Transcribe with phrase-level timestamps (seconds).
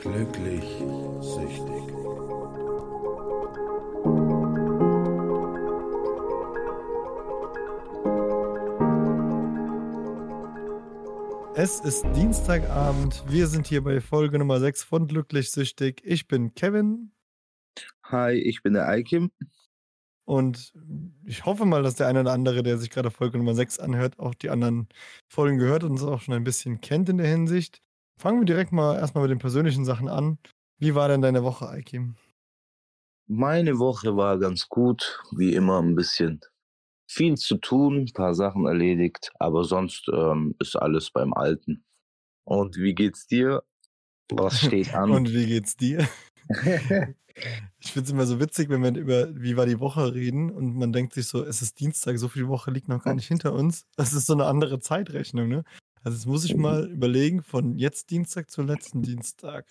[0.00, 0.64] Glücklich
[1.20, 1.82] süchtig.
[11.54, 13.22] Es ist Dienstagabend.
[13.28, 16.00] Wir sind hier bei Folge Nummer 6 von Glücklich Süchtig.
[16.02, 17.12] Ich bin Kevin
[18.04, 19.30] Hi, ich bin der Eikim.
[20.24, 20.72] und
[21.26, 24.18] ich hoffe mal, dass der eine oder andere, der sich gerade Folge Nummer 6 anhört,
[24.18, 24.88] auch die anderen
[25.28, 27.82] Folgen gehört und uns auch schon ein bisschen kennt in der Hinsicht.
[28.20, 30.36] Fangen wir direkt mal erstmal mit den persönlichen Sachen an.
[30.78, 32.16] Wie war denn deine Woche, Aikim?
[33.26, 36.38] Meine Woche war ganz gut, wie immer ein bisschen
[37.10, 41.82] viel zu tun, ein paar Sachen erledigt, aber sonst ähm, ist alles beim Alten.
[42.44, 43.62] Und wie geht's dir?
[44.30, 45.12] Was steht an?
[45.12, 46.06] Und wie geht's dir?
[47.78, 50.76] Ich finde es immer so witzig, wenn wir über wie war die Woche reden und
[50.76, 53.54] man denkt sich so, es ist Dienstag, so viel Woche liegt noch gar nicht hinter
[53.54, 53.86] uns.
[53.96, 55.64] Das ist so eine andere Zeitrechnung, ne?
[56.02, 59.66] Also jetzt muss ich mal überlegen, von jetzt Dienstag zum letzten Dienstag.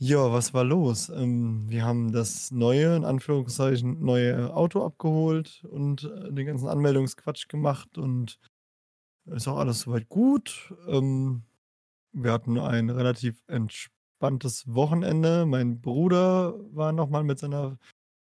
[0.00, 1.08] Ja, was war los?
[1.08, 7.48] Ähm, wir haben das neue, in Anführungszeichen, neue Auto abgeholt und äh, den ganzen Anmeldungsquatsch
[7.48, 8.38] gemacht und
[9.26, 10.74] ist auch alles soweit gut.
[10.88, 11.44] Ähm,
[12.12, 15.46] wir hatten ein relativ entspanntes Wochenende.
[15.46, 17.78] Mein Bruder war nochmal mit seiner,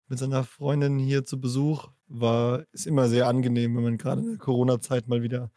[0.08, 1.88] mit seiner Freundin hier zu Besuch.
[2.08, 5.50] War, ist immer sehr angenehm, wenn man gerade in der Corona-Zeit mal wieder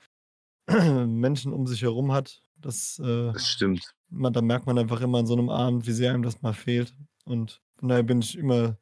[1.08, 2.42] Menschen um sich herum hat.
[2.58, 3.94] Das, äh, Das stimmt.
[4.10, 6.54] man, da merkt man einfach immer an so einem Abend, wie sehr einem das mal
[6.54, 6.96] fehlt.
[7.26, 8.78] Und von daher bin ich immer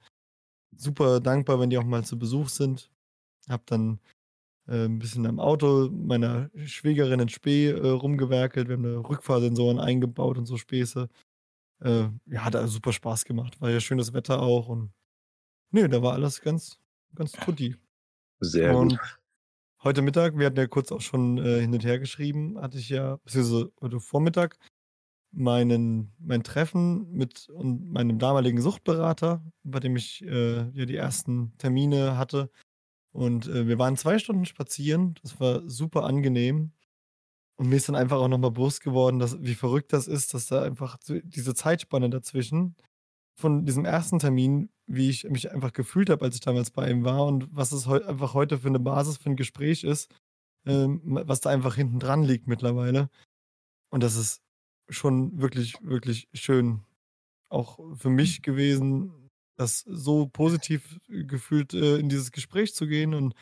[0.75, 2.89] super dankbar, wenn die auch mal zu Besuch sind.
[3.49, 3.99] Hab dann
[4.67, 8.67] äh, ein bisschen am Auto meiner Schwägerin in Spee äh, rumgewerkelt.
[8.67, 11.09] Wir haben da Rückfahrsensoren eingebaut und so Späße.
[11.81, 13.59] Äh, ja, hat also super Spaß gemacht.
[13.61, 14.91] War ja schönes Wetter auch und
[15.71, 16.79] nee, da war alles ganz,
[17.13, 17.75] ganz tutti.
[18.39, 19.19] Sehr Und gut.
[19.85, 22.89] Heute Mittag, wir hatten ja kurz auch schon äh, hin und her geschrieben, hatte ich
[22.89, 24.57] ja, beziehungsweise heute Vormittag,
[25.31, 31.53] meinen, mein Treffen mit und meinem damaligen Suchtberater, bei dem ich äh, ja die ersten
[31.57, 32.49] Termine hatte.
[33.11, 35.15] Und äh, wir waren zwei Stunden spazieren.
[35.21, 36.71] Das war super angenehm.
[37.57, 40.47] Und mir ist dann einfach auch nochmal bewusst geworden, dass, wie verrückt das ist, dass
[40.47, 42.75] da einfach diese Zeitspanne dazwischen
[43.37, 47.03] von diesem ersten Termin, wie ich mich einfach gefühlt habe, als ich damals bei ihm
[47.03, 50.13] war und was es heu einfach heute für eine Basis für ein Gespräch ist,
[50.65, 53.09] ähm, was da einfach hinten dran liegt mittlerweile.
[53.89, 54.41] Und das ist
[54.89, 56.83] schon wirklich, wirklich schön
[57.49, 63.13] auch für mich gewesen, das so positiv gefühlt äh, in dieses Gespräch zu gehen.
[63.13, 63.33] Und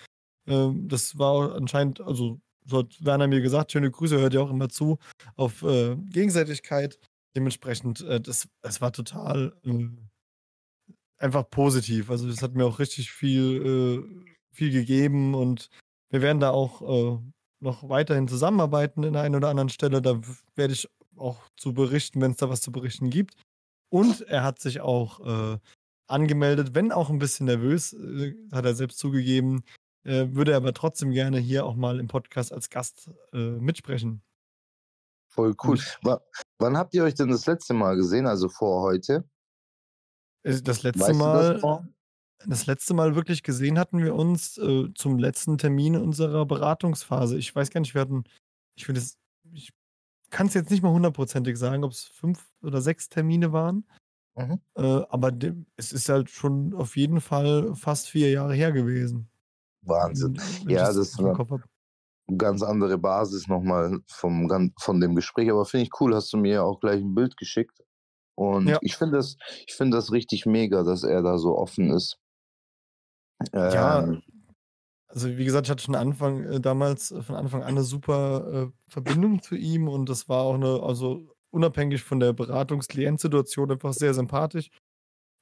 [0.48, 4.50] ähm, das war anscheinend, also so hat Werner mir gesagt, schöne Grüße, hört ja auch
[4.50, 5.00] immer zu,
[5.36, 7.00] auf äh, Gegenseitigkeit.
[7.36, 9.88] Dementsprechend, äh, das, das war total äh,
[11.18, 12.10] einfach positiv.
[12.10, 15.70] Also das hat mir auch richtig viel, äh, viel gegeben und
[16.10, 17.20] wir werden da auch äh,
[17.60, 20.02] noch weiterhin zusammenarbeiten in der einen oder anderen Stelle.
[20.02, 23.36] Da w- werde ich auch zu berichten, wenn es da was zu berichten gibt.
[23.90, 25.58] Und er hat sich auch äh,
[26.08, 29.64] angemeldet, wenn auch ein bisschen nervös, äh, hat er selbst zugegeben,
[30.04, 34.22] äh, würde er aber trotzdem gerne hier auch mal im Podcast als Gast äh, mitsprechen.
[35.30, 35.80] Voll cool.
[36.02, 36.22] Wa-
[36.60, 38.28] wann habt ihr euch denn das letzte Mal gesehen?
[38.28, 39.28] Also vor heute?
[40.44, 41.90] Äh, das letzte Weißt das Mal,
[42.46, 47.38] das letzte Mal wirklich gesehen hatten wir uns äh, zum letzten Termin unserer Beratungsphase.
[47.38, 48.24] Ich weiß gar nicht, wir hatten,
[48.76, 49.18] ich will das,
[49.52, 49.72] ich
[50.30, 53.86] kann es jetzt nicht mal hundertprozentig sagen, ob es fünf oder sechs Termine waren.
[54.36, 54.60] Mhm.
[54.76, 55.32] Äh, aber
[55.78, 59.30] es ist halt schon auf jeden Fall fast vier Jahre her gewesen.
[59.82, 60.36] Wahnsinn.
[60.38, 61.64] Wenn, wenn ich Ja, das habe.
[62.28, 65.52] eine ganz andere Basis nochmal vom, von dem Gespräch.
[65.52, 67.80] Aber finde ich cool, hast du mir auch gleich ein Bild geschickt.
[68.36, 68.80] Und Ja.
[68.82, 72.18] ich finde das, ich finde das richtig mega, dass er da so offen ist.
[73.54, 74.22] Ja, Ähm,
[75.08, 78.70] also wie gesagt, ich hatte schon Anfang, äh, damals äh, von Anfang an eine super
[78.72, 83.94] äh, Verbindung zu ihm und das war auch eine, also unabhängig von der Beratungs-Klient-Situation einfach
[83.94, 84.70] sehr sympathisch.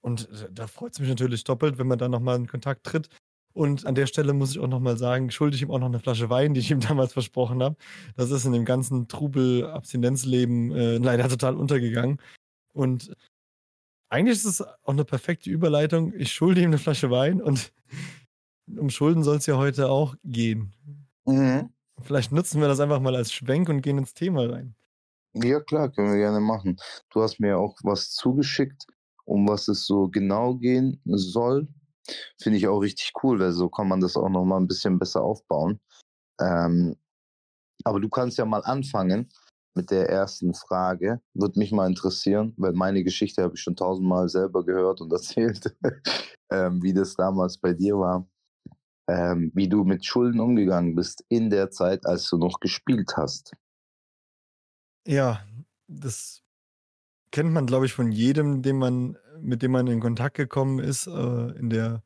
[0.03, 3.07] Und äh, da freut es mich natürlich doppelt, wenn man da nochmal in Kontakt tritt.
[3.53, 5.99] Und an der Stelle muss ich auch nochmal sagen, schulde ich ihm auch noch eine
[5.99, 7.75] Flasche Wein, die ich ihm damals versprochen habe.
[8.15, 12.19] Das ist in dem ganzen Trubel-Abstinenzleben äh, leider total untergegangen.
[12.73, 13.15] Und
[14.09, 16.13] eigentlich ist es auch eine perfekte Überleitung.
[16.15, 17.71] Ich schulde ihm eine Flasche Wein und
[18.77, 20.73] um Schulden soll es ja heute auch gehen.
[21.25, 21.69] mhm.
[22.03, 24.75] Vielleicht nutzen wir das einfach mal als Schwenk und gehen ins Thema rein.
[25.33, 26.77] Ja, klar, können wir gerne machen.
[27.11, 28.85] Du hast mir auch was zugeschickt,
[29.23, 31.67] um was es so genau gehen soll.
[32.41, 34.99] Finde ich auch richtig cool, weil so kann man das auch noch mal ein bisschen
[34.99, 35.79] besser aufbauen.
[36.39, 36.95] Ähm,
[37.83, 39.31] aber du kannst ja mal anfangen
[39.75, 41.21] mit der ersten Frage.
[41.33, 45.75] Würde mich mal interessieren, weil meine Geschichte habe ich schon tausendmal selber gehört und erzählt,
[46.51, 48.27] ähm, wie das damals bei dir war.
[49.07, 53.51] Ähm, wie du mit Schulden umgegangen bist in der Zeit, als du noch gespielt hast.
[55.07, 55.45] Ja,
[55.87, 56.43] das
[57.31, 61.07] kennt man, glaube ich, von jedem, dem man, mit dem man in Kontakt gekommen ist
[61.07, 62.03] äh, in der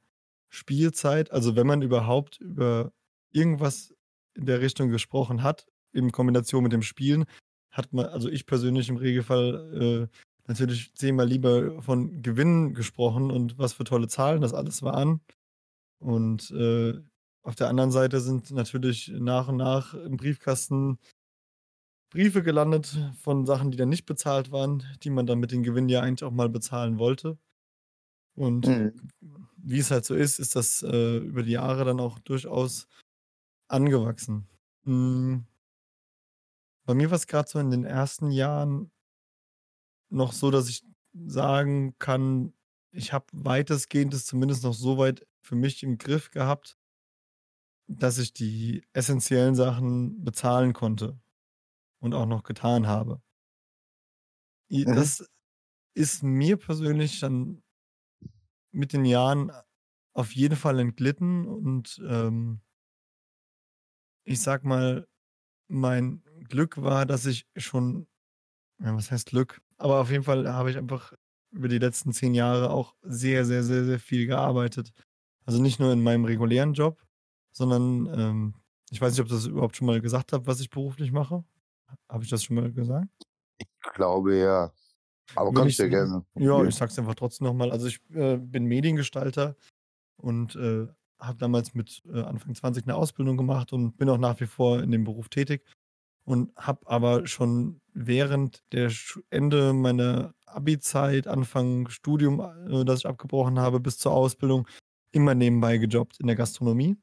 [0.50, 1.32] Spielzeit.
[1.32, 2.92] Also wenn man überhaupt über
[3.32, 3.94] irgendwas
[4.36, 7.26] in der Richtung gesprochen hat, in Kombination mit dem Spielen,
[7.76, 10.18] hat man, also ich persönlich im Regelfall äh,
[10.48, 15.22] natürlich zehnmal lieber von Gewinnen gesprochen und was für tolle Zahlen das alles waren.
[16.00, 16.94] Und äh,
[17.44, 21.00] auf der anderen Seite sind natürlich nach und nach im Briefkasten
[22.12, 25.90] Briefe gelandet von Sachen, die dann nicht bezahlt waren, die man dann mit den Gewinnen
[25.90, 27.38] ja eigentlich auch mal bezahlen wollte.
[28.36, 28.94] Und mhm.
[29.58, 32.88] wie es halt so ist, ist das äh, über die Jahre dann auch durchaus
[33.68, 34.48] angewachsen.
[34.84, 35.46] Mhm.
[36.86, 38.92] Bei mir war es gerade so in den ersten Jahren
[40.10, 42.54] noch so, dass ich sagen kann,
[42.92, 46.78] ich habe weitestgehend es zumindest noch so weit für mich im Griff gehabt,
[47.88, 51.20] dass ich die essentiellen Sachen bezahlen konnte
[52.00, 53.22] und auch noch getan habe.
[54.70, 54.96] Mhm.
[54.96, 55.26] Das
[55.96, 57.64] ist mir persönlich dann
[58.72, 59.52] mit den Jahren
[60.14, 62.62] auf jeden Fall entglitten und ähm,
[64.26, 65.08] ich sag mal,
[65.68, 68.08] mein Glück war, dass ich schon,
[68.82, 69.62] ja, was heißt Glück?
[69.78, 71.14] Aber auf jeden Fall habe ich einfach
[71.52, 74.92] über die letzten zehn Jahre auch sehr, sehr, sehr, sehr viel gearbeitet.
[75.46, 77.02] Also nicht nur in meinem regulären Job,
[77.52, 78.56] sondern ähm,
[78.92, 81.44] ich weiß nicht, ob ich das überhaupt schon mal gesagt habe, was ich beruflich mache.
[82.10, 83.10] Habe ich das schon mal gesagt?
[83.58, 84.72] Ich glaube ja.
[85.36, 86.26] Aber Wenn kannst du ja gerne.
[86.36, 87.72] Ja, ich sag's einfach trotzdem nochmal.
[87.72, 89.56] Also ich äh, bin Mediengestalter
[90.18, 90.88] und äh,
[91.20, 94.82] habe damals mit äh, Anfang 20 eine Ausbildung gemacht und bin auch nach wie vor
[94.82, 95.64] in dem Beruf tätig
[96.26, 98.92] und habe aber schon während der
[99.30, 104.68] Ende meiner Abi-Zeit, Anfang Studium, äh, das ich abgebrochen habe, bis zur Ausbildung,
[105.12, 106.98] immer nebenbei gejobbt in der Gastronomie.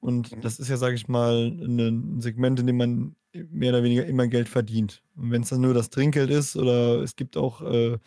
[0.00, 0.40] Und mhm.
[0.40, 4.26] das ist ja, sage ich mal, ein Segment, in dem man mehr oder weniger immer
[4.26, 5.02] Geld verdient.
[5.16, 7.98] Und wenn es dann nur das Trinkgeld ist oder es gibt auch äh,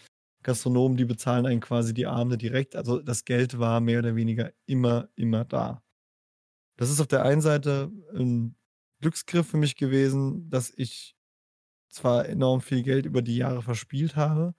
[0.44, 2.76] Gastronomen, die bezahlen einen quasi die Abende direkt.
[2.76, 5.84] Also das Geld war mehr oder weniger immer, immer da.
[6.78, 8.56] Das ist auf der einen Seite ein
[9.02, 11.16] Glücksgriff für mich gewesen, dass ich
[11.90, 14.56] zwar enorm viel Geld über die Jahre verspielt habe,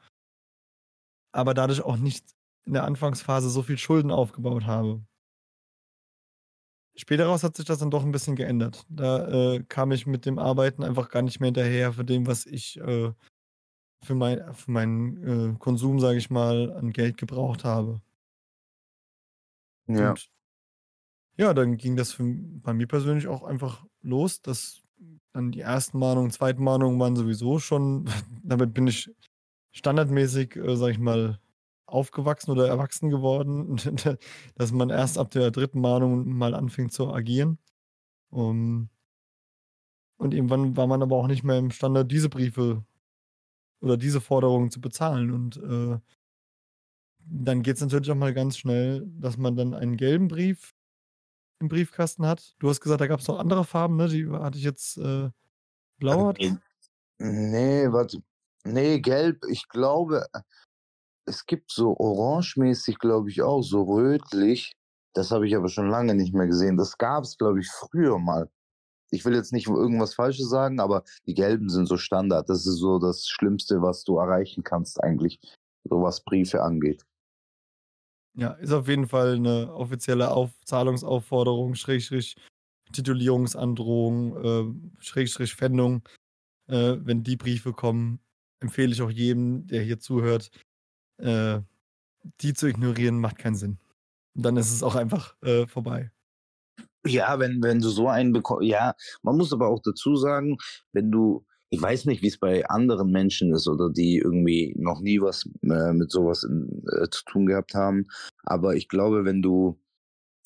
[1.33, 2.25] aber dadurch auch nicht
[2.65, 5.03] in der Anfangsphase so viel Schulden aufgebaut habe.
[6.95, 8.85] Später raus hat sich das dann doch ein bisschen geändert.
[8.91, 12.45] Da äh, kam ich mit dem Arbeiten einfach gar nicht mehr hinterher für dem, was
[12.45, 13.13] ich äh,
[14.05, 18.03] für, mein, für meinen äh, Konsum, sage ich mal, an Geld gebraucht habe.
[19.87, 20.11] Ja.
[20.11, 20.31] Und
[21.39, 24.83] ja, dann ging das für, bei mir persönlich auch einfach los, dass
[25.33, 28.05] dann die ersten Mahnungen, zweiten Mahnungen waren sowieso schon,
[28.43, 29.11] damit bin ich
[29.73, 31.39] standardmäßig, äh, sag ich mal,
[31.87, 33.77] aufgewachsen oder erwachsen geworden,
[34.55, 37.59] dass man erst ab der dritten Mahnung mal anfängt zu agieren.
[38.31, 38.89] Um,
[40.17, 42.85] und irgendwann war man aber auch nicht mehr imstande, diese Briefe
[43.81, 45.33] oder diese Forderungen zu bezahlen.
[45.33, 45.99] Und äh,
[47.19, 50.75] dann geht es natürlich auch mal ganz schnell, dass man dann einen gelben Brief
[51.63, 52.55] im Briefkasten hat.
[52.59, 54.09] Du hast gesagt, da gab es noch andere Farben, ne?
[54.09, 55.31] Die hatte ich jetzt äh,
[55.99, 56.29] blau.
[56.29, 56.39] Hat.
[57.19, 58.23] Nee, warte.
[58.65, 59.43] Nee, gelb.
[59.49, 60.27] Ich glaube,
[61.25, 64.75] es gibt so orangemäßig, glaube ich, auch, so rötlich.
[65.15, 66.77] Das habe ich aber schon lange nicht mehr gesehen.
[66.77, 68.51] Das gab es, glaube ich, früher mal.
[69.11, 72.49] Ich will jetzt nicht irgendwas Falsches sagen, aber die gelben sind so Standard.
[72.49, 75.39] Das ist so das Schlimmste, was du erreichen kannst, eigentlich,
[75.85, 77.05] so was Briefe angeht.
[78.35, 82.37] Ja, ist auf jeden Fall eine offizielle Auf Zahlungsaufforderung, Schrägstrich
[82.93, 86.03] Titulierungsandrohung, äh, Schrägstrich Fändung.
[86.69, 88.21] Äh, wenn die Briefe kommen,
[88.61, 90.51] empfehle ich auch jedem, der hier zuhört,
[91.19, 91.61] äh,
[92.41, 93.79] die zu ignorieren, macht keinen Sinn.
[94.35, 96.11] Und dann ist es auch einfach äh, vorbei.
[97.05, 100.57] Ja, wenn, wenn du so einen bekommst, ja, man muss aber auch dazu sagen,
[100.93, 105.01] wenn du ich weiß nicht, wie es bei anderen Menschen ist oder die irgendwie noch
[105.01, 108.09] nie was äh, mit sowas in, äh, zu tun gehabt haben.
[108.45, 109.81] Aber ich glaube, wenn du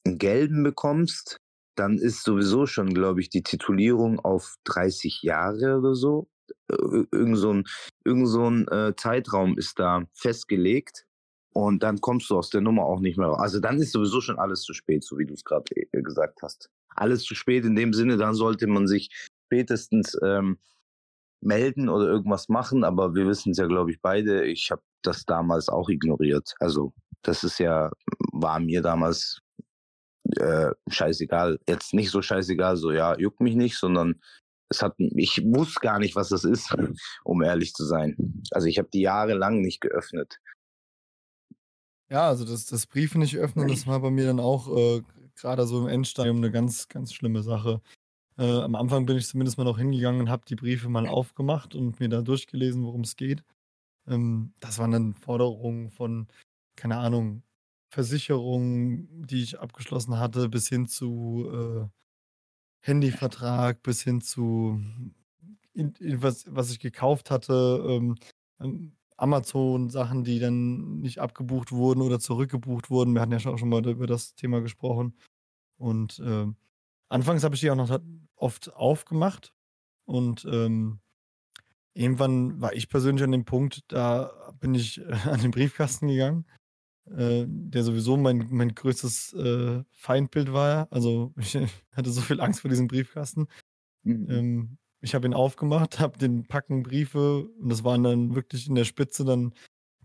[0.04, 1.38] einen gelben bekommst,
[1.74, 6.28] dann ist sowieso schon, glaube ich, die Titulierung auf 30 Jahre oder so.
[6.68, 7.64] Irgend so ein,
[8.04, 11.06] irgend so ein äh, Zeitraum ist da festgelegt.
[11.52, 13.40] Und dann kommst du aus der Nummer auch nicht mehr raus.
[13.40, 16.42] Also dann ist sowieso schon alles zu spät, so wie du es gerade äh, gesagt
[16.42, 16.70] hast.
[16.90, 19.10] Alles zu spät in dem Sinne, dann sollte man sich
[19.46, 20.58] spätestens ähm,
[21.46, 24.44] melden oder irgendwas machen, aber wir wissen es ja, glaube ich, beide.
[24.44, 26.54] Ich habe das damals auch ignoriert.
[26.60, 27.90] Also das ist ja,
[28.32, 29.40] war mir damals
[30.36, 31.58] äh, scheißegal.
[31.68, 34.20] Jetzt nicht so scheißegal, so ja, juckt mich nicht, sondern
[34.68, 36.74] es hat, ich wusste gar nicht, was das ist,
[37.24, 38.42] um ehrlich zu sein.
[38.50, 40.38] Also ich habe die jahrelang nicht geöffnet.
[42.08, 45.02] Ja, also das, das Briefe nicht öffnen, das war bei mir dann auch äh,
[45.34, 47.80] gerade so im Endstadium eine ganz, ganz schlimme Sache.
[48.38, 51.74] Äh, am Anfang bin ich zumindest mal noch hingegangen und habe die Briefe mal aufgemacht
[51.74, 53.44] und mir da durchgelesen, worum es geht.
[54.06, 56.28] Ähm, das waren dann Forderungen von,
[56.76, 57.42] keine Ahnung,
[57.90, 61.88] Versicherungen, die ich abgeschlossen hatte, bis hin zu äh,
[62.82, 64.80] Handyvertrag, bis hin zu
[65.74, 68.16] in, in was, was ich gekauft hatte, ähm,
[69.16, 73.14] Amazon-Sachen, die dann nicht abgebucht wurden oder zurückgebucht wurden.
[73.14, 75.14] Wir hatten ja schon, schon mal über das Thema gesprochen.
[75.78, 76.46] Und äh,
[77.08, 77.98] anfangs habe ich die auch noch
[78.36, 79.52] oft aufgemacht.
[80.04, 81.00] Und ähm,
[81.94, 86.46] irgendwann war ich persönlich an dem Punkt, da bin ich äh, an den Briefkasten gegangen,
[87.10, 90.88] äh, der sowieso mein, mein größtes äh, Feindbild war.
[90.90, 91.58] Also ich
[91.92, 93.48] hatte so viel Angst vor diesem Briefkasten.
[94.04, 94.30] Mhm.
[94.30, 98.74] Ähm, ich habe ihn aufgemacht, habe den Packen Briefe und das waren dann wirklich in
[98.74, 99.54] der Spitze dann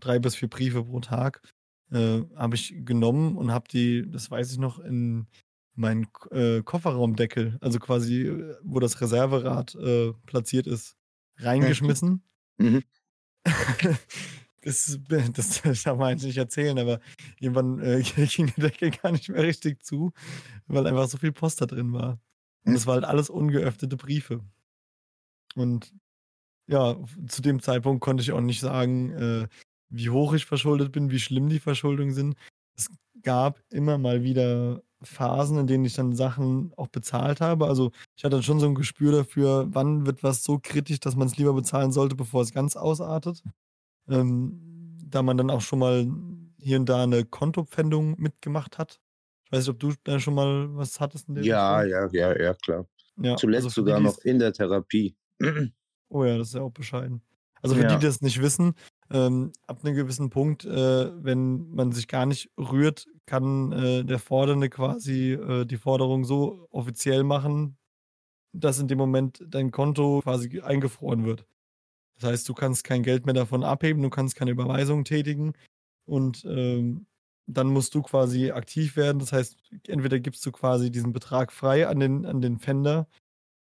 [0.00, 1.42] drei bis vier Briefe pro Tag,
[1.90, 5.28] äh, habe ich genommen und habe die, das weiß ich noch, in
[5.74, 10.96] meinen äh, Kofferraumdeckel, also quasi, wo das Reserverad äh, platziert ist,
[11.38, 12.22] reingeschmissen.
[12.58, 12.82] Mhm.
[14.62, 17.00] das, das, das darf man eigentlich nicht erzählen, aber
[17.40, 20.12] irgendwann äh, ging der Deckel gar nicht mehr richtig zu,
[20.66, 22.20] weil einfach so viel Post da drin war.
[22.64, 24.40] Und es war halt alles ungeöffnete Briefe.
[25.56, 25.92] Und
[26.68, 29.48] ja, zu dem Zeitpunkt konnte ich auch nicht sagen, äh,
[29.88, 32.36] wie hoch ich verschuldet bin, wie schlimm die Verschuldungen sind.
[32.76, 32.88] Es
[33.22, 37.66] gab immer mal wieder Phasen, in denen ich dann Sachen auch bezahlt habe.
[37.66, 41.16] Also ich hatte dann schon so ein Gespür dafür, wann wird was so kritisch, dass
[41.16, 43.42] man es lieber bezahlen sollte, bevor es ganz ausartet.
[44.08, 46.08] Ähm, da man dann auch schon mal
[46.58, 49.00] hier und da eine Kontopfändung mitgemacht hat.
[49.44, 52.40] Ich weiß nicht, ob du da schon mal was hattest in der Ja, ja, ja,
[52.40, 52.86] ja, klar.
[53.16, 55.14] Ja, Zuletzt also sogar noch in der Therapie.
[56.08, 57.22] Oh ja, das ist ja auch bescheiden.
[57.62, 57.88] Also für ja.
[57.88, 58.74] die, die das nicht wissen,
[59.10, 64.18] ähm, ab einem gewissen Punkt, äh, wenn man sich gar nicht rührt, kann äh, der
[64.18, 67.76] Fordernde quasi äh, die Forderung so offiziell machen,
[68.52, 71.46] dass in dem Moment dein Konto quasi eingefroren wird.
[72.20, 75.54] Das heißt, du kannst kein Geld mehr davon abheben, du kannst keine Überweisung tätigen
[76.04, 77.06] und ähm,
[77.46, 79.18] dann musst du quasi aktiv werden.
[79.18, 79.56] Das heißt,
[79.88, 83.08] entweder gibst du quasi diesen Betrag frei an den, an den Fender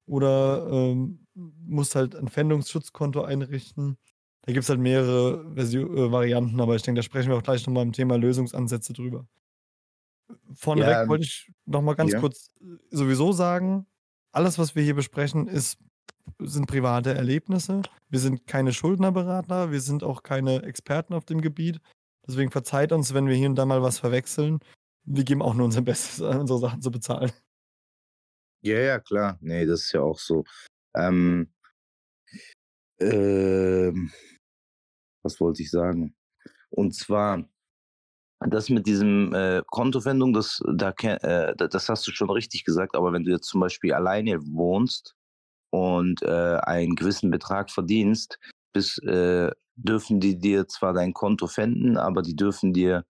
[0.06, 3.96] oder ähm, musst halt ein Pfändungsschutzkonto einrichten.
[4.42, 7.42] Da gibt es halt mehrere Version, äh, Varianten, aber ich denke, da sprechen wir auch
[7.42, 9.26] gleich nochmal im Thema Lösungsansätze drüber.
[10.54, 12.20] Vorneweg ja, wollte ich nochmal ganz ja.
[12.20, 13.86] kurz äh, sowieso sagen,
[14.32, 15.78] alles, was wir hier besprechen, ist,
[16.38, 17.82] sind private Erlebnisse.
[18.08, 21.80] Wir sind keine Schuldnerberater, wir sind auch keine Experten auf dem Gebiet.
[22.26, 24.60] Deswegen verzeiht uns, wenn wir hier und da mal was verwechseln.
[25.04, 27.32] Wir geben auch nur unser Bestes, unsere Sachen zu bezahlen.
[28.62, 29.38] Ja, ja, klar.
[29.40, 30.44] Nee, das ist ja auch so.
[30.94, 31.50] Ähm,
[33.00, 34.10] ähm,
[35.22, 36.14] was wollte ich sagen?
[36.70, 37.48] Und zwar,
[38.40, 43.12] das mit diesem äh, Kontowendung, das, da, äh, das hast du schon richtig gesagt, aber
[43.12, 45.14] wenn du jetzt zum Beispiel alleine wohnst
[45.70, 48.38] und äh, einen gewissen Betrag verdienst,
[48.72, 53.04] bis, äh, dürfen die dir zwar dein Konto fänden, aber die dürfen dir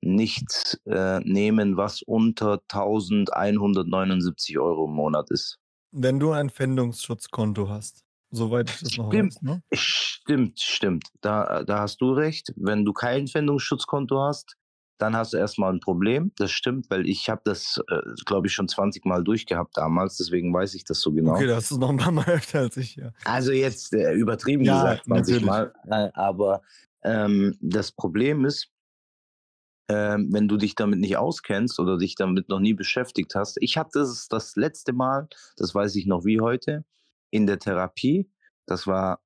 [0.00, 5.58] nichts äh, nehmen, was unter 1179 Euro im Monat ist.
[5.92, 9.42] Wenn du ein Pfändungsschutzkonto hast, soweit ich das noch stimmt, weiß.
[9.42, 9.62] Ne?
[9.72, 11.08] Stimmt, stimmt.
[11.20, 12.52] Da, da hast du recht.
[12.56, 14.56] Wenn du kein Pfändungsschutzkonto hast,
[14.98, 16.32] dann hast du erstmal ein Problem.
[16.36, 20.52] Das stimmt, weil ich habe das, äh, glaube ich, schon 20 Mal durchgehabt damals, deswegen
[20.52, 21.34] weiß ich das so genau.
[21.34, 23.10] Okay, da hast du noch ein paar Mal öfter als ich, ja.
[23.24, 25.46] Also jetzt äh, übertrieben ja, gesagt, 20 natürlich.
[25.46, 25.74] Mal.
[25.88, 26.62] Äh, aber
[27.02, 28.70] ähm, das Problem ist,
[29.88, 33.58] ähm, wenn du dich damit nicht auskennst oder dich damit noch nie beschäftigt hast.
[33.60, 36.84] Ich hatte es das letzte Mal, das weiß ich noch wie heute,
[37.34, 38.30] in der Therapie.
[38.66, 39.20] Das war,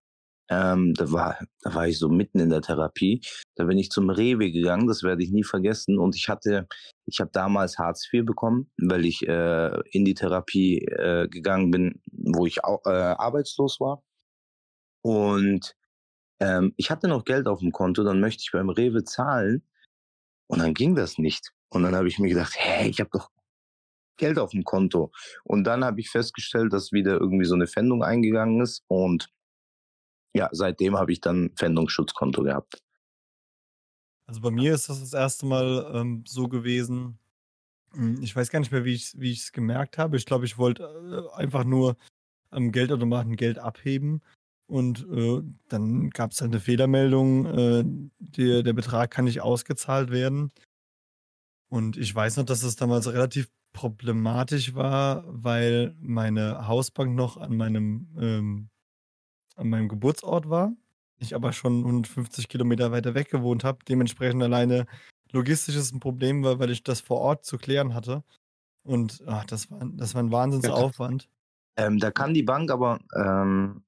[0.50, 3.20] ähm, da war, da war ich so mitten in der Therapie.
[3.54, 5.98] Da bin ich zum Rewe gegangen, das werde ich nie vergessen.
[5.98, 6.66] Und ich hatte,
[7.04, 12.02] ich habe damals Hartz IV bekommen, weil ich äh, in die Therapie äh, gegangen bin,
[12.06, 14.02] wo ich auch, äh, arbeitslos war.
[15.02, 15.76] Und
[16.40, 19.62] ähm, ich hatte noch Geld auf dem Konto, dann möchte ich beim Rewe zahlen
[20.46, 21.52] und dann ging das nicht.
[21.70, 23.30] Und dann habe ich mir gedacht, hey, ich habe doch
[24.18, 25.12] Geld auf dem Konto.
[25.44, 28.84] Und dann habe ich festgestellt, dass wieder irgendwie so eine Pfändung eingegangen ist.
[28.88, 29.28] Und
[30.34, 32.82] ja, seitdem habe ich dann Pfändungsschutzkonto gehabt.
[34.26, 37.18] Also bei mir ist das das erste Mal ähm, so gewesen.
[37.92, 40.16] Hm, ich weiß gar nicht mehr, wie ich es wie gemerkt habe.
[40.16, 40.82] Ich glaube, ich wollte
[41.34, 41.96] äh, einfach nur
[42.50, 44.22] am Geldautomaten Geld abheben.
[44.66, 47.84] Und äh, dann gab es halt eine Fehlermeldung, äh,
[48.18, 50.52] der, der Betrag kann nicht ausgezahlt werden.
[51.70, 57.56] Und ich weiß noch, dass es damals relativ problematisch war, weil meine Hausbank noch an
[57.56, 58.70] meinem, ähm,
[59.54, 60.72] an meinem Geburtsort war.
[61.20, 63.78] Ich aber schon 150 Kilometer weiter weg gewohnt habe.
[63.88, 64.86] Dementsprechend alleine
[65.30, 68.24] logistisch ist ein Problem war, weil ich das vor Ort zu klären hatte.
[68.82, 71.28] Und ach, das, war, das war ein Wahnsinnsaufwand.
[71.76, 73.84] Ähm, da kann die Bank aber ähm,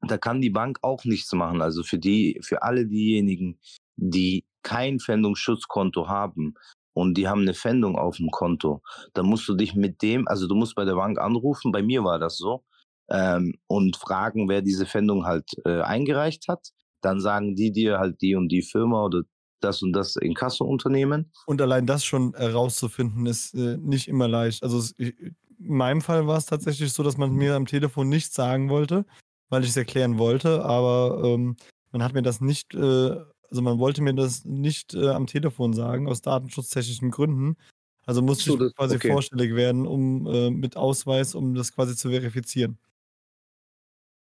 [0.00, 1.60] da kann die Bank auch nichts machen.
[1.60, 3.58] Also für die, für alle diejenigen,
[3.96, 6.54] die kein Pfändungsschutzkonto haben
[6.96, 8.80] und die haben eine Pfändung auf dem Konto,
[9.12, 12.02] dann musst du dich mit dem, also du musst bei der Bank anrufen, bei mir
[12.04, 12.64] war das so,
[13.10, 16.70] ähm, und fragen, wer diese Pfändung halt äh, eingereicht hat.
[17.02, 19.22] Dann sagen die dir halt die und die Firma oder
[19.60, 21.30] das und das Inkasso-Unternehmen.
[21.44, 24.62] Und allein das schon herauszufinden, ist äh, nicht immer leicht.
[24.62, 28.34] Also es, in meinem Fall war es tatsächlich so, dass man mir am Telefon nichts
[28.34, 29.04] sagen wollte,
[29.50, 31.56] weil ich es erklären wollte, aber ähm,
[31.92, 33.16] man hat mir das nicht, äh,
[33.50, 37.56] also man wollte mir das nicht äh, am Telefon sagen, aus datenschutztechnischen Gründen.
[38.04, 39.10] Also musste So, ich das, quasi okay.
[39.10, 42.78] vorstellig werden, um äh, mit Ausweis, um das quasi zu verifizieren.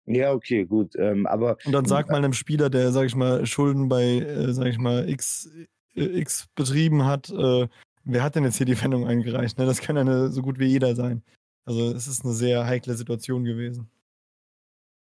[0.05, 0.95] Ja, okay, gut.
[0.97, 4.53] Ähm, aber Und dann sag mal einem Spieler, der, sag ich mal, Schulden bei, äh,
[4.53, 5.49] sag ich mal, X,
[5.95, 7.67] äh, X betrieben hat, äh,
[8.03, 9.57] wer hat denn jetzt hier die Pfändung eingereicht?
[9.59, 9.65] Ne?
[9.65, 11.23] Das kann ja so gut wie jeder sein.
[11.65, 13.89] Also es ist eine sehr heikle Situation gewesen.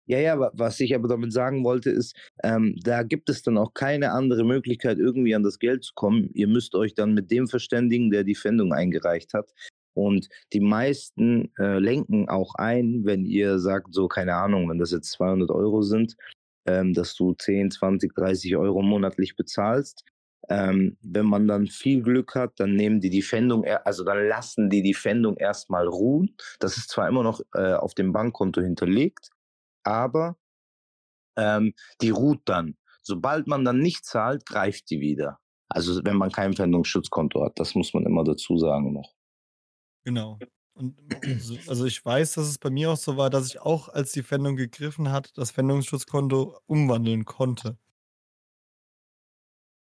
[0.06, 3.56] Ja, ja, wa- was ich aber damit sagen wollte, ist, ähm, da gibt es dann
[3.56, 6.28] auch keine andere Möglichkeit, irgendwie an das Geld zu kommen.
[6.34, 9.52] Ihr müsst euch dann mit dem verständigen, der die Pfändung eingereicht hat.
[9.94, 14.90] Und die meisten äh, lenken auch ein, wenn ihr sagt, so, keine Ahnung, wenn das
[14.90, 16.16] jetzt 200 Euro sind,
[16.66, 20.04] ähm, dass du 10, 20, 30 Euro monatlich bezahlst.
[20.48, 24.26] Ähm, wenn man dann viel Glück hat, dann nehmen die die Pfändung, er- also dann
[24.26, 26.34] lassen die die Pfändung erstmal ruhen.
[26.58, 29.30] Das ist zwar immer noch äh, auf dem Bankkonto hinterlegt,
[29.84, 30.36] aber
[31.36, 32.76] ähm, die ruht dann.
[33.02, 35.38] Sobald man dann nicht zahlt, greift die wieder.
[35.68, 39.14] Also wenn man kein Pfändungsschutzkonto hat, das muss man immer dazu sagen noch.
[40.04, 40.38] Genau.
[40.74, 41.00] Und
[41.38, 44.12] so, also ich weiß, dass es bei mir auch so war, dass ich auch, als
[44.12, 47.78] die Pfändung gegriffen hat, das Pfändungsschutzkonto umwandeln konnte.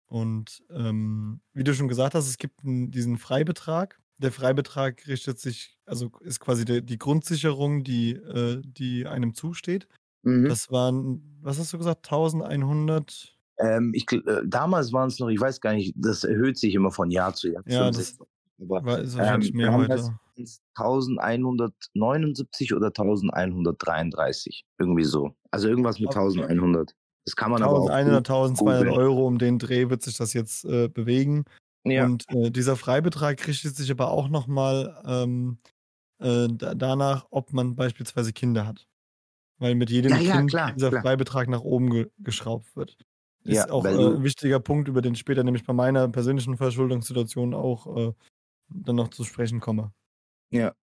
[0.06, 4.01] Und ähm, wie du schon gesagt hast, es gibt einen, diesen Freibetrag.
[4.18, 9.88] Der Freibetrag richtet sich, also ist quasi der, die Grundsicherung, die, äh, die einem zusteht.
[10.22, 10.48] Mhm.
[10.48, 13.36] Das waren, was hast du gesagt, 1100?
[13.58, 16.90] Ähm, ich, äh, damals waren es noch, ich weiß gar nicht, das erhöht sich immer
[16.90, 17.62] von Jahr zu Jahr.
[17.66, 18.18] Ja, das
[18.60, 20.14] aber war, ist wahrscheinlich ähm, mehr heute.
[20.36, 25.34] waren's 1179 oder 1133, irgendwie so.
[25.50, 26.94] Also irgendwas mit Aber 1100.
[27.24, 28.98] Das kann man aber auch 1100, gut 1200 googeln.
[28.98, 31.44] Euro, um den Dreh wird sich das jetzt äh, bewegen.
[31.84, 32.04] Ja.
[32.04, 35.58] Und äh, dieser Freibetrag richtet sich aber auch nochmal ähm,
[36.20, 38.86] äh, da, danach, ob man beispielsweise Kinder hat.
[39.58, 41.02] Weil mit jedem Ja, ja, Kind klar, dieser klar.
[41.02, 42.96] Freibetrag nach oben ge geschraubt wird.
[43.44, 46.56] Ist Ja, auch äh, ein wichtiger Punkt, über den ich später nämlich bei meiner persönlichen
[46.56, 48.12] Verschuldungssituation auch äh,
[48.68, 49.92] dann noch zu sprechen komme.
[50.50, 50.74] Ja.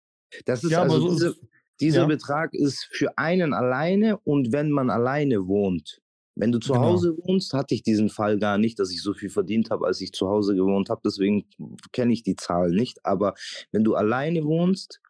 [0.45, 1.41] Das ist also so diese, ist,
[1.81, 6.01] dieser Betrag ist für einen alleine und wenn man alleine wohnt.
[6.39, 6.85] Wenn du zu genau.
[6.87, 10.01] Hause wohnst, hatte ich diesen Fall gar nicht, dass ich so viel verdient habe, als
[10.01, 11.01] ich zu Hause gewohnt habe.
[11.05, 11.47] Deswegen
[11.93, 13.05] kenne ich die Zahl nicht.
[13.05, 13.35] Aber
[13.73, 15.01] wenn du alleine wohnst,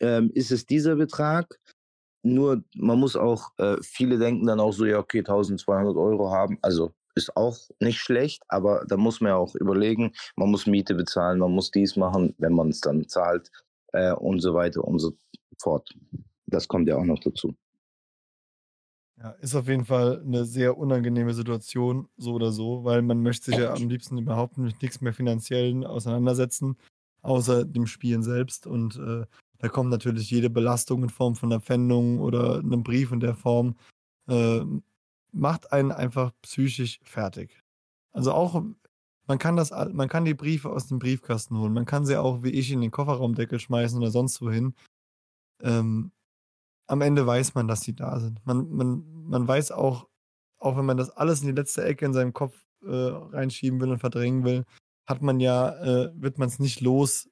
[0.00, 1.60] ähm, ist es dieser Betrag.
[2.22, 6.58] Nur man muss auch, äh, viele denken dann auch so, ja, okay, 1200 Euro haben.
[6.62, 10.94] Also ist auch nicht schlecht, aber da muss man ja auch überlegen, man muss Miete
[10.94, 13.50] bezahlen, man muss dies machen, wenn man es dann zahlt
[13.92, 15.12] äh, und so weiter und so
[15.58, 15.94] fort.
[16.46, 17.54] Das kommt ja auch noch dazu.
[19.18, 23.46] Ja, ist auf jeden Fall eine sehr unangenehme Situation, so oder so, weil man möchte
[23.46, 26.76] sich ja am liebsten überhaupt mit nichts mehr Finanziellen auseinandersetzen,
[27.22, 28.66] außer dem Spielen selbst.
[28.66, 29.24] Und äh,
[29.58, 33.34] da kommt natürlich jede Belastung in Form von einer Pfändung oder einem Brief in der
[33.34, 33.76] Form,
[34.28, 34.60] äh,
[35.32, 37.62] macht einen einfach psychisch fertig.
[38.12, 38.62] Also auch,
[39.26, 42.42] man kann das, man kann die Briefe aus dem Briefkasten holen, man kann sie auch
[42.42, 44.74] wie ich in den Kofferraumdeckel schmeißen oder sonst wohin.
[45.62, 46.12] Ähm,
[46.86, 48.44] am Ende weiß man, dass die da sind.
[48.46, 50.08] Man, man, man weiß auch,
[50.58, 53.90] auch wenn man das alles in die letzte Ecke in seinem Kopf äh, reinschieben will
[53.90, 54.64] und verdrängen will,
[55.06, 57.28] hat man ja, äh, wird man es nicht los,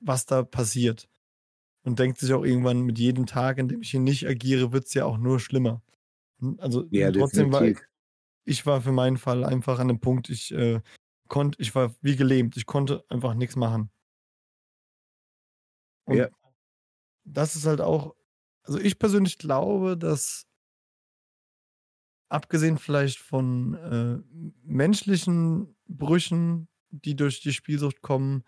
[0.00, 1.08] was da passiert.
[1.84, 4.86] Und denkt sich auch irgendwann, mit jedem Tag, in dem ich hier nicht agiere, wird
[4.86, 5.82] es ja auch nur schlimmer.
[6.40, 7.82] Und Also Ja, trotzdem war definitiv.
[8.44, 10.80] ich war für meinen Fall einfach an dem Punkt, ich äh,
[11.28, 13.90] konnte, ich war wie gelähmt, ich konnte einfach nichts machen.
[16.06, 16.28] Und Ja.
[17.24, 18.14] das ist halt auch,
[18.64, 20.46] also ich persönlich glaube, dass
[22.28, 24.18] abgesehen vielleicht von äh,
[24.62, 28.44] menschlichen Brüchen, die durch die Spielsucht kommen,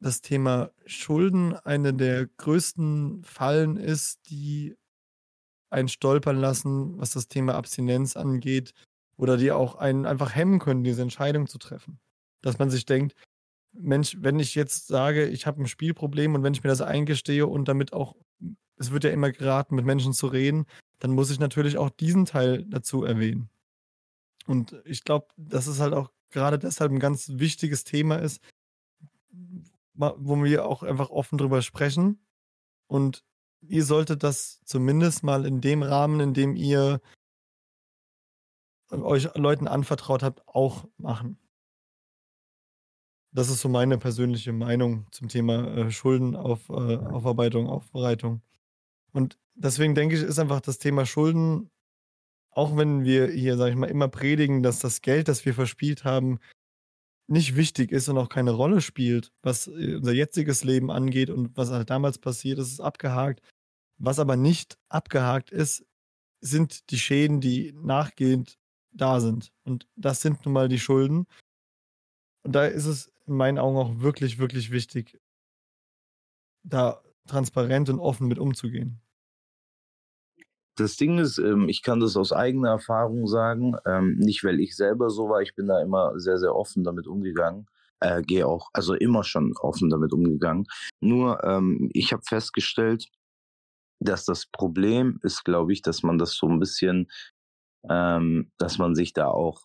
[0.00, 4.76] das Thema Schulden eine der größten Fallen ist, die
[5.70, 8.72] einen stolpern lassen, was das Thema Abstinenz angeht,
[9.16, 11.98] oder die auch einen einfach hemmen können, diese Entscheidung zu treffen.
[12.42, 13.14] Dass man sich denkt,
[13.72, 17.46] Mensch, wenn ich jetzt sage, ich habe ein Spielproblem und wenn ich mir das eingestehe
[17.46, 18.14] und damit auch,
[18.76, 20.66] es wird ja immer geraten, mit Menschen zu reden,
[20.98, 23.48] dann muss ich natürlich auch diesen Teil dazu erwähnen.
[24.46, 28.40] Und ich glaube, dass es halt auch gerade deshalb ein ganz wichtiges Thema ist,
[29.94, 32.20] wo wir auch einfach offen drüber sprechen
[32.86, 33.24] und
[33.62, 37.00] ihr solltet das zumindest mal in dem Rahmen, in dem ihr
[38.90, 41.38] euch Leuten anvertraut habt, auch machen.
[43.32, 48.40] Das ist so meine persönliche Meinung zum Thema äh, Schuldenaufarbeitung, äh, Aufbereitung.
[49.16, 51.70] Und deswegen denke ich, ist einfach das Thema Schulden,
[52.50, 56.04] auch wenn wir hier, sag ich mal, immer predigen, dass das Geld, das wir verspielt
[56.04, 56.38] haben,
[57.26, 61.56] nicht wichtig ist und auch keine Rolle spielt, was äh, unser jetziges Leben angeht und
[61.56, 63.40] was halt damals passiert ist, ist abgehakt.
[63.96, 65.86] Was aber nicht abgehakt ist,
[66.42, 68.58] sind die Schäden, die nachgehend
[68.92, 69.50] da sind.
[69.64, 71.26] Und das sind nun mal die Schulden.
[72.42, 75.18] Und da ist es in meinen Augen auch wirklich, wirklich wichtig,
[76.64, 79.00] da transparent und offen mit umzugehen.
[80.76, 84.76] Das Ding ist, ähm, ich kann das aus eigener Erfahrung sagen, ähm, nicht weil ich
[84.76, 87.66] selber so war, ich bin da immer sehr, sehr offen damit umgegangen.
[88.00, 90.66] Äh, gehe auch, also immer schon offen damit umgegangen.
[91.00, 93.08] Nur ähm, ich habe festgestellt,
[94.00, 97.10] dass das Problem ist, glaube ich, dass man das so ein bisschen,
[97.88, 99.64] ähm, dass man sich da auch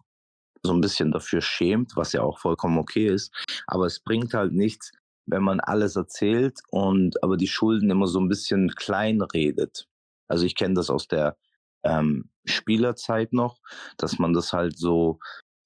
[0.64, 3.34] so ein bisschen dafür schämt, was ja auch vollkommen okay ist.
[3.68, 4.92] Aber es bringt halt nichts,
[5.26, 9.88] wenn man alles erzählt und aber die Schulden immer so ein bisschen klein redet.
[10.32, 11.36] Also ich kenne das aus der
[11.84, 13.60] ähm, Spielerzeit noch,
[13.98, 15.20] dass man das halt so,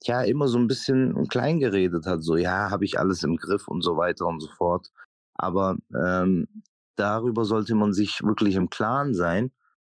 [0.04, 3.68] ja, immer so ein bisschen klein geredet hat, so, ja, habe ich alles im Griff
[3.68, 4.92] und so weiter und so fort.
[5.36, 6.48] Aber ähm,
[6.96, 9.52] darüber sollte man sich wirklich im Klaren sein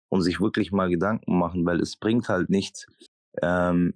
[0.10, 2.86] und sich wirklich mal Gedanken machen, weil es bringt halt nichts.
[3.42, 3.94] Ähm,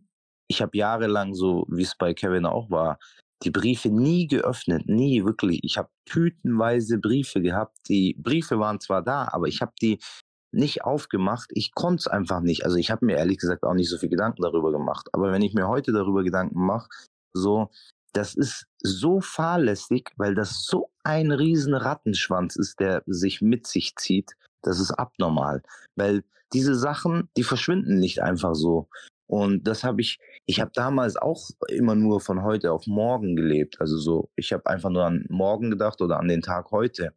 [0.48, 3.00] ich habe jahrelang so, wie es bei Kevin auch war,
[3.44, 5.60] die Briefe nie geöffnet, nie wirklich.
[5.64, 7.78] Ich habe tütenweise Briefe gehabt.
[7.90, 10.00] Die Briefe waren zwar da, aber ich habe die
[10.56, 11.50] nicht aufgemacht.
[11.54, 12.66] Ich konnte es einfach nicht.
[12.66, 15.10] Also ich habe mir ehrlich gesagt auch nicht so viel Gedanken darüber gemacht.
[15.14, 16.90] Aber wenn ich mir heute darüber Gedanken mache,
[17.34, 17.70] so,
[18.14, 23.96] das ist so fahrlässig, weil das so ein riesen Rattenschwanz ist, der sich mit sich
[23.98, 24.36] zieht.
[24.62, 25.62] Das ist abnormal.
[25.96, 28.88] Weil diese Sachen, die verschwinden nicht einfach so.
[29.28, 33.82] Und das habe ich, ich habe damals auch immer nur von heute auf morgen gelebt.
[33.82, 37.14] Also so, ich habe einfach nur an morgen gedacht oder an den Tag heute.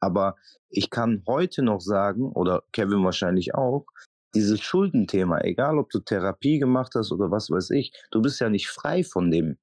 [0.00, 0.36] Aber
[0.68, 3.86] ich kann heute noch sagen, oder Kevin wahrscheinlich auch,
[4.34, 8.50] dieses Schuldenthema, egal ob du Therapie gemacht hast oder was weiß ich, du bist ja
[8.50, 9.56] nicht frei von dem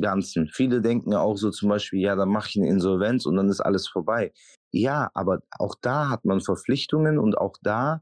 [0.00, 0.48] Ganzen.
[0.48, 3.48] Viele denken ja auch so zum Beispiel, ja, dann mache ich eine Insolvenz und dann
[3.48, 4.32] ist alles vorbei.
[4.70, 8.00] Ja, aber auch da hat man Verpflichtungen und auch da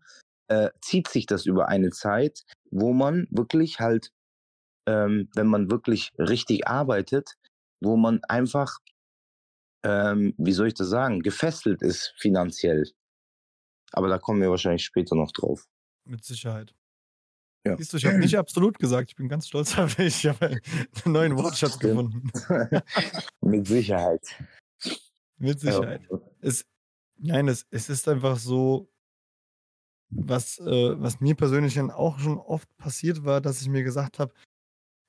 [0.48, 4.10] äh, zieht sich das über eine Zeit, wo man wirklich halt,
[4.86, 7.34] ähm, wenn man wirklich richtig arbeitet,
[7.80, 8.78] wo man einfach
[9.82, 12.84] ähm, wie soll ich das sagen, gefesselt ist finanziell.
[13.92, 15.68] Aber da kommen wir wahrscheinlich später noch drauf.
[16.04, 16.74] Mit Sicherheit.
[17.66, 17.76] Ja.
[17.76, 19.10] Siehst du, ich habe nicht absolut gesagt.
[19.10, 20.24] Ich bin ganz stolz auf dich.
[20.24, 22.30] Ich habe einen neuen Wortschatz gefunden.
[23.42, 24.26] Mit Sicherheit.
[25.36, 26.02] Mit Sicherheit.
[26.10, 26.18] Ja.
[26.40, 26.64] Es,
[27.18, 28.90] nein, es, es ist einfach so,
[30.08, 34.18] was, äh, was mir persönlich dann auch schon oft passiert war, dass ich mir gesagt
[34.18, 34.32] habe,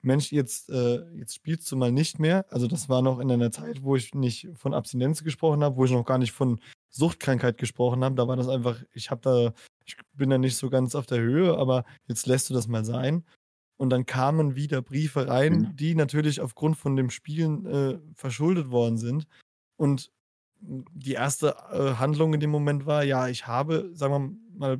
[0.01, 2.45] Mensch, jetzt, äh, jetzt spielst du mal nicht mehr.
[2.49, 5.85] Also das war noch in einer Zeit, wo ich nicht von Abstinenz gesprochen habe, wo
[5.85, 6.59] ich noch gar nicht von
[6.89, 8.15] Suchtkrankheit gesprochen habe.
[8.15, 9.53] Da war das einfach, ich habe da,
[9.85, 12.83] ich bin da nicht so ganz auf der Höhe, aber jetzt lässt du das mal
[12.83, 13.23] sein.
[13.77, 15.75] Und dann kamen wieder Briefe rein, mhm.
[15.75, 19.27] die natürlich aufgrund von dem Spielen äh, verschuldet worden sind.
[19.77, 20.11] Und
[20.61, 24.79] die erste äh, Handlung in dem Moment war, ja, ich habe, sagen wir mal,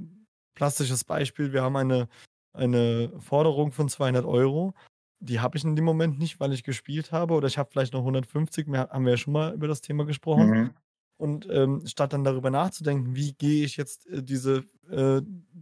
[0.54, 2.08] plastisches Beispiel, wir haben eine,
[2.54, 4.76] eine Forderung von 200 Euro
[5.22, 7.94] die habe ich in dem Moment nicht, weil ich gespielt habe oder ich habe vielleicht
[7.94, 10.50] noch 150, mehr haben wir ja schon mal über das Thema gesprochen.
[10.50, 10.70] Mhm.
[11.18, 15.22] Und ähm, statt dann darüber nachzudenken, wie gehe ich jetzt äh, diese äh,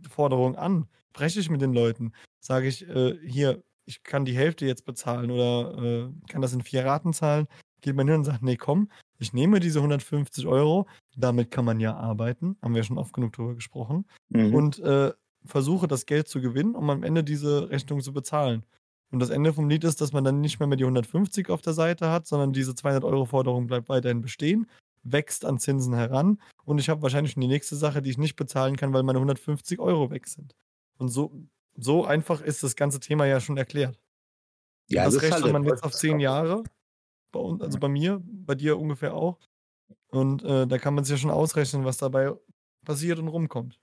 [0.09, 4.65] Forderung an, spreche ich mit den Leuten, sage ich, äh, hier, ich kann die Hälfte
[4.65, 7.47] jetzt bezahlen oder äh, kann das in vier Raten zahlen,
[7.81, 11.81] geht man hin und sagt, nee, komm, ich nehme diese 150 Euro, damit kann man
[11.81, 14.55] ja arbeiten, haben wir schon oft genug darüber gesprochen, mhm.
[14.55, 15.11] und äh,
[15.43, 18.63] versuche das Geld zu gewinnen, um am Ende diese Rechnung zu bezahlen.
[19.11, 21.61] Und das Ende vom Lied ist, dass man dann nicht mehr, mehr die 150 auf
[21.61, 24.69] der Seite hat, sondern diese 200 Euro Forderung bleibt weiterhin bestehen,
[25.03, 28.35] wächst an Zinsen heran und ich habe wahrscheinlich schon die nächste Sache, die ich nicht
[28.35, 30.55] bezahlen kann, weil meine 150 Euro weg sind.
[30.97, 31.31] Und so,
[31.75, 33.99] so einfach ist das ganze Thema ja schon erklärt.
[34.87, 36.63] Ja, das, das rechnet halt man jetzt auf zehn Jahre,
[37.31, 39.39] bei uns, also bei mir, bei dir ungefähr auch.
[40.11, 42.33] Und äh, da kann man sich ja schon ausrechnen, was dabei
[42.85, 43.79] passiert und rumkommt.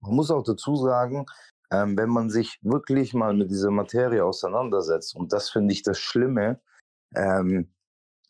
[0.00, 1.26] Man muss auch dazu sagen,
[1.74, 5.16] ähm, wenn man sich wirklich mal mit dieser Materie auseinandersetzt.
[5.16, 6.60] Und das finde ich das Schlimme.
[7.14, 7.72] Ähm,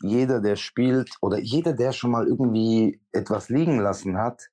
[0.03, 4.49] jeder, der spielt oder jeder, der schon mal irgendwie etwas liegen lassen hat,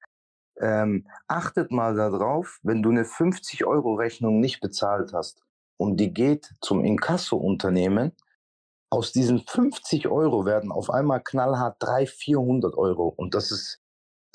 [0.60, 5.42] ähm, achtet mal darauf, wenn du eine 50-Euro-Rechnung nicht bezahlt hast
[5.78, 8.12] und die geht zum Inkasso-Unternehmen,
[8.90, 13.08] aus diesen 50 Euro werden auf einmal knallhart 300, 400 Euro.
[13.08, 13.81] Und das ist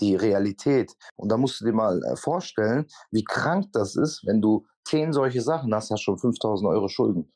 [0.00, 0.92] die Realität.
[1.16, 5.12] Und da musst du dir mal äh, vorstellen, wie krank das ist, wenn du zehn
[5.12, 7.32] solche Sachen hast, hast schon 5000 Euro Schulden.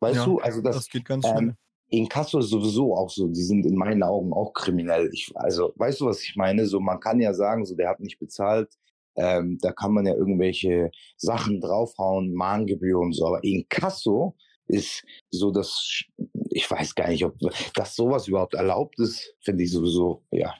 [0.00, 1.38] Weißt Ja, du, also das, das geht ganz schnell.
[1.38, 1.56] ähm,
[1.88, 5.08] Inkasso ist sowieso auch so, die sind in meinen Augen auch kriminell.
[5.12, 6.66] Ich, also, weißt du, was ich meine?
[6.66, 8.72] So, man kann ja sagen, so, der hat nicht bezahlt.
[9.16, 13.26] Ähm, da kann man ja irgendwelche Sachen draufhauen, Mahngebühr und so.
[13.26, 16.02] Aber Inkasso ist so, dass
[16.50, 17.36] ich weiß gar nicht, ob
[17.74, 20.54] dass sowas überhaupt erlaubt ist, finde ich sowieso, ja.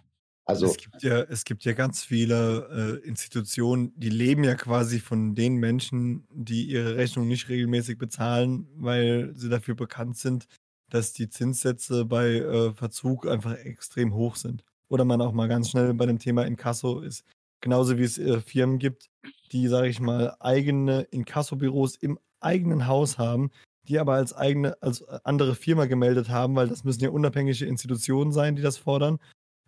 [0.49, 5.01] Also, Es gibt ja, es gibt ja ganz viele äh, Institutionen, die leben ja quasi
[5.01, 10.47] von den Menschen, die ihre Rechnung nicht regelmäßig bezahlen, weil sie dafür bekannt sind,
[10.89, 14.63] dass die Zinssätze bei äh, Verzug einfach extrem hoch sind.
[14.89, 17.25] Oder man auch mal ganz schnell bei dem Thema Inkasso ist.
[17.61, 19.09] Genauso wie es äh, Firmen gibt,
[19.51, 23.51] die, sage ich mal, eigene Inkassobüros im eigenen Haus haben,
[23.89, 28.31] die aber als eigene, als andere Firma gemeldet haben, weil das müssen ja unabhängige Institutionen
[28.31, 29.19] sein, die das fordern,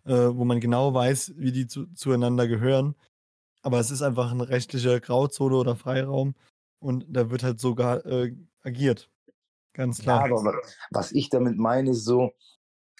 [0.09, 2.95] äh, wo man genau weiß, wie die zu, zueinander gehören.
[3.61, 6.33] Aber es ist einfach eine rechtliche Grauzone oder Freiraum
[6.79, 9.09] und da wird halt sogar äh, agiert.
[9.73, 10.25] Ganz ja, klar.
[10.25, 12.31] aber wa- was ich damit meine, ist so,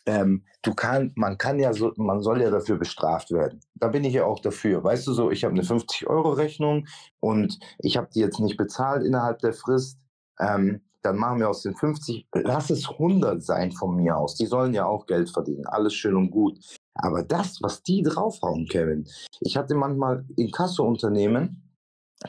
[0.06, 3.62] ähm, du kann, man kann ja so, man soll ja dafür bestraft werden.
[3.76, 4.84] Da bin ich ja auch dafür.
[4.84, 6.88] Weißt du so, ich habe eine 50-Euro-Rechnung
[7.20, 10.00] und ich habe die jetzt nicht bezahlt innerhalb der Frist.
[10.40, 14.36] Ähm, dann machen wir aus den 50, lass es 100 sein von mir aus.
[14.36, 15.66] Die sollen ja auch Geld verdienen.
[15.66, 16.60] Alles schön und gut.
[16.94, 19.08] Aber das, was die draufhauen, Kevin.
[19.42, 21.64] Ich hatte manchmal Inkasso-Unternehmen,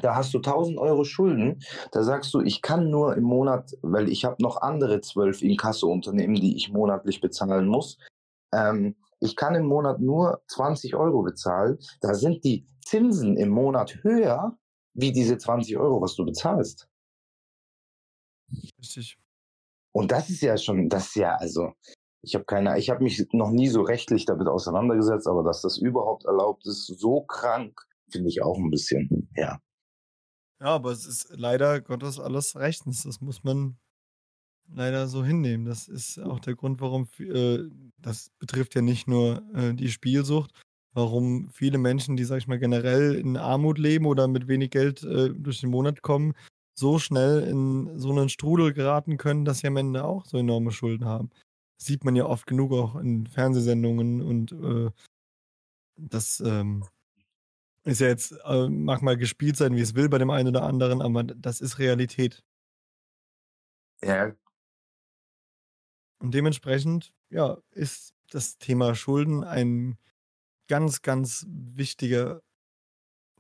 [0.01, 1.61] da hast du 1000 Euro Schulden.
[1.93, 6.37] Da sagst du, ich kann nur im Monat, weil ich habe noch andere zwölf Inkasso-Unternehmen,
[6.37, 7.99] die ich monatlich bezahlen muss.
[8.55, 11.79] Ähm, ich kann im Monat nur 20 Euro bezahlen.
[12.01, 14.57] Da sind die Zinsen im Monat höher
[14.95, 16.90] wie diese 20 Euro, was du bezahlst.
[18.79, 19.19] Richtig.
[19.93, 21.73] Und das ist ja schon, das ist ja, also,
[22.23, 25.79] ich habe keine, ich habe mich noch nie so rechtlich damit auseinandergesetzt, aber dass das
[25.79, 29.59] überhaupt erlaubt ist, so krank, finde ich auch ein bisschen, ja.
[30.61, 33.05] Ja, aber es ist leider Gottes alles rechtens.
[33.05, 33.79] Das muss man
[34.69, 35.65] leider so hinnehmen.
[35.65, 37.61] Das ist auch der Grund, warum, äh,
[37.99, 40.53] das betrifft ja nicht nur äh, die Spielsucht,
[40.93, 45.03] warum viele Menschen, die, sag ich mal, generell in Armut leben oder mit wenig Geld
[45.03, 46.35] äh, durch den Monat kommen,
[46.81, 50.73] so schnell in so einen Strudel geraten können, dass sie am Ende auch so enorme
[50.73, 51.31] Schulden haben.
[51.79, 54.91] Das sieht man ja oft genug auch in Fernsehsendungen und äh,
[55.97, 56.85] das ähm,
[57.85, 60.65] ist ja jetzt, äh, mag mal gespielt sein, wie es will bei dem einen oder
[60.65, 62.43] anderen, aber das ist Realität.
[64.03, 64.35] Ja,
[66.21, 69.99] Und dementsprechend, ja, ist das Thema Schulden ein
[70.69, 72.43] ganz, ganz wichtiger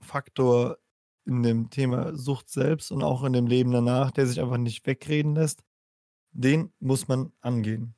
[0.00, 0.78] Faktor
[1.26, 4.86] in dem Thema Sucht selbst und auch in dem Leben danach, der sich einfach nicht
[4.86, 5.62] wegreden lässt.
[6.32, 7.94] Den muss man angehen.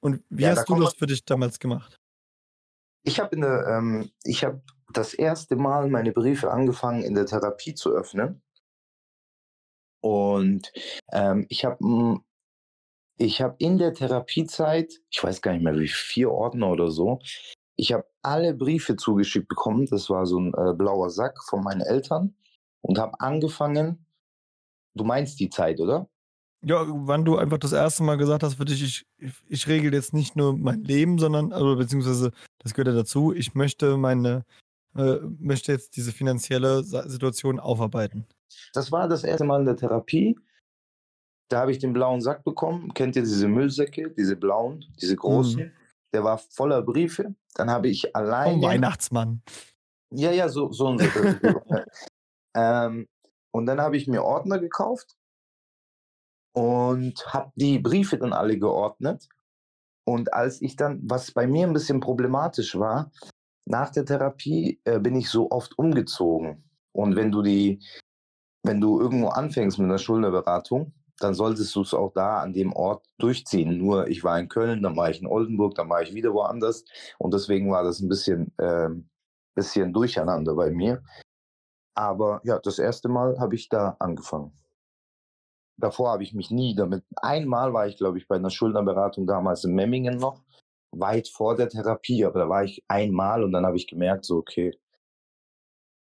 [0.00, 2.00] Und wie Ja, da hast du kommen das für dich damals gemacht?
[3.04, 7.26] Ich habe in der, ähm, ich habe das erste Mal meine Briefe angefangen in der
[7.26, 8.42] Therapie zu öffnen.
[10.00, 10.72] Und
[11.12, 11.78] ähm, ich habe
[13.16, 17.20] ich habe in der Therapiezeit, ich weiß gar nicht mehr wie vier Ordner oder so,
[17.76, 19.86] ich habe alle Briefe zugeschickt bekommen.
[19.86, 22.34] Das war so ein äh, blauer Sack von meinen Eltern
[22.82, 24.06] und habe angefangen.
[24.94, 26.08] Du meinst die Zeit, oder?
[26.64, 29.92] Ja, wann du einfach das erste Mal gesagt hast für dich, ich, ich, ich regel
[29.92, 34.44] jetzt nicht nur mein Leben, sondern, also beziehungsweise, das gehört ja dazu, ich möchte meine,
[34.96, 38.26] äh, möchte jetzt diese finanzielle Situation aufarbeiten.
[38.72, 40.38] Das war das erste Mal in der Therapie.
[41.50, 42.94] Da habe ich den blauen Sack bekommen.
[42.94, 45.70] Kennt ihr diese Müllsäcke, diese blauen, diese großen?
[46.14, 47.34] Der war voller Briefe.
[47.54, 48.62] Dann habe ich Vom alleine.
[48.62, 49.42] Weihnachtsmann.
[50.10, 50.98] Ja, ja, so, so ein.
[52.54, 53.08] ähm,
[53.52, 55.16] und dann habe ich mir Ordner gekauft
[56.54, 59.28] und habe die Briefe dann alle geordnet.
[60.06, 63.10] Und als ich dann, was bei mir ein bisschen problematisch war,
[63.66, 66.68] nach der Therapie äh, bin ich so oft umgezogen.
[66.92, 67.80] Und wenn du die,
[68.62, 72.72] wenn du irgendwo anfängst mit einer Schuldnerberatung, dann solltest du es auch da an dem
[72.72, 73.78] Ort durchziehen.
[73.78, 76.84] Nur ich war in Köln, dann war ich in Oldenburg, dann war ich wieder woanders.
[77.18, 79.08] Und deswegen war das ein bisschen, ähm,
[79.54, 81.02] bisschen durcheinander bei mir.
[81.94, 84.52] Aber ja, das erste Mal habe ich da angefangen.
[85.76, 87.04] Davor habe ich mich nie damit.
[87.16, 90.42] Einmal war ich, glaube ich, bei einer Schuldnerberatung damals in Memmingen noch,
[90.92, 94.36] weit vor der Therapie, aber da war ich einmal und dann habe ich gemerkt, so,
[94.36, 94.78] okay,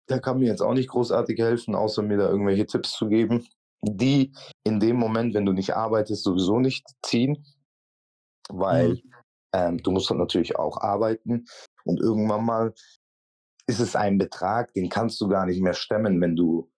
[0.10, 3.48] der kann mir jetzt auch nicht großartig helfen, außer mir da irgendwelche Tipps zu geben,
[3.82, 7.46] die in dem Moment, wenn du nicht arbeitest, sowieso nicht ziehen,
[8.50, 9.02] weil Mhm.
[9.54, 11.46] ähm, du musst dann natürlich auch arbeiten
[11.84, 12.74] und irgendwann mal
[13.68, 16.70] ist es ein Betrag, den kannst du gar nicht mehr stemmen, wenn du,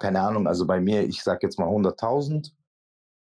[0.00, 2.52] keine Ahnung, also bei mir, ich sag jetzt mal 100.000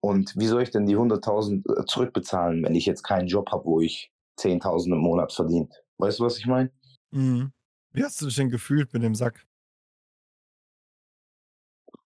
[0.01, 3.65] und wie soll ich denn die 100.000 äh, zurückbezahlen, wenn ich jetzt keinen Job habe,
[3.65, 5.69] wo ich 10.000 im Monat verdiene?
[5.97, 6.71] Weißt du, was ich meine?
[7.11, 7.51] Mhm.
[7.91, 9.45] Wie hast du dich denn gefühlt mit dem Sack?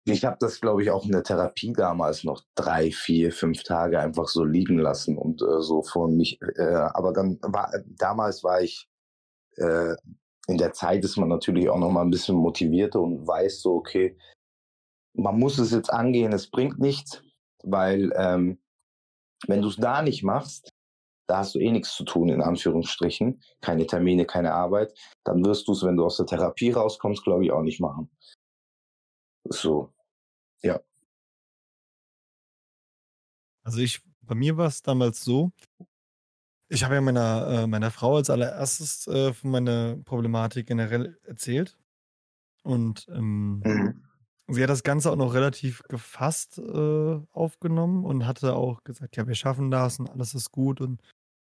[0.09, 3.99] Ich habe das, glaube ich, auch in der Therapie damals noch drei, vier, fünf Tage
[3.99, 6.39] einfach so liegen lassen und äh, so vor mich.
[6.55, 8.87] Äh, aber dann war damals war ich
[9.57, 9.95] äh,
[10.47, 13.75] in der Zeit ist man natürlich auch noch mal ein bisschen motivierter und weiß so,
[13.75, 14.17] okay,
[15.13, 17.21] man muss es jetzt angehen, es bringt nichts,
[17.63, 18.59] weil ähm,
[19.47, 20.69] wenn du es da nicht machst,
[21.27, 24.93] da hast du eh nichts zu tun, in Anführungsstrichen, keine Termine, keine Arbeit,
[25.25, 28.09] dann wirst du es, wenn du aus der Therapie rauskommst, glaube ich, auch nicht machen.
[29.49, 29.93] So,
[30.63, 30.81] ja.
[33.63, 35.51] Also ich, bei mir war es damals so,
[36.69, 41.77] ich habe ja meiner, äh, meiner Frau als allererstes äh, von meiner Problematik generell erzählt.
[42.63, 44.07] Und ähm, Mhm.
[44.47, 49.27] sie hat das Ganze auch noch relativ gefasst äh, aufgenommen und hatte auch gesagt, ja,
[49.27, 50.81] wir schaffen das und alles ist gut.
[50.81, 51.01] Und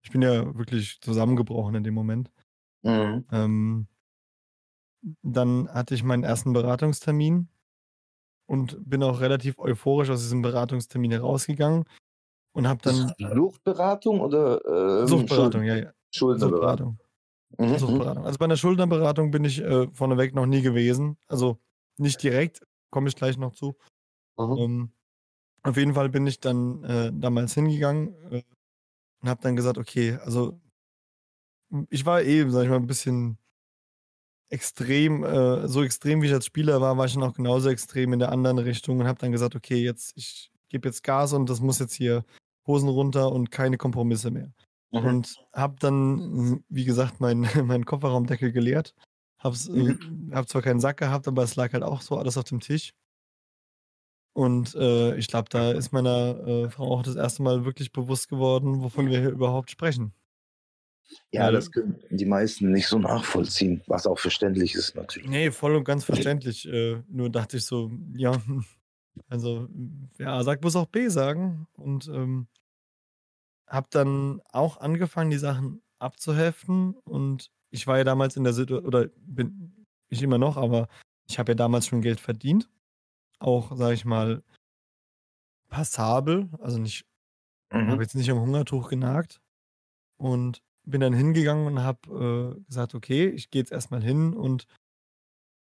[0.05, 2.31] ich bin ja wirklich zusammengebrochen in dem Moment.
[2.83, 3.25] Mhm.
[3.31, 3.89] Ähm,
[5.23, 7.49] dann hatte ich meinen ersten Beratungstermin
[8.49, 11.85] und bin auch relativ euphorisch aus diesem Beratungstermin herausgegangen
[12.53, 15.93] und habe dann Suchtberatung oder ähm, Suchtberatung, ja, ja.
[16.11, 16.99] Schuldenberatung?
[16.99, 17.09] Suchtberatung.
[17.59, 17.79] Mhm.
[17.79, 18.27] Suchtberatung.
[18.27, 21.19] Also bei einer Schuldnerberatung bin ich äh, vorneweg noch nie gewesen.
[21.29, 21.59] Also
[21.99, 23.77] nicht direkt, komme ich gleich noch zu.
[24.39, 24.57] Mhm.
[24.57, 24.93] Ähm,
[25.63, 28.43] auf jeden Fall bin ich dann äh, damals hingegangen äh,
[29.21, 30.59] und habe dann gesagt, okay, also
[31.91, 33.37] ich war eben, sag ich mal, ein bisschen
[34.49, 38.13] extrem, äh, so extrem wie ich als Spieler war, war ich dann auch genauso extrem
[38.13, 41.49] in der anderen Richtung und habe dann gesagt, okay, jetzt ich gebe jetzt Gas und
[41.49, 42.25] das muss jetzt hier
[42.67, 44.53] Hosen runter und keine Kompromisse mehr.
[44.93, 45.05] Mhm.
[45.05, 48.95] Und habe dann, wie gesagt, meinen mein Kofferraumdeckel geleert.
[49.39, 49.95] Hab's, äh,
[50.33, 52.93] hab zwar keinen Sack gehabt, aber es lag halt auch so alles auf dem Tisch.
[54.35, 58.29] Und äh, ich glaube, da ist meiner äh, Frau auch das erste Mal wirklich bewusst
[58.29, 60.13] geworden, wovon wir hier überhaupt sprechen.
[61.31, 65.29] Ja, Weil- das können die meisten nicht so nachvollziehen, was auch verständlich ist natürlich.
[65.29, 66.67] Nee, voll und ganz verständlich.
[66.69, 68.33] Äh, nur dachte ich so, ja,
[69.29, 69.69] also
[70.17, 71.67] wer A sagt, muss auch B sagen.
[71.75, 72.47] Und ähm,
[73.67, 76.95] habe dann auch angefangen, die Sachen abzuheften.
[77.05, 80.89] Und ich war ja damals in der Situation, oder bin ich immer noch, aber
[81.29, 82.71] ich habe ja damals schon Geld verdient.
[83.39, 84.43] Auch, sage ich mal,
[85.69, 86.49] passabel.
[86.61, 87.07] Also nicht,
[87.73, 88.01] habe Mhm.
[88.01, 89.41] jetzt nicht am Hungertuch genagt.
[90.17, 94.67] Und bin dann hingegangen und habe äh, gesagt, okay, ich gehe jetzt erstmal hin und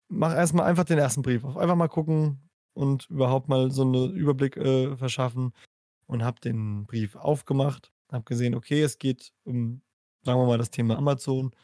[0.07, 1.57] mache erstmal einfach den ersten Brief auf.
[1.57, 5.53] Einfach mal gucken und überhaupt mal so einen Überblick äh, verschaffen
[6.07, 9.81] und habe den Brief aufgemacht, habe gesehen, okay, es geht um,
[10.23, 11.55] sagen wir mal, das Thema Amazon.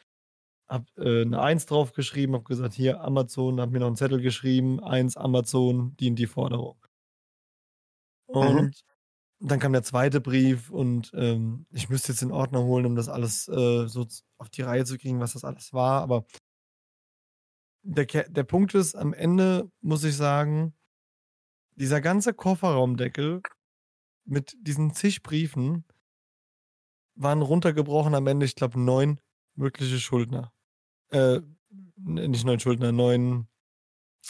[0.68, 4.82] Habe äh, eine Eins draufgeschrieben, habe gesagt, hier Amazon, habe mir noch einen Zettel geschrieben,
[4.82, 6.78] Eins Amazon, die und die Forderung.
[8.26, 8.82] Und
[9.44, 13.08] dann kam der zweite Brief und ähm, ich müsste jetzt den Ordner holen, um das
[13.08, 14.06] alles äh, so
[14.38, 16.02] auf die Reihe zu kriegen, was das alles war.
[16.02, 16.24] Aber
[17.82, 20.74] der, der Punkt ist, am Ende muss ich sagen,
[21.74, 23.42] dieser ganze Kofferraumdeckel
[24.24, 25.84] mit diesen zig Briefen
[27.14, 29.20] waren runtergebrochen am Ende, ich glaube, neun
[29.54, 30.52] mögliche Schuldner.
[31.10, 31.40] Äh,
[31.96, 33.48] nicht neun Schuldner, neun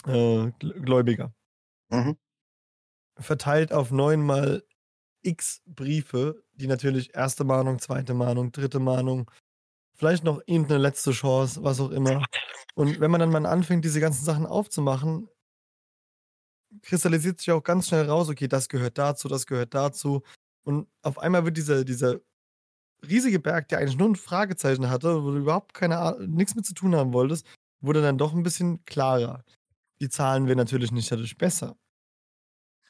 [0.05, 1.33] äh, Gl- Gläubiger
[1.89, 2.17] Mhm.
[3.19, 4.63] verteilt auf neunmal
[5.23, 9.29] x Briefe, die natürlich erste Mahnung, zweite Mahnung, dritte Mahnung,
[9.95, 12.23] vielleicht noch irgendeine letzte Chance, was auch immer.
[12.75, 15.29] Und wenn man dann mal anfängt, diese ganzen Sachen aufzumachen,
[16.81, 20.23] kristallisiert sich auch ganz schnell raus, okay, das gehört dazu, das gehört dazu.
[20.63, 22.19] Und auf einmal wird dieser, dieser
[23.07, 26.65] riesige Berg, der eigentlich nur ein Fragezeichen hatte, wo du überhaupt keine Ahnung, nichts mit
[26.65, 27.45] zu tun haben wolltest,
[27.81, 29.43] wurde dann doch ein bisschen klarer.
[30.01, 31.77] Die Zahlen werden natürlich nicht dadurch besser.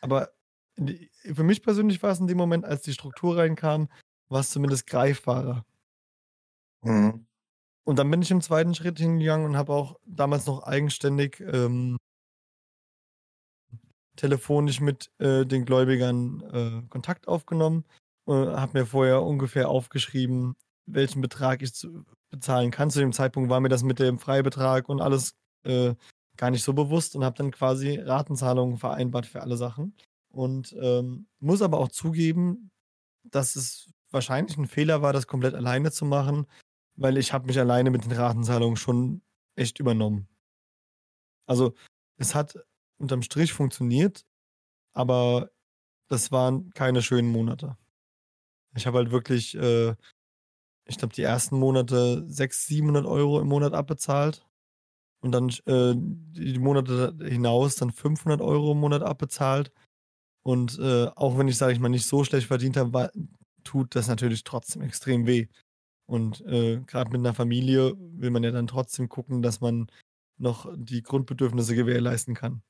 [0.01, 0.31] Aber
[0.77, 3.89] die- für mich persönlich war es in dem Moment, als die Struktur reinkam,
[4.29, 5.65] war es zumindest greifbarer.
[6.83, 7.25] Mhm.
[7.85, 11.97] Und dann bin ich im zweiten Schritt hingegangen und habe auch damals noch eigenständig ähm,
[14.15, 17.85] telefonisch mit äh, den Gläubigern äh, Kontakt aufgenommen.
[18.27, 22.89] Äh, habe mir vorher ungefähr aufgeschrieben, welchen Betrag ich zu bezahlen kann.
[22.89, 25.95] Zu dem Zeitpunkt war mir das mit dem Freibetrag und alles äh,
[26.37, 29.95] gar nicht so bewusst und habe dann quasi Ratenzahlungen vereinbart für alle Sachen.
[30.33, 32.71] Und ähm, muss aber auch zugeben,
[33.23, 36.47] dass es wahrscheinlich ein Fehler war, das komplett alleine zu machen,
[36.95, 39.21] weil ich habe mich alleine mit den Ratenzahlungen schon
[39.55, 40.27] echt übernommen.
[41.45, 41.73] Also
[42.17, 42.57] es hat
[42.97, 44.25] unterm Strich funktioniert,
[44.93, 45.51] aber
[46.09, 47.77] das waren keine schönen Monate.
[48.75, 49.95] Ich habe halt wirklich, äh,
[50.85, 54.47] ich glaube, die ersten Monate 600, 700 Euro im Monat abbezahlt
[55.21, 59.71] und dann äh, die Monate hinaus dann 500 Euro im Monat abbezahlt.
[60.43, 63.11] Und äh, auch wenn ich, sage ich mal, nicht so schlecht verdient habe,
[63.63, 65.47] tut das natürlich trotzdem extrem weh.
[66.05, 69.87] Und äh, gerade mit einer Familie will man ja dann trotzdem gucken, dass man
[70.37, 72.61] noch die Grundbedürfnisse gewährleisten kann.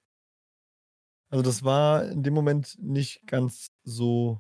[1.30, 4.40] Also das war in dem Moment nicht ganz so.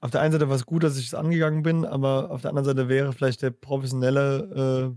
[0.00, 2.50] Auf der einen Seite war es gut, dass ich es angegangen bin, aber auf der
[2.50, 4.94] anderen Seite wäre vielleicht der professionelle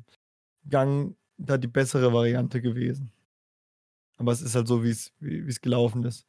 [0.66, 3.12] äh, Gang da die bessere Variante gewesen.
[4.18, 6.28] Aber es ist halt so, wie es gelaufen ist.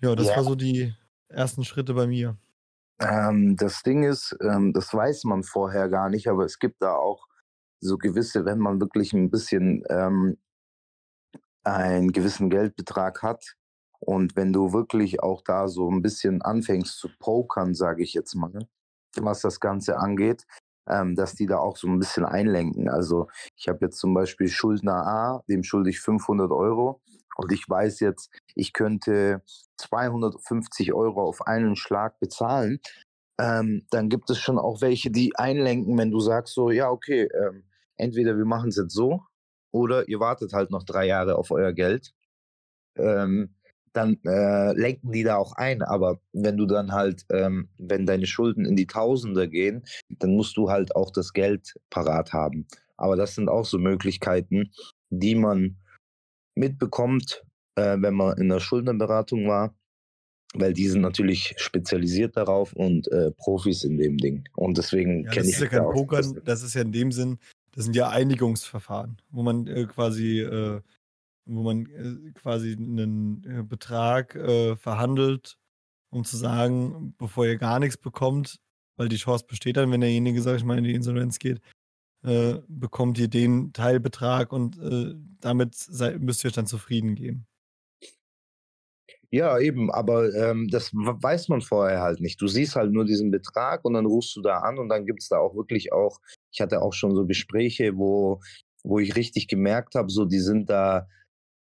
[0.00, 0.36] Ja, das Ja.
[0.36, 0.94] war so die
[1.28, 2.36] ersten Schritte bei mir.
[3.00, 6.94] Ähm, das Ding ist, ähm, das weiß man vorher gar nicht, aber es gibt da
[6.94, 7.26] auch
[7.80, 10.36] so gewisse, wenn man wirklich ein bisschen ähm,
[11.64, 13.56] einen gewissen Geldbetrag hat
[14.00, 18.34] und wenn du wirklich auch da so ein bisschen anfängst zu pokern, sage ich jetzt
[18.34, 18.66] mal,
[19.16, 20.46] was das Ganze angeht,
[20.88, 22.88] ähm, dass die da auch so ein bisschen einlenken.
[22.88, 27.00] Also ich habe jetzt zum Beispiel Schuldner A, dem schulde ich 500 Euro
[27.36, 29.42] und ich weiß jetzt, ich könnte
[29.78, 32.80] 250 Euro auf einen Schlag bezahlen.
[33.40, 37.22] Ähm, dann gibt es schon auch welche, die einlenken, wenn du sagst so, ja, okay,
[37.34, 37.64] ähm,
[37.96, 39.22] entweder wir machen es jetzt so
[39.72, 42.12] oder ihr wartet halt noch drei Jahre auf euer Geld.
[42.96, 43.54] Ähm,
[43.92, 45.82] dann äh, lenken die da auch ein.
[45.82, 49.82] Aber wenn du dann halt, ähm, wenn deine Schulden in die Tausender gehen,
[50.18, 52.66] dann musst du halt auch das Geld parat haben.
[52.96, 54.70] Aber das sind auch so Möglichkeiten,
[55.10, 55.76] die man
[56.54, 57.42] mitbekommt,
[57.76, 59.74] äh, wenn man in der Schuldnerberatung war,
[60.54, 64.44] weil die sind natürlich spezialisiert darauf und äh, Profis in dem Ding.
[64.56, 66.40] Und deswegen Ja, das kenne ich ist ja kein Pokern, besser.
[66.44, 67.38] das ist ja in dem Sinn,
[67.72, 70.80] das sind ja Einigungsverfahren, wo man äh, quasi, äh,
[71.54, 75.58] wo man äh, quasi einen äh, Betrag äh, verhandelt,
[76.10, 78.60] um zu sagen, bevor ihr gar nichts bekommt,
[78.96, 81.60] weil die Chance besteht dann, wenn derjenige, sag ich mal, in die Insolvenz geht,
[82.22, 87.46] äh, bekommt ihr den Teilbetrag und äh, damit sei, müsst ihr euch dann zufrieden geben.
[89.32, 92.40] Ja, eben, aber ähm, das weiß man vorher halt nicht.
[92.40, 95.28] Du siehst halt nur diesen Betrag und dann rufst du da an und dann gibt's
[95.28, 96.18] da auch wirklich auch,
[96.52, 98.40] ich hatte auch schon so Gespräche, wo,
[98.82, 101.06] wo ich richtig gemerkt habe, so die sind da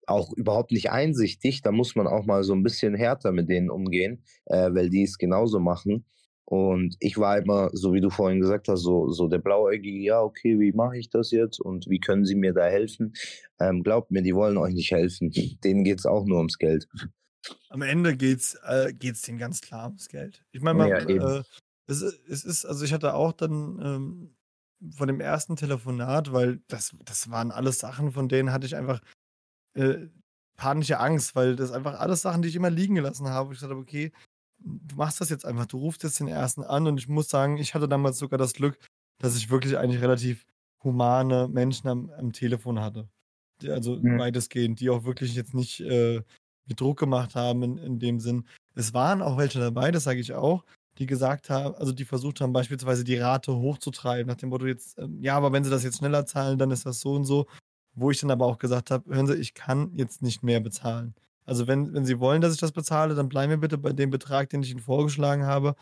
[0.08, 1.62] auch überhaupt nicht einsichtig.
[1.62, 5.04] Da muss man auch mal so ein bisschen härter mit denen umgehen, äh, weil die
[5.04, 6.06] es genauso machen.
[6.50, 10.22] Und ich war immer, so wie du vorhin gesagt hast, so, so der Blauäugige, ja,
[10.22, 13.14] okay, wie mache ich das jetzt und wie können sie mir da helfen?
[13.60, 15.30] Ähm, glaubt mir, die wollen euch nicht helfen.
[15.64, 16.88] Denen geht's auch nur ums Geld.
[17.70, 20.44] Am Ende geht's, äh, geht's denen ganz klar ums Geld.
[20.52, 21.44] Ich meine, Ja, äh,
[21.88, 24.36] es, es ist, also ich hatte auch dann ähm,
[24.96, 29.02] von dem ersten Telefonat, weil das, das waren alles Sachen, von denen hatte ich einfach
[29.78, 30.08] äh,
[30.58, 33.54] panische Angst, weil das einfach alles Sachen, die ich immer liegen gelassen habe.
[33.54, 34.12] Ich dachte, okay,
[34.60, 37.58] du machst das jetzt einfach, du rufst jetzt den ersten an und ich muss sagen,
[37.58, 38.78] ich hatte damals sogar das Glück,
[39.20, 40.46] dass ich wirklich eigentlich relativ
[40.84, 43.08] humane Menschen am, am Telefon hatte.
[43.68, 44.20] Also Mhm.
[44.20, 46.22] weitestgehend, die auch wirklich jetzt nicht äh,
[46.68, 48.48] mir Druck gemacht haben in, in dem Sinn.
[48.76, 50.64] Es waren auch welche dabei, das sage ich auch,
[51.00, 54.98] die gesagt haben, also die versucht haben, beispielsweise die Rate hochzutreiben, nach dem Motto jetzt,
[55.00, 57.48] ähm, ja, aber wenn sie das jetzt schneller zahlen, dann ist das so und so.
[58.00, 61.16] Wo ich dann aber auch gesagt habe, hören Sie, ich kann jetzt nicht mehr bezahlen.
[61.46, 64.12] Also wenn, wenn Sie wollen, dass ich das bezahle, dann bleiben wir bitte bei dem
[64.12, 65.76] Betrag, den ich Ihnen vorgeschlagen habe.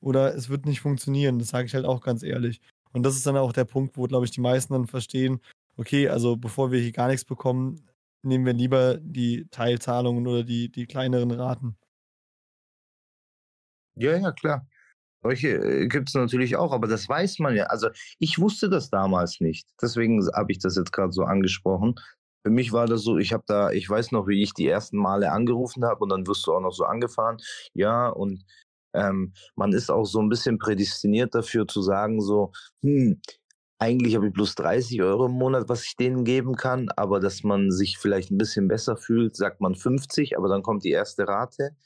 [0.00, 1.38] Oder es wird nicht funktionieren.
[1.38, 2.60] Das sage ich halt auch ganz ehrlich.
[2.92, 5.40] Und das ist dann auch der Punkt, wo, glaube ich, die meisten dann verstehen,
[5.76, 7.86] okay, also bevor wir hier gar nichts bekommen,
[8.22, 11.76] nehmen wir lieber die Teilzahlungen oder die, die kleineren Raten.
[13.94, 14.66] Ja, ja, klar.
[15.22, 17.64] Solche äh, gibt's natürlich auch, aber das weiß man ja.
[17.64, 19.68] Also ich wusste das damals nicht.
[19.80, 21.94] Deswegen habe ich das jetzt gerade so angesprochen.
[22.42, 24.96] Für mich war das so, ich habe da, ich weiß noch, wie ich die ersten
[24.96, 27.36] Male angerufen habe und dann wirst du auch noch so angefahren.
[27.74, 28.44] Ja, und
[28.94, 32.52] ähm, man ist auch so ein bisschen prädestiniert dafür zu sagen, so,
[32.82, 33.20] hm,
[33.78, 37.44] eigentlich habe ich bloß 30 Euro im Monat, was ich denen geben kann, aber dass
[37.44, 41.26] man sich vielleicht ein bisschen besser fühlt, sagt man 50, aber dann kommt die erste
[41.28, 41.76] Rate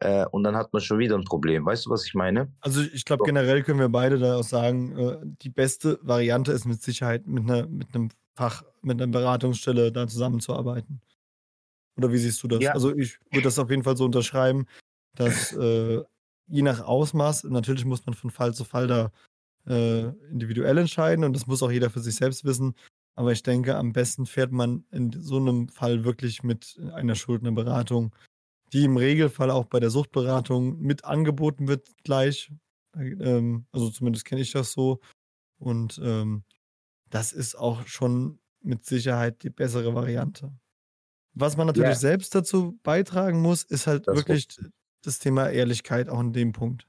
[0.00, 1.64] äh, und dann hat man schon wieder ein Problem.
[1.64, 2.52] Weißt du, was ich meine?
[2.60, 3.24] Also ich glaube, So.
[3.24, 7.44] generell können wir beide da auch sagen, äh, die beste Variante ist mit Sicherheit mit
[7.44, 11.02] einer mit einem Fach, mit einer Beratungsstelle da zusammenzuarbeiten.
[11.96, 12.62] Oder wie siehst du das?
[12.62, 12.72] Ja.
[12.72, 14.66] Also ich würde das auf jeden Fall so unterschreiben,
[15.14, 16.02] dass äh,
[16.46, 19.12] je nach Ausmaß, natürlich muss man von Fall zu Fall da
[19.68, 22.74] äh, individuell entscheiden und das muss auch jeder für sich selbst wissen.
[23.14, 28.14] Aber ich denke, am besten fährt man in so einem Fall wirklich mit einer Schuldnerberatung,
[28.72, 32.52] die im Regelfall auch bei der Suchtberatung mit angeboten wird gleich.
[32.96, 35.00] Ähm, also zumindest kenne ich das so.
[35.58, 36.44] Und ähm,
[37.10, 40.52] das ist auch schon mit Sicherheit die bessere Variante.
[41.34, 41.94] Was man natürlich Ja.
[41.96, 44.48] selbst dazu beitragen muss, ist halt Das wirklich
[45.02, 46.86] das Thema Ehrlichkeit auch in dem Punkt.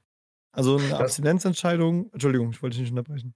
[0.52, 3.34] Also eine Das- Abstinenzentscheidung, Entschuldigung, ich wollte dich nicht unterbrechen.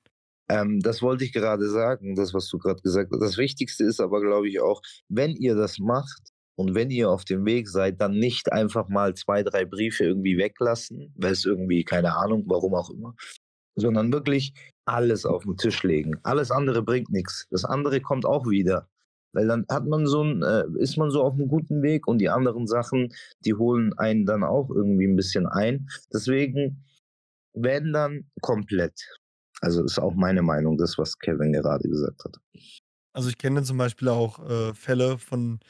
[0.51, 3.20] Ähm, das wollte ich gerade sagen, das, was du gerade gesagt hast.
[3.20, 7.24] Das Wichtigste ist aber, glaube ich, auch, wenn ihr das macht und wenn ihr auf
[7.24, 11.84] dem Weg seid, dann nicht einfach mal zwei, drei Briefe irgendwie weglassen, weil es irgendwie,
[11.84, 13.14] keine Ahnung, warum auch immer,
[13.76, 14.54] sondern wirklich
[14.84, 16.18] alles auf den Tisch legen.
[16.24, 17.46] Alles andere bringt nichts.
[17.52, 18.88] Das andere kommt auch wieder.
[19.32, 22.18] Weil dann hat man so ein, äh, ist man so auf einem guten Weg und
[22.18, 25.88] die anderen Sachen, die holen einen dann auch irgendwie ein bisschen ein.
[26.12, 26.84] Deswegen,
[27.52, 29.00] wenn dann komplett.
[29.61, 32.36] Also ist auch meine Meinung, das, was Kevin gerade gesagt hat.
[33.12, 35.61] Also ich kenne zum Beispiel auch äh, Fälle von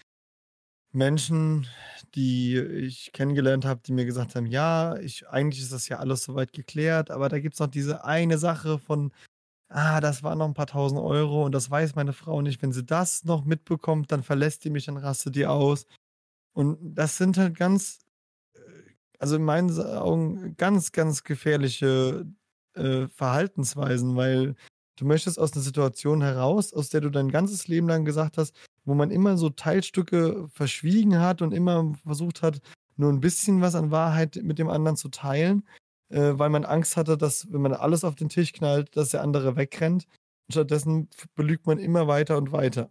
[0.92, 1.66] Menschen,
[2.14, 6.24] die ich kennengelernt habe, die mir gesagt haben, ja, ich, eigentlich ist das ja alles
[6.24, 9.12] soweit geklärt, aber da gibt es noch diese eine Sache von,
[9.68, 12.62] ah, das waren noch ein paar tausend Euro und das weiß meine Frau nicht.
[12.62, 15.86] Wenn sie das noch mitbekommt, dann verlässt die mich, dann rastet die aus.
[16.54, 18.00] Und das sind halt ganz,
[18.54, 18.60] äh,
[19.18, 22.26] also in meinen Augen ganz, ganz gefährliche
[22.74, 24.56] äh, Verhaltensweisen, weil
[24.96, 28.56] du möchtest aus einer Situation heraus, aus der du dein ganzes Leben lang gesagt hast,
[28.88, 32.62] wo man immer so Teilstücke verschwiegen hat und immer versucht hat,
[32.96, 35.68] nur ein bisschen was an Wahrheit mit dem anderen zu teilen,
[36.08, 39.22] äh, weil man Angst hatte, dass, wenn man alles auf den Tisch knallt, dass der
[39.22, 40.06] andere wegrennt.
[40.50, 42.90] Stattdessen belügt man immer weiter und weiter.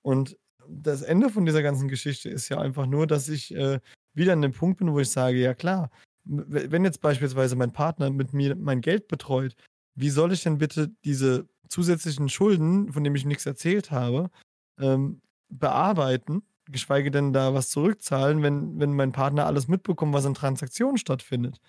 [0.00, 3.80] Und das Ende von dieser ganzen Geschichte ist ja einfach nur, dass ich äh,
[4.14, 5.90] wieder an dem Punkt bin, wo ich sage, ja klar,
[6.24, 9.56] wenn jetzt beispielsweise mein Partner mit mir mein Geld betreut,
[9.94, 14.30] wie soll ich denn bitte diese zusätzlichen Schulden, von denen ich nichts erzählt habe,
[14.78, 20.34] ähm, bearbeiten, geschweige denn da was zurückzahlen, wenn, wenn mein Partner alles mitbekommt, was in
[20.34, 21.60] Transaktionen stattfindet.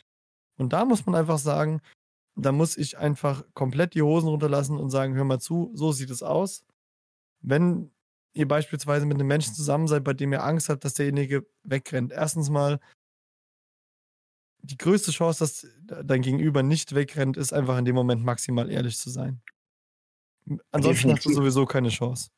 [0.57, 1.81] Und da muss man einfach sagen,
[2.35, 6.09] da muss ich einfach komplett die Hosen runterlassen und sagen, hör mal zu, so sieht
[6.09, 6.63] es aus.
[7.41, 7.91] Wenn
[8.33, 12.11] ihr beispielsweise mit einem Menschen zusammen seid, bei dem ihr Angst habt, dass derjenige wegrennt.
[12.11, 12.79] Erstens mal,
[14.63, 15.67] die größte Chance, dass
[16.05, 19.41] dein Gegenüber nicht wegrennt, ist einfach in dem Moment maximal ehrlich zu sein.
[20.71, 21.17] Ansonsten Definitiv.
[21.17, 22.29] hast du sowieso keine Chance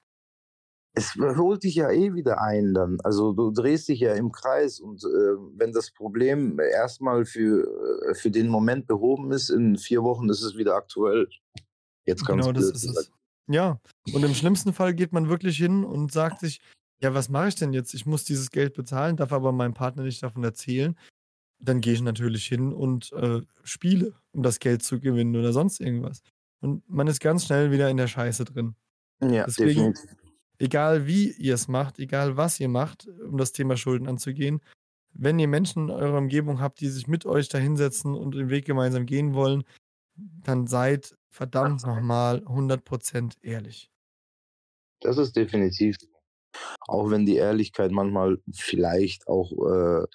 [0.95, 2.99] es holt dich ja eh wieder ein dann.
[3.03, 7.67] Also du drehst dich ja im Kreis und äh, wenn das Problem erstmal für,
[8.09, 11.27] äh, für den Moment behoben ist, in vier Wochen ist es wieder aktuell.
[12.05, 13.11] Jetzt ganz genau, das ist es.
[13.47, 13.79] Ja,
[14.13, 16.61] und im schlimmsten Fall geht man wirklich hin und sagt sich,
[17.01, 17.93] ja, was mache ich denn jetzt?
[17.93, 20.97] Ich muss dieses Geld bezahlen, darf aber meinem Partner nicht davon erzählen.
[21.59, 25.79] Dann gehe ich natürlich hin und äh, spiele, um das Geld zu gewinnen oder sonst
[25.79, 26.21] irgendwas.
[26.61, 28.75] Und man ist ganz schnell wieder in der Scheiße drin.
[29.21, 30.24] Ja, Deswegen, definitiv
[30.59, 34.61] egal wie ihr es macht, egal was ihr macht, um das Thema Schulden anzugehen,
[35.13, 38.49] wenn ihr Menschen in eurer Umgebung habt, die sich mit euch da hinsetzen und den
[38.49, 39.63] Weg gemeinsam gehen wollen,
[40.15, 43.89] dann seid verdammt nochmal 100% ehrlich.
[45.01, 45.97] Das ist definitiv.
[46.87, 50.05] Auch wenn die Ehrlichkeit manchmal vielleicht auch, äh,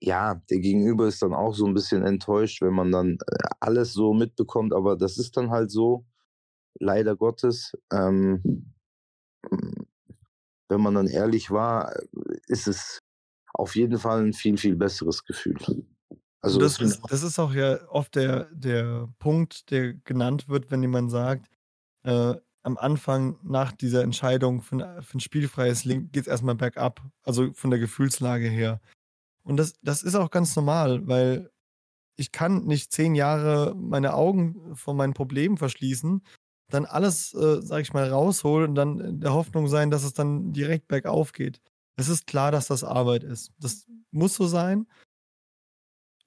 [0.00, 3.92] ja, der Gegenüber ist dann auch so ein bisschen enttäuscht, wenn man dann äh, alles
[3.92, 6.04] so mitbekommt, aber das ist dann halt so,
[6.80, 7.76] leider Gottes.
[7.92, 8.72] Ähm,
[10.68, 11.94] wenn man dann ehrlich war,
[12.46, 12.98] ist es
[13.54, 15.56] auf jeden Fall ein viel, viel besseres Gefühl.
[16.40, 20.82] Also das, ist, das ist auch ja oft der, der Punkt, der genannt wird, wenn
[20.82, 21.48] jemand sagt,
[22.04, 27.02] äh, am Anfang nach dieser Entscheidung für, für ein spielfreies Link geht es erstmal bergab,
[27.22, 28.80] also von der Gefühlslage her.
[29.42, 31.50] Und das, das ist auch ganz normal, weil
[32.16, 36.22] ich kann nicht zehn Jahre meine Augen vor meinen Problemen verschließen
[36.70, 40.12] dann alles, äh, sag ich mal, rausholen und dann in der Hoffnung sein, dass es
[40.12, 41.60] dann direkt bergauf geht.
[41.96, 43.52] Es ist klar, dass das Arbeit ist.
[43.58, 44.86] Das muss so sein.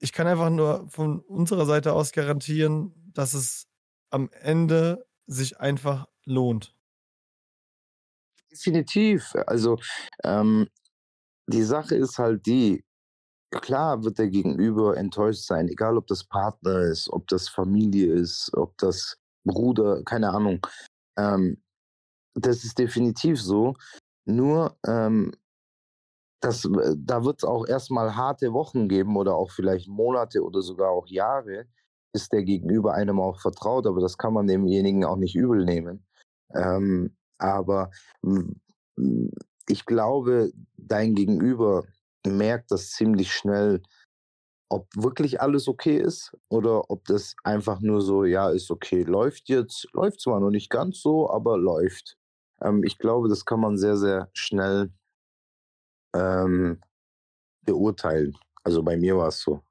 [0.00, 3.68] Ich kann einfach nur von unserer Seite aus garantieren, dass es
[4.10, 6.74] am Ende sich einfach lohnt.
[8.50, 9.32] Definitiv.
[9.46, 9.78] Also
[10.24, 10.68] ähm,
[11.46, 12.84] die Sache ist halt die,
[13.50, 18.50] klar wird der Gegenüber enttäuscht sein, egal ob das Partner ist, ob das Familie ist,
[18.54, 20.66] ob das Bruder, keine Ahnung.
[21.16, 21.62] Ähm,
[22.34, 23.74] das ist definitiv so.
[24.24, 25.32] Nur, ähm,
[26.40, 30.62] das, äh, da wird es auch erstmal harte Wochen geben oder auch vielleicht Monate oder
[30.62, 31.66] sogar auch Jahre,
[32.12, 33.86] bis der Gegenüber einem auch vertraut.
[33.86, 36.06] Aber das kann man demjenigen auch nicht übel nehmen.
[36.54, 37.90] Ähm, aber
[39.68, 41.84] ich glaube, dein Gegenüber
[42.26, 43.82] merkt das ziemlich schnell,
[44.72, 49.48] ob wirklich alles okay ist oder ob das einfach nur so, ja, ist okay, läuft
[49.50, 52.16] jetzt, läuft zwar noch nicht ganz so, aber läuft.
[52.62, 54.90] Ähm, ich glaube, das kann man sehr, sehr schnell
[56.14, 56.80] ähm,
[57.66, 58.36] beurteilen.
[58.64, 59.62] Also bei mir war es so.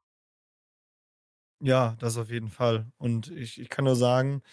[1.64, 2.92] Ja, das auf jeden Fall.
[2.98, 4.44] Und ich, ich kann nur sagen,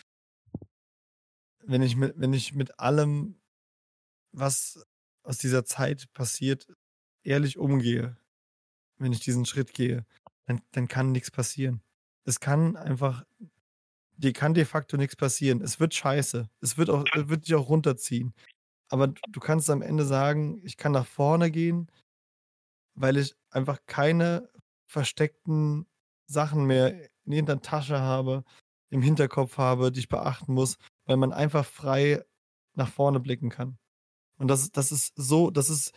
[1.64, 3.38] wenn ich mit, wenn ich mit allem,
[4.32, 4.82] was
[5.22, 6.68] aus dieser Zeit passiert,
[7.22, 8.16] ehrlich umgehe,
[8.98, 10.06] wenn ich diesen Schritt gehe,
[10.48, 11.82] dann, dann kann nichts passieren.
[12.24, 13.24] Es kann einfach,
[14.16, 15.60] dir kann de facto nichts passieren.
[15.60, 16.48] Es wird scheiße.
[16.60, 18.34] Es wird, auch, es wird dich auch runterziehen.
[18.88, 21.90] Aber du kannst am Ende sagen, ich kann nach vorne gehen,
[22.94, 24.48] weil ich einfach keine
[24.86, 25.86] versteckten
[26.26, 28.44] Sachen mehr in der Tasche habe,
[28.88, 32.24] im Hinterkopf habe, die ich beachten muss, weil man einfach frei
[32.74, 33.78] nach vorne blicken kann.
[34.38, 35.92] Und das, das ist so, das ist,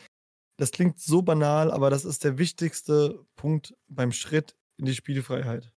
[0.61, 5.73] das klingt so banal, aber das ist der wichtigste Punkt beim Schritt in die Spielfreiheit.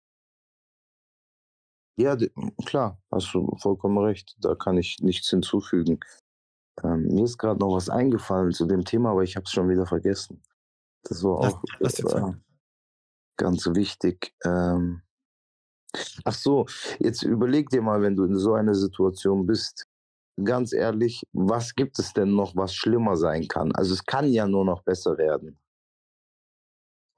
[1.95, 2.17] Ja,
[2.65, 4.35] klar, hast du vollkommen recht.
[4.41, 6.01] Da kann ich nichts hinzufügen.
[6.83, 9.69] Ähm, mir ist gerade noch was eingefallen zu dem Thema, aber ich habe es schon
[9.69, 10.43] wieder vergessen.
[11.03, 12.33] Das war auch lass, lass äh,
[13.37, 14.35] ganz wichtig.
[14.43, 15.01] Ähm,
[16.25, 16.65] ach so,
[16.99, 19.87] jetzt überleg dir mal, wenn du in so einer Situation bist,
[20.43, 23.71] ganz ehrlich, was gibt es denn noch, was schlimmer sein kann?
[23.73, 25.59] Also es kann ja nur noch besser werden.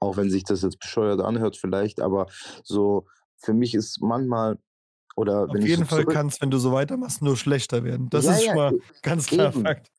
[0.00, 2.26] Auch wenn sich das jetzt bescheuert anhört vielleicht, aber
[2.62, 3.06] so
[3.38, 4.58] für mich ist manchmal
[5.16, 8.10] oder Auf jeden so Fall kann es, wenn du so weitermachst, nur schlechter werden.
[8.10, 9.62] Das Ja, ist ja, schon mal e ganz klar eben.
[9.62, 9.90] Fakt.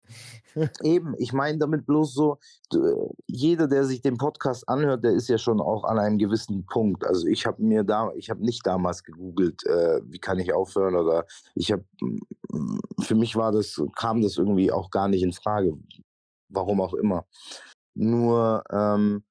[0.82, 2.39] Eben, ich meine damit bloß so,
[3.28, 7.05] jeder, der sich den Podcast anhört, der ist ja schon auch an einem gewissen Punkt.
[7.05, 10.95] Also ich habe mir da, ich habe nicht damals gegoogelt, äh, wie kann ich aufhören
[10.95, 11.86] oder ich habe,
[12.99, 15.78] für mich war das, kam das irgendwie auch gar nicht in Frage,
[16.49, 17.26] warum auch immer.
[17.93, 19.24] Nur ähm,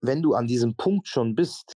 [0.00, 1.72] wenn du an diesem Punkt schon bist,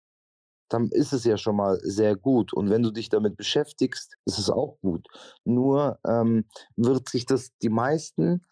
[0.73, 2.53] dann ist es ja schon mal sehr gut.
[2.53, 5.07] Und wenn du dich damit beschäftigst, ist es auch gut.
[5.45, 6.45] Nur ähm,
[6.77, 8.45] wird sich das die meisten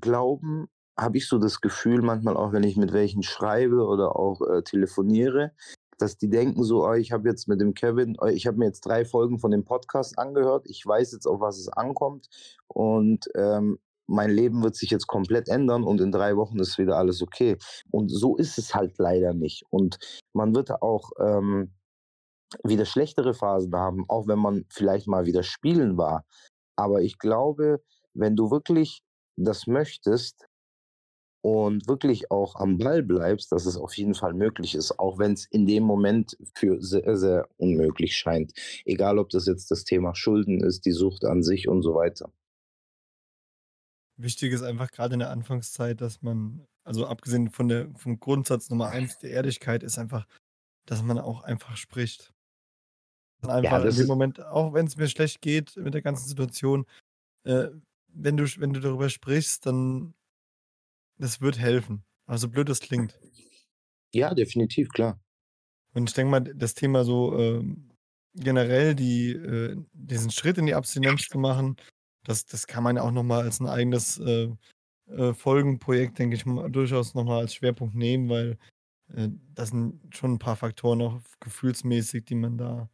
[0.00, 4.40] glauben, habe ich so das Gefühl, manchmal auch, wenn ich mit welchen schreibe oder auch
[4.42, 5.52] äh, telefoniere,
[5.98, 8.66] dass die denken so, oh, ich habe jetzt mit dem Kevin, oh, ich habe mir
[8.66, 12.28] jetzt drei Folgen von dem Podcast angehört, ich weiß jetzt, auf was es ankommt
[12.68, 16.96] und ähm, mein Leben wird sich jetzt komplett ändern und in drei Wochen ist wieder
[16.96, 17.56] alles okay.
[17.90, 19.64] Und so ist es halt leider nicht.
[19.70, 19.98] Und
[20.36, 21.72] man wird auch ähm,
[22.62, 26.24] wieder schlechtere Phasen haben, auch wenn man vielleicht mal wieder spielen war.
[26.76, 27.82] Aber ich glaube,
[28.14, 29.02] wenn du wirklich
[29.36, 30.46] das möchtest
[31.42, 35.32] und wirklich auch am Ball bleibst, dass es auf jeden Fall möglich ist, auch wenn
[35.32, 38.52] es in dem Moment für sehr, sehr unmöglich scheint.
[38.84, 42.30] Egal, ob das jetzt das Thema Schulden ist, die Sucht an sich und so weiter.
[44.16, 48.70] Wichtig ist einfach gerade in der Anfangszeit, dass man, also abgesehen von der, vom Grundsatz
[48.70, 50.26] Nummer eins der Ehrlichkeit, ist einfach,
[50.86, 52.32] dass man auch einfach spricht.
[53.42, 56.28] Und Ja, einfach in dem Moment, auch wenn es mir schlecht geht mit der ganzen
[56.28, 56.86] Situation,
[57.44, 57.68] äh,
[58.08, 60.14] wenn, du, wenn du darüber sprichst, dann
[61.18, 62.04] das wird helfen.
[62.26, 63.18] Also blöd das klingt.
[64.12, 65.20] ja, definitiv, klar.
[65.94, 67.90] Und ich denke mal, das Thema so ähm,
[68.34, 71.76] generell, die, äh, diesen Schritt in die Abstinenz zu machen,
[72.26, 74.48] das, das kann man ja auch nochmal als ein eigenes äh,
[75.08, 78.58] äh, Folgenprojekt, denke ich mal, durchaus nochmal als Schwerpunkt nehmen, weil
[79.14, 82.88] äh, das sind schon ein paar Faktoren auch gefühlsmäßig, die man da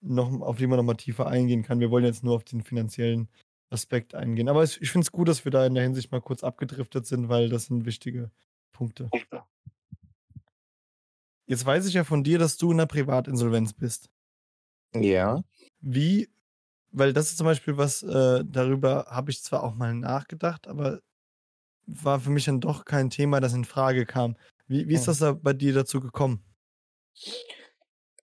[0.00, 1.80] noch, auf die man nochmal tiefer eingehen kann.
[1.80, 3.28] Wir wollen jetzt nur auf den finanziellen
[3.70, 4.48] Aspekt eingehen.
[4.48, 7.06] Aber es, ich finde es gut, dass wir da in der Hinsicht mal kurz abgedriftet
[7.06, 8.30] sind, weil das sind wichtige
[8.72, 9.10] Punkte.
[11.46, 14.08] Jetzt weiß ich ja von dir, dass du in der Privatinsolvenz bist.
[14.94, 15.42] Ja.
[15.80, 16.30] Wie,
[16.94, 21.00] weil das ist zum Beispiel was, äh, darüber habe ich zwar auch mal nachgedacht, aber
[21.86, 24.36] war für mich dann doch kein Thema, das in Frage kam.
[24.68, 25.06] Wie, wie ist Hm.
[25.06, 26.44] das da bei dir dazu gekommen?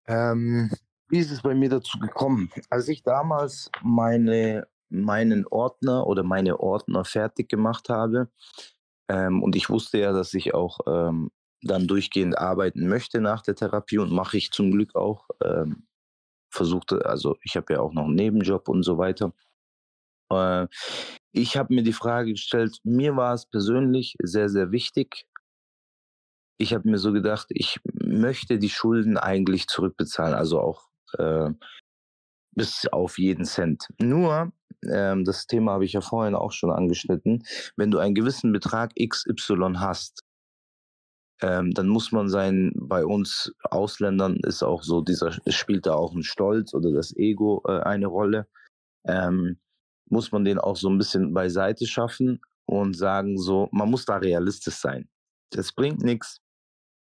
[0.07, 0.69] Ähm,
[1.09, 2.51] wie ist es bei mir dazu gekommen?
[2.69, 8.30] Als ich damals meine, meinen Ordner oder meine Ordner fertig gemacht habe,
[9.09, 11.32] ähm, und ich wusste ja, dass ich auch ähm,
[11.63, 15.30] dann durchgehend arbeiten möchte nach der Therapie und mache ich zum Glück auch.
[15.43, 15.88] Ähm,
[16.52, 19.34] versuchte, also ich habe ja auch noch einen Nebenjob und so weiter.
[20.32, 20.68] Äh,
[21.32, 25.26] ich habe mir die Frage gestellt, mir war es persönlich sehr, sehr wichtig.
[26.58, 31.49] Ich habe mir so gedacht, ich möchte die Schulden eigentlich zurückbezahlen, also auch äh,
[32.54, 33.88] bis auf jeden Cent.
[33.99, 34.52] Nur,
[34.88, 37.43] ähm, das Thema habe ich ja vorhin auch schon angeschnitten,
[37.78, 40.24] wenn du einen gewissen Betrag XY hast,
[41.42, 45.96] ähm, dann muss man sein, bei uns Ausländern ist auch so, dieser es spielt da
[45.96, 48.48] auch ein Stolz oder das Ego äh, eine Rolle.
[49.06, 49.58] Ähm,
[50.10, 54.18] muss man den auch so ein bisschen beiseite schaffen und sagen so, man muss da
[54.18, 55.10] realistisch sein.
[55.52, 56.42] Das bringt nichts,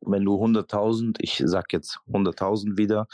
[0.01, 3.07] wenn du 100.000, ich sag jetzt 100.000 wieder,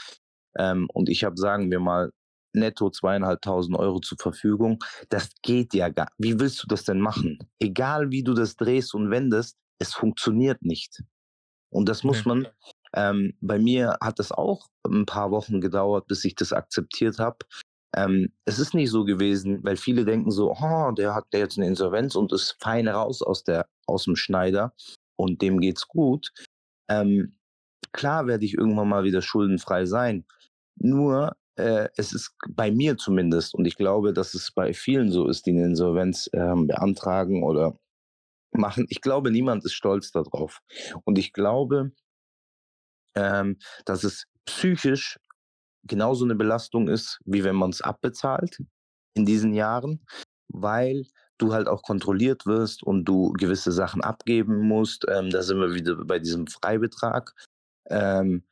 [0.57, 2.11] ähm, und ich habe, sagen wir mal,
[2.53, 4.83] netto zweieinhalbtausend Euro zur Verfügung.
[5.09, 6.09] Das geht ja gar.
[6.17, 7.39] Wie willst du das denn machen?
[7.59, 11.03] Egal wie du das drehst und wendest, es funktioniert nicht.
[11.69, 12.47] Und das muss man.
[12.93, 17.39] Ähm, bei mir hat das auch ein paar Wochen gedauert, bis ich das akzeptiert habe.
[17.95, 21.67] Ähm, es ist nicht so gewesen, weil viele denken so, oh, der hat jetzt eine
[21.67, 24.73] Insolvenz und ist fein raus aus der aus dem Schneider
[25.17, 26.31] und dem geht's gut.
[26.89, 27.35] Ähm,
[27.91, 30.25] klar werde ich irgendwann mal wieder schuldenfrei sein.
[30.77, 35.27] Nur äh, es ist bei mir zumindest, und ich glaube, dass es bei vielen so
[35.27, 37.77] ist, die eine Insolvenz ähm, beantragen oder
[38.57, 38.85] machen.
[38.89, 40.59] Ich glaube, niemand ist stolz darauf.
[41.03, 41.91] Und ich glaube,
[43.15, 45.17] ähm, dass es psychisch
[45.83, 48.59] genauso eine Belastung ist, wie wenn man es abbezahlt
[49.13, 50.05] in diesen Jahren,
[50.47, 51.05] weil
[51.37, 55.05] du halt auch kontrolliert wirst und du gewisse Sachen abgeben musst.
[55.09, 57.33] Ähm, da sind wir wieder bei diesem Freibetrag.
[57.89, 58.43] Ähm,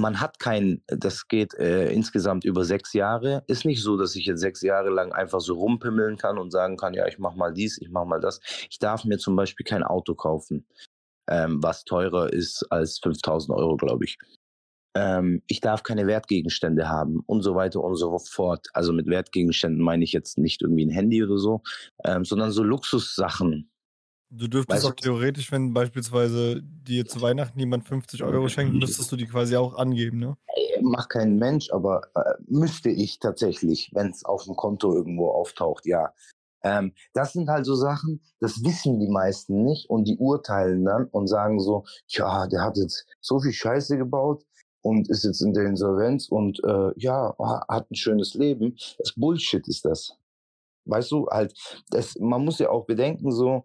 [0.00, 3.44] man hat kein, das geht äh, insgesamt über sechs Jahre.
[3.46, 6.76] Ist nicht so, dass ich jetzt sechs Jahre lang einfach so rumpimmeln kann und sagen
[6.76, 8.40] kann, ja, ich mach mal dies, ich mach mal das.
[8.70, 10.66] Ich darf mir zum Beispiel kein Auto kaufen,
[11.28, 14.18] ähm, was teurer ist als 5000 Euro, glaube ich.
[14.96, 18.66] Ähm, ich darf keine Wertgegenstände haben und so weiter und so fort.
[18.72, 21.62] Also mit Wertgegenständen meine ich jetzt nicht irgendwie ein Handy oder so,
[22.04, 23.70] ähm, sondern so Luxussachen,
[24.32, 29.10] Du dürftest Weißt auch theoretisch, wenn beispielsweise dir zu Weihnachten jemand 50 Euro schenkt, müsstest
[29.10, 30.36] du die quasi auch angeben, ne?
[30.82, 35.84] Macht kein Mensch, aber äh, müsste ich tatsächlich, wenn es auf dem Konto irgendwo auftaucht,
[35.84, 36.14] ja.
[36.62, 41.06] Ähm, das sind halt so Sachen, das wissen die meisten nicht und die urteilen dann
[41.06, 44.44] und sagen so, ja, der hat jetzt so viel Scheiße gebaut
[44.82, 47.34] und ist jetzt in der Insolvenz und äh, ja,
[47.68, 48.76] hat ein schönes Leben.
[48.98, 50.16] Das Bullshit ist das.
[50.86, 51.54] Weißt du, halt,
[51.90, 53.64] das, man muss ja auch bedenken, so,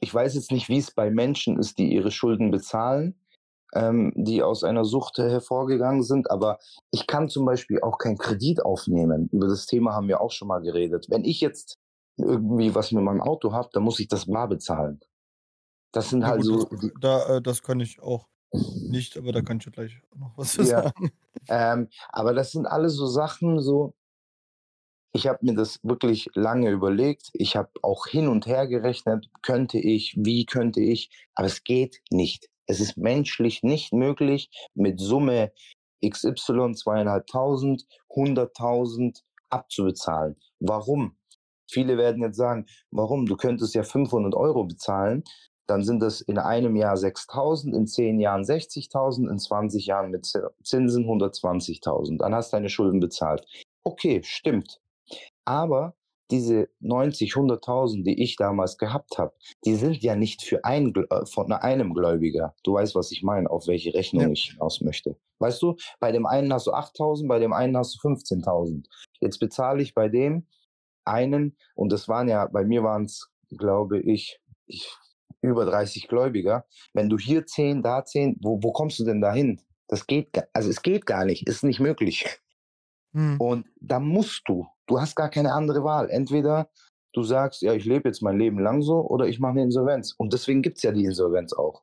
[0.00, 3.14] ich weiß jetzt nicht, wie es bei Menschen ist, die ihre Schulden bezahlen
[3.74, 6.30] ähm, die aus einer Sucht hervorgegangen sind.
[6.30, 6.58] Aber
[6.90, 9.28] ich kann zum Beispiel auch keinen Kredit aufnehmen.
[9.32, 11.06] Über das Thema haben wir auch schon mal geredet.
[11.08, 11.78] Wenn ich jetzt
[12.16, 15.00] irgendwie was mit meinem Auto habe, dann muss ich das bar bezahlen.
[15.92, 16.68] Das sind Ja, halt gut, so.
[16.70, 18.28] das, da, äh, das kann ich auch
[18.88, 20.82] nicht, aber da kann ich ja gleich noch was Ja.
[20.82, 21.10] sagen.
[21.48, 23.94] Ähm, aber das sind alles so Sachen, so.
[25.12, 27.30] Ich habe mir das wirklich lange überlegt.
[27.32, 32.00] Ich habe auch hin und her gerechnet, könnte ich, wie könnte ich, aber es geht
[32.10, 32.48] nicht.
[32.66, 35.52] Es ist menschlich nicht möglich, mit Summe
[36.08, 40.36] XY zweieinhalbtausend, hunderttausend abzubezahlen.
[40.60, 41.16] Warum?
[41.68, 43.26] Viele werden jetzt sagen, warum?
[43.26, 45.24] Du könntest ja 500 Euro bezahlen,
[45.66, 50.26] dann sind das in einem Jahr 6.000, in 10 Jahren 60.000, in 20 Jahren mit
[50.64, 52.18] Zinsen 120.000.
[52.18, 53.46] Dann hast du deine Schulden bezahlt.
[53.84, 54.80] Okay, stimmt.
[55.44, 55.94] Aber
[56.30, 59.32] diese 90, 100.000, die ich damals gehabt habe,
[59.64, 62.54] die sind ja nicht für ein, äh, von einem Gläubiger.
[62.62, 64.30] Du weißt, was ich meine, auf welche Rechnung Ja.
[64.30, 65.16] ich hinaus möchte.
[65.40, 68.86] Weißt du, bei dem einen hast du 8.000, bei dem einen hast du 15.000.
[69.20, 70.46] Jetzt bezahle ich bei dem
[71.04, 74.88] einen, und das waren ja, bei mir waren es, glaube ich, ich,
[75.42, 76.66] über 30 Gläubiger.
[76.92, 79.60] Wenn du hier 10, da 10, wo, wo kommst du denn dahin?
[79.88, 82.26] Das geht, also es geht gar nicht, ist nicht möglich.
[83.12, 83.40] Hm.
[83.40, 86.10] Und da musst du, du hast gar keine andere Wahl.
[86.10, 86.68] Entweder
[87.12, 90.14] du sagst, ja, ich lebe jetzt mein Leben lang so, oder ich mache eine Insolvenz.
[90.16, 91.82] Und deswegen gibt's ja die Insolvenz auch.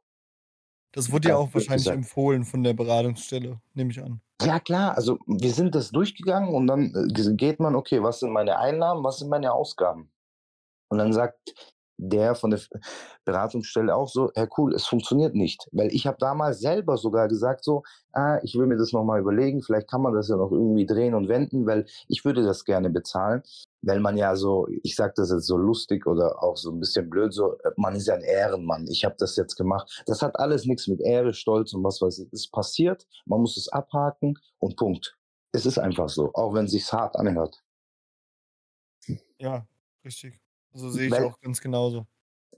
[0.92, 1.98] Das wurde ja auch wahrscheinlich gesagt.
[1.98, 4.22] empfohlen von der Beratungsstelle, nehme ich an.
[4.42, 8.32] Ja, klar, also wir sind das durchgegangen und dann äh, geht man, okay, was sind
[8.32, 10.10] meine Einnahmen, was sind meine Ausgaben?
[10.90, 12.60] Und dann sagt der von der
[13.26, 15.68] Beratungsstelle auch so, Herr Cool, es funktioniert nicht.
[15.72, 17.84] Weil ich habe damals selber sogar gesagt so,
[18.14, 21.16] ah, ich will mir das nochmal überlegen, vielleicht kann man das ja noch irgendwie drehen
[21.16, 23.42] und wenden, weil ich würde das gerne bezahlen.
[23.82, 27.10] Weil man ja so, ich sage das jetzt so lustig oder auch so ein bisschen
[27.10, 30.04] blöd, so, äh, man ist ja ein Ehrenmann, ich habe das jetzt gemacht.
[30.06, 32.34] Das hat alles nichts mit Ehre, Stolz und was weiß ich.
[32.34, 35.18] Es passiert, man muss es abhaken und Punkt.
[35.52, 37.64] Es ist einfach so, auch wenn es sich hart anhört.
[39.40, 39.66] Ja,
[40.04, 40.40] richtig.
[40.78, 42.06] So sehe ich Weil- auch ganz genauso.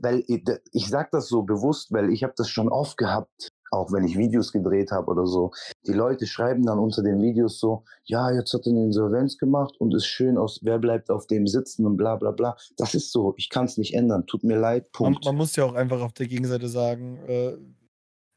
[0.01, 3.91] weil ich, ich sage das so bewusst, weil ich habe das schon oft gehabt, auch
[3.91, 5.51] wenn ich Videos gedreht habe oder so.
[5.86, 9.76] Die Leute schreiben dann unter den Videos so, ja, jetzt hat er eine Insolvenz gemacht
[9.80, 12.55] und ist schön aus, wer bleibt auf dem sitzen und bla bla bla.
[12.78, 15.26] Das ist so, ich kann es nicht ändern, tut mir leid, Man, Punkt.
[15.26, 17.57] man muss ja auch einfach auf der Gegenseite sagen, äh,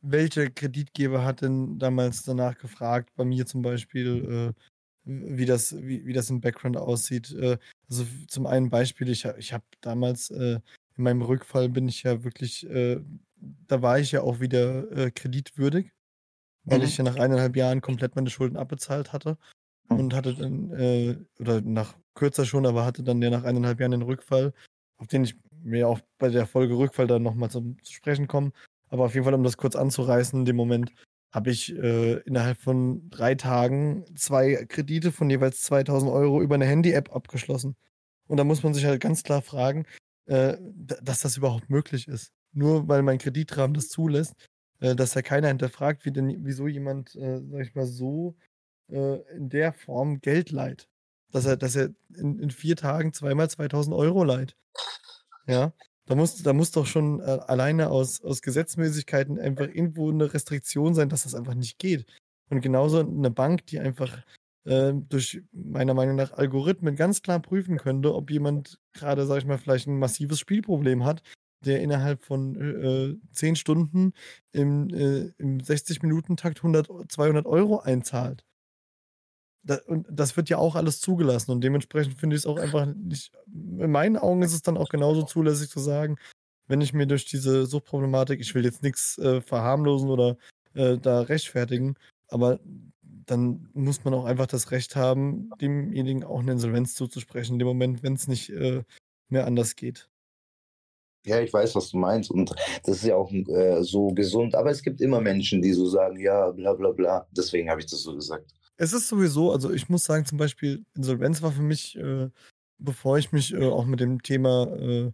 [0.04, 4.62] welcher Kreditgeber hat denn damals danach gefragt, bei mir zum Beispiel, äh,
[5.04, 7.32] wie, das, wie, wie das im Background aussieht.
[7.32, 10.60] Äh, also zum einen Beispiel, ich, ich habe damals äh,
[10.96, 13.00] in meinem Rückfall bin ich ja wirklich, äh,
[13.36, 15.90] da war ich ja auch wieder äh, kreditwürdig,
[16.64, 16.84] weil Mhm.
[16.84, 19.38] ich ja nach eineinhalb Jahren komplett meine Schulden abbezahlt hatte
[19.90, 19.98] Mhm.
[19.98, 23.92] und hatte dann, äh, oder nach kürzer schon, aber hatte dann ja nach eineinhalb Jahren
[23.92, 24.52] den Rückfall,
[24.98, 28.52] auf den ich mir auch bei der Folge Rückfall dann nochmal zu, zu sprechen komme.
[28.88, 30.92] Aber auf jeden Fall, um das kurz anzureißen, in dem Moment
[31.32, 36.66] habe ich äh, innerhalb von drei Tagen zwei Kredite von jeweils 2000 Euro über eine
[36.66, 37.74] Handy-App abgeschlossen.
[38.26, 39.86] Und da muss man sich halt ganz klar fragen,
[40.26, 42.32] äh, dass das überhaupt möglich ist.
[42.52, 44.34] Nur weil mein Kreditrahmen das zulässt,
[44.80, 48.36] äh, dass ja keiner hinterfragt, wie denn, wieso jemand, äh, sag ich mal, so
[48.88, 50.88] äh, in der Form Geld leiht.
[51.30, 54.54] Dass er, dass er in, in vier Tagen zweimal 2000 Euro leiht.
[55.46, 55.72] Ja,
[56.06, 60.94] da muss, da muss doch schon äh, alleine aus, aus Gesetzmäßigkeiten einfach irgendwo eine Restriktion
[60.94, 62.06] sein, dass das einfach nicht geht.
[62.50, 64.18] Und genauso eine Bank, die einfach
[64.64, 69.46] äh, durch meiner Meinung nach Algorithmen ganz klar prüfen könnte, ob jemand gerade, sag ich
[69.46, 71.22] mal, vielleicht ein massives Spielproblem hat,
[71.64, 74.12] der innerhalb von äh, 10 Stunden
[74.52, 78.44] im, äh, im 60-Minuten-Takt 100, 200 Euro einzahlt.
[79.64, 82.86] Da, und das wird ja auch alles zugelassen und dementsprechend finde ich es auch einfach
[82.86, 83.32] nicht.
[83.46, 86.16] In meinen Augen ist es dann auch genauso zulässig zu sagen,
[86.66, 90.36] wenn ich mir durch diese Suchtproblematik, ich will jetzt nichts äh, verharmlosen oder
[90.74, 91.94] äh, da rechtfertigen,
[92.28, 92.60] aber
[93.26, 97.68] dann muss man auch einfach das Recht haben, demjenigen auch eine Insolvenz zuzusprechen, in dem
[97.68, 98.82] Moment, wenn es nicht äh,
[99.28, 100.08] mehr anders geht.
[101.24, 102.30] Ja, ich weiß, was du meinst.
[102.30, 102.52] Und
[102.84, 104.56] das ist ja auch äh, so gesund.
[104.56, 107.26] Aber es gibt immer Menschen, die so sagen, ja, bla bla bla.
[107.30, 108.52] Deswegen habe ich das so gesagt.
[108.82, 112.30] Es ist sowieso, also ich muss sagen, zum Beispiel, Insolvenz war für mich, äh,
[112.78, 115.12] bevor ich mich äh, auch mit dem Thema äh,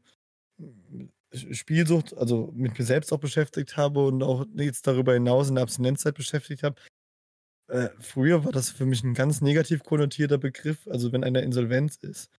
[1.52, 5.64] Spielsucht, also mit mir selbst auch beschäftigt habe und auch jetzt darüber hinaus in der
[5.64, 6.76] Abstinenzzeit beschäftigt habe.
[7.70, 11.96] Äh, früher war das für mich ein ganz negativ konnotierter Begriff, also wenn einer Insolvenz
[11.96, 12.30] ist.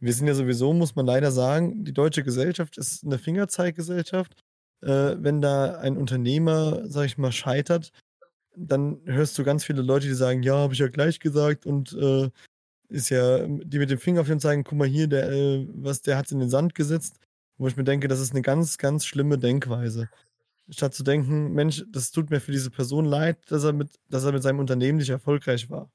[0.00, 4.42] Wir sind ja sowieso, muss man leider sagen, die deutsche Gesellschaft ist eine Fingerzeiggesellschaft.
[4.80, 7.92] Äh, wenn da ein Unternehmer, sag ich mal, scheitert,
[8.58, 11.92] dann hörst du ganz viele Leute, die sagen, ja, habe ich ja gleich gesagt und
[11.92, 12.30] äh,
[12.88, 16.02] ist ja, die mit dem Finger auf den zeigen, guck mal hier, der, äh, was,
[16.02, 17.20] der hat in den Sand gesetzt.
[17.58, 20.08] Wo ich mir denke, das ist eine ganz, ganz schlimme Denkweise.
[20.70, 24.24] Statt zu denken, Mensch, das tut mir für diese Person leid, dass er mit, dass
[24.24, 25.90] er mit seinem Unternehmen nicht erfolgreich war.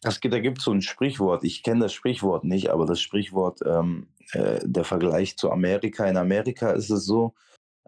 [0.00, 3.60] Das, da gibt es so ein Sprichwort, ich kenne das Sprichwort nicht, aber das Sprichwort,
[3.64, 6.06] ähm, äh, der Vergleich zu Amerika.
[6.06, 7.34] In Amerika ist es so,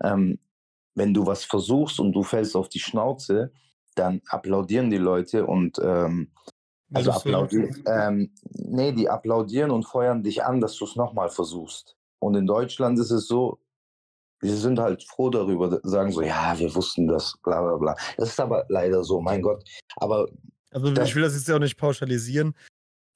[0.02, 0.38] ähm,
[0.94, 3.52] wenn du was versuchst und du fällst auf die Schnauze,
[3.98, 6.30] dann applaudieren die Leute und ähm,
[6.92, 11.96] also applaudieren, ähm, nee, die applaudieren und feuern dich an, dass du es nochmal versuchst.
[12.18, 13.58] Und in Deutschland ist es so,
[14.40, 17.96] wir sind halt froh darüber, sagen so, ja, wir wussten das, bla bla bla.
[18.16, 19.64] Das ist aber leider so, mein Gott.
[19.96, 20.28] Aber
[20.70, 22.54] also ich will das jetzt ja auch nicht pauschalisieren,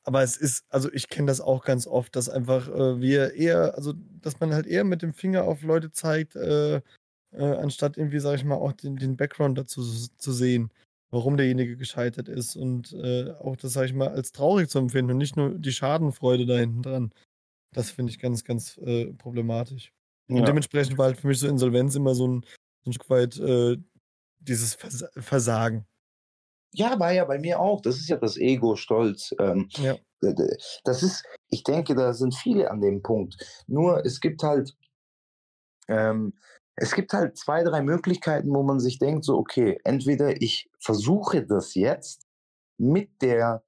[0.04, 3.74] aber es ist, also ich kenne das auch ganz oft, dass einfach äh, wir eher,
[3.76, 6.80] also dass man halt eher mit dem Finger auf Leute zeigt, äh,
[7.32, 10.70] äh, anstatt irgendwie, sag ich mal, auch den, den Background dazu zu sehen,
[11.10, 15.12] warum derjenige gescheitert ist und äh, auch das, sag ich mal, als traurig zu empfinden
[15.12, 17.12] und nicht nur die Schadenfreude da hinten dran.
[17.72, 19.92] Das finde ich ganz, ganz äh, problematisch.
[20.28, 20.36] Ja.
[20.36, 22.46] Und dementsprechend war halt für mich so Insolvenz immer so ein,
[22.84, 23.76] so ein Stück weit äh,
[24.40, 25.86] dieses Vers Versagen.
[26.74, 27.82] Ja, war ja bei mir auch.
[27.82, 29.34] Das ist ja das Ego, Stolz.
[29.38, 29.96] Ähm, ja.
[30.84, 33.36] Das ist, ich denke, da sind viele an dem Punkt.
[33.66, 34.74] Nur es gibt halt,
[35.88, 36.32] ähm,
[36.76, 41.44] es gibt halt zwei, drei Möglichkeiten, wo man sich denkt, so, okay, entweder ich versuche
[41.44, 42.26] das jetzt
[42.78, 43.62] mit der,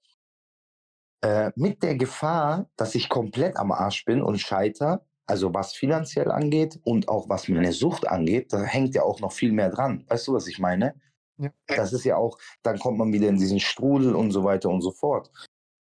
[1.23, 6.31] äh, mit der Gefahr, dass ich komplett am Arsch bin und scheiter, also was finanziell
[6.31, 10.05] angeht und auch was meine Sucht angeht, da hängt ja auch noch viel mehr dran.
[10.09, 10.95] Weißt du, was ich meine?
[11.39, 11.51] Ja.
[11.67, 14.83] Das ist ja auch, dann kommt man wieder in diesen Strudel und so weiter und
[14.83, 15.31] so fort.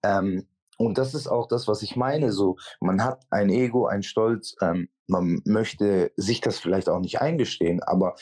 [0.04, 0.48] Ähm,
[0.86, 2.32] und das ist auch das, was ich meine.
[2.32, 7.22] So, man hat ein Ego, ein Stolz, ähm, man möchte sich das vielleicht auch nicht
[7.22, 8.16] eingestehen, aber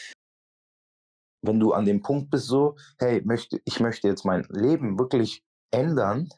[1.42, 5.44] wenn du an dem Punkt bist, so, hey, möchte, ich möchte jetzt mein Leben wirklich
[5.72, 6.30] ändern,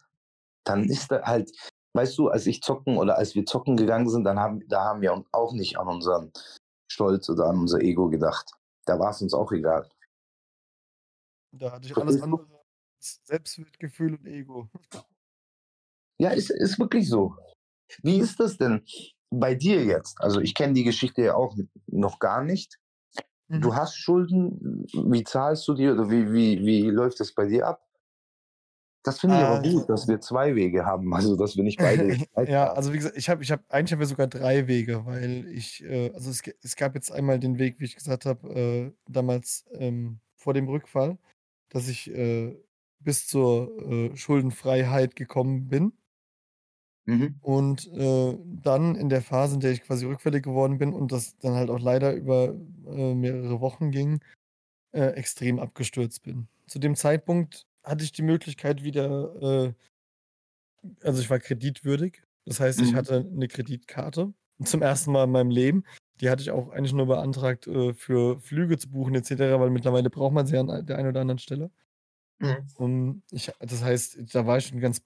[0.63, 1.51] dann ist da halt,
[1.93, 5.01] weißt du, als ich zocken oder als wir zocken gegangen sind, dann haben, da haben
[5.01, 6.31] wir auch nicht an unseren
[6.91, 8.51] Stolz oder an unser Ego gedacht.
[8.85, 9.89] Da war es uns auch egal.
[11.51, 12.47] Da hatte ich alles andere
[12.99, 14.69] Selbstwertgefühl und Ego.
[16.21, 17.35] Ja, ist, ist wirklich so.
[18.03, 18.83] Wie ist das denn
[19.29, 20.21] bei dir jetzt?
[20.21, 21.55] Also ich kenne die Geschichte ja auch
[21.87, 22.77] noch gar nicht.
[23.47, 23.61] Mhm.
[23.61, 27.67] Du hast Schulden, wie zahlst du die oder wie, wie, wie läuft das bei dir
[27.67, 27.85] ab?
[29.03, 31.79] Das finde ich äh, aber gut, dass wir zwei Wege haben, also dass wir nicht
[31.79, 32.17] beide.
[32.47, 35.47] ja, also wie gesagt, ich habe, ich habe, eigentlich haben wir sogar drei Wege, weil
[35.47, 38.91] ich, äh, also es, es, gab jetzt einmal den Weg, wie ich gesagt habe, äh,
[39.09, 41.17] damals ähm, vor dem Rückfall
[41.71, 42.55] dass ich äh,
[42.99, 45.93] bis zur äh, Schuldenfreiheit gekommen bin.
[47.05, 47.35] Mhm.
[47.41, 51.37] Und äh, dann in der Phase, in der ich quasi rückfällig geworden bin und das
[51.39, 54.19] dann halt auch leider über äh, mehrere Wochen ging,
[54.91, 56.47] äh, extrem abgestürzt bin.
[56.67, 59.73] Zu dem Zeitpunkt hatte ich die Möglichkeit wieder, äh,
[61.03, 62.21] also ich war kreditwürdig.
[62.45, 62.85] Das heißt, mhm.
[62.85, 64.33] ich hatte eine Kreditkarte
[64.63, 65.83] zum ersten Mal in meinem Leben.
[66.19, 70.09] Die hatte ich auch eigentlich nur beantragt, äh, für Flüge zu buchen etc., weil mittlerweile
[70.09, 71.71] braucht man sie an der einen oder anderen Stelle.
[72.39, 72.67] Mhm.
[72.75, 75.01] Und ich, das heißt, da war ich schon ganz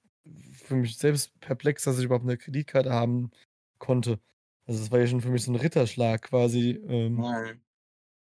[0.54, 3.32] für mich selbst perplex, dass ich überhaupt eine Kreditkarte haben
[3.80, 4.20] konnte.
[4.66, 6.72] Also das war ja schon für mich so ein Ritterschlag quasi.
[6.88, 7.62] Ähm, mhm.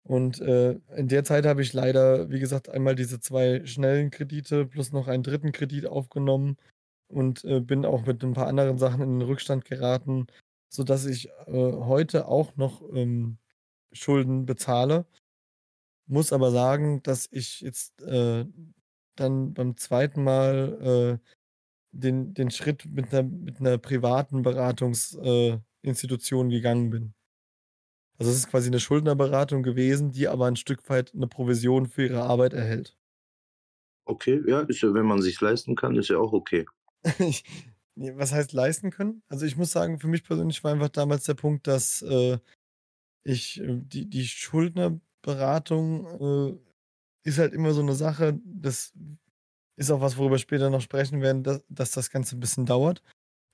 [0.03, 4.65] Und äh, in der Zeit habe ich leider, wie gesagt, einmal diese zwei schnellen Kredite
[4.65, 6.57] plus noch einen dritten Kredit aufgenommen
[7.09, 10.27] und äh, bin auch mit ein paar anderen Sachen in den Rückstand geraten,
[10.69, 13.37] sodass ich äh, heute auch noch ähm,
[13.91, 15.05] Schulden bezahle.
[16.05, 18.45] Muss aber sagen, dass ich jetzt äh,
[19.15, 21.31] dann beim zweiten Mal äh,
[21.99, 27.13] den, den Schritt mit einer, mit einer privaten Beratungsinstitution äh, gegangen bin.
[28.19, 32.05] Also es ist quasi eine Schuldnerberatung gewesen, die aber ein Stück weit eine Provision für
[32.05, 32.95] ihre Arbeit erhält.
[34.05, 36.65] Okay, ja, ist ja, wenn man sich's leisten kann, ist ja auch okay.
[37.95, 39.23] Was heißt leisten können?
[39.27, 42.37] Also, ich muss sagen, für mich persönlich war einfach damals der Punkt, dass, äh,
[43.23, 46.59] ich, äh die die Schuldnerberatung, äh,
[47.29, 48.93] ist halt immer so 'ne Sache, das
[49.78, 52.65] ist auch was, worüber wir später noch sprechen werden, da dass das Ganze 'n bisschen
[52.67, 53.03] dauert.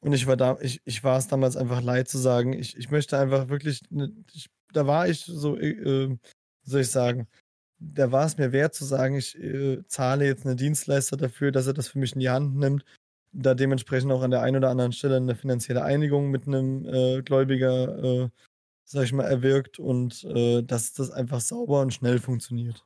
[0.02, 2.92] Und ich war da ich ich war es damals einfach leid zu sagen, ich ich
[2.92, 6.10] möchte einfach wirklich 'ne ich da war ich so, äh,
[6.66, 7.28] wie soll ich sagen,
[7.80, 11.68] da war es mir wert zu sagen, ich, äh, zahle jetzt 'nen Dienstleister dafür, dass
[11.68, 12.86] er das für mich in die Hand nimmt,
[13.34, 17.22] da dementsprechend auch an der einen oder anderen Stelle 'ne finanzielle Einigung mit 'nem, äh,
[17.24, 18.30] Gläubiger, äh,
[18.86, 22.86] sage ich mal, erwirkt und, äh, dass das einfach sauber und schnell funktioniert.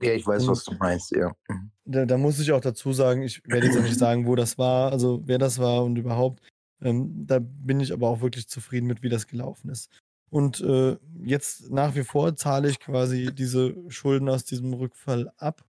[0.00, 1.32] Ja, ich weiß, was du meinst, ja.
[1.48, 1.70] Mhm.
[1.84, 4.58] da da muss ich auch dazu sagen, ich werde jetzt auch nicht sagen, wo das
[4.58, 6.42] war, also wer das war und überhaupt.
[6.82, 9.90] Ähm, da bin ich aber auch wirklich zufrieden mit, wie das gelaufen ist.
[10.30, 15.64] Und, äh, jetzt nach wie vor zahle ich quasi diese Schulden aus diesem Rückfall ab.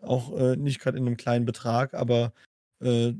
[0.00, 2.34] Auch, äh, nicht grad in 'nem kleinen Betrag, aber,
[2.80, 3.14] äh,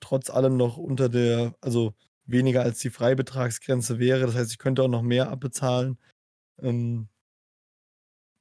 [0.00, 1.94] trotz allem noch unter der also
[2.26, 4.26] weniger als die Freibetragsgrenze wäre.
[4.26, 5.98] Das heißt, ich könnte auch noch mehr abbezahlen.
[6.62, 7.08] Ähm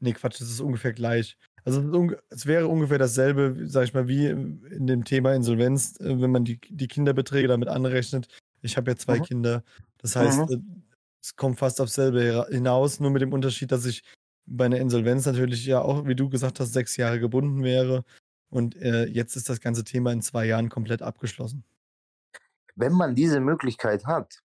[0.02, 1.38] Ne, Quatsch, das ist ungefähr gleich.
[1.66, 1.82] Also,
[2.30, 6.46] es wäre ungefähr dasselbe, sage ich mal, wie in dem Thema Insolvenz, äh, wenn man
[6.46, 8.28] die die Kinderbeträge damit anrechnet.
[8.62, 9.22] Ich habe ja 2 Mhm.
[9.22, 9.64] Kinder.
[9.98, 10.50] Das heißt, Mhm.
[10.50, 10.58] äh,
[11.22, 14.04] es kommt fast aufs selbe hera hinaus, nur mit dem Unterschied, dass ich
[14.46, 18.04] bei 'ner Insolvenz natürlich ja auch, wie du gesagt hast, 6 Jahre gebunden wäre.
[18.50, 21.64] Und, äh, jetzt ist das ganze Thema in 2 Jahren komplett abgeschlossen.
[22.76, 24.42] Wenn man diese Möglichkeit hat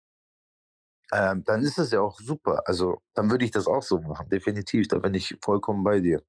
[1.14, 2.64] ähm, dann ist das ja auch super.
[2.66, 6.22] Also, dann würde ich das auch so machen, definitiv, da bin ich vollkommen bei dir.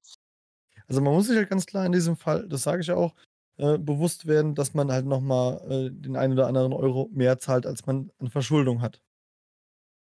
[0.87, 3.15] Also, man muss sich halt ganz klar in diesem Fall, das sage ich auch,
[3.57, 7.39] äh, bewusst werden, dass man halt noch mal, äh, den einen oder anderen Euro mehr
[7.39, 9.01] zahlt, als man an Verschuldung hat.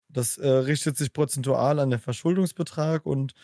[0.08, 3.34] Das, äh, richtet sich prozentual an den Verschuldungsbetrag und,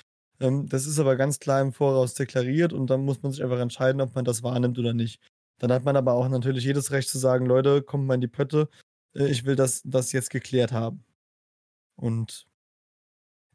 [0.40, 3.60] ähm, das ist aber ganz klar im Voraus deklariert und dann muss man sich einfach
[3.60, 5.20] entscheiden, ob man das wahrnimmt oder nicht.
[5.60, 8.26] Dann hat man aber auch natürlich jedes Recht zu sagen: „Leute, kommt mal in die
[8.28, 8.68] Pötte.
[9.14, 11.04] Äh, ich will das das jetzt geklärt haben.“
[11.96, 12.46] Und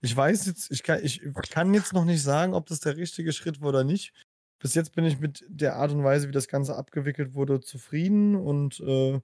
[0.01, 1.21] ich weiß jetzt ich kann ich
[1.51, 4.13] kann jetzt noch nicht sagen, ob das der richtige Schritt war oder nicht.
[4.59, 8.35] Bis jetzt bin ich mit der Art und Weise, wie das Ganze abgewickelt wurde, zufrieden
[8.35, 9.19] und, äh,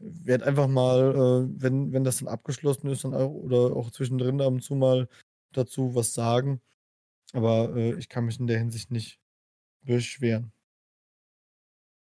[0.00, 4.40] werde einfach mal, äh, wenn wenn das dann abgeschlossen ist, dann auch oder auch zwischendrin
[4.42, 5.08] ab und zu mal
[5.52, 6.60] dazu was sagen.
[7.34, 9.20] Aber, äh, ich kann mich in der Hinsicht nicht
[9.84, 10.52] beschweren.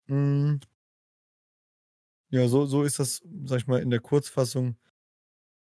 [0.08, 0.60] Hm.
[2.32, 4.76] Ja, so so ist das, sage ich mal, in der Kurzfassung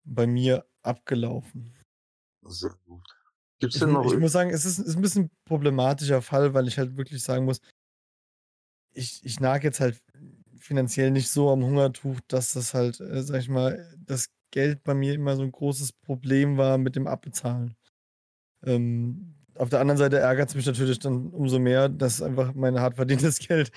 [0.05, 1.73] bei mir abgelaufen.
[2.45, 3.03] Sehr gut.
[3.59, 6.53] Gibt's Ich denn noch ich irgend muss sagen, es ist ist 'n bisschen problematischer Fall,
[6.53, 7.59] weil ich halt wirklich sagen muss
[8.93, 9.99] ich ich nage jetzt halt
[10.59, 14.93] finanziell nicht so am Hungertuch, dass das halt, äh, sage ich mal, das Geld bei
[14.93, 17.75] mir immer so 'n großes Problem war mit dem Abbezahlen.
[18.65, 22.95] Ähm, auf der anderen Seite ärgert's mich natürlich dann umso mehr, dass einfach mein hart
[22.95, 23.71] verdientes Geld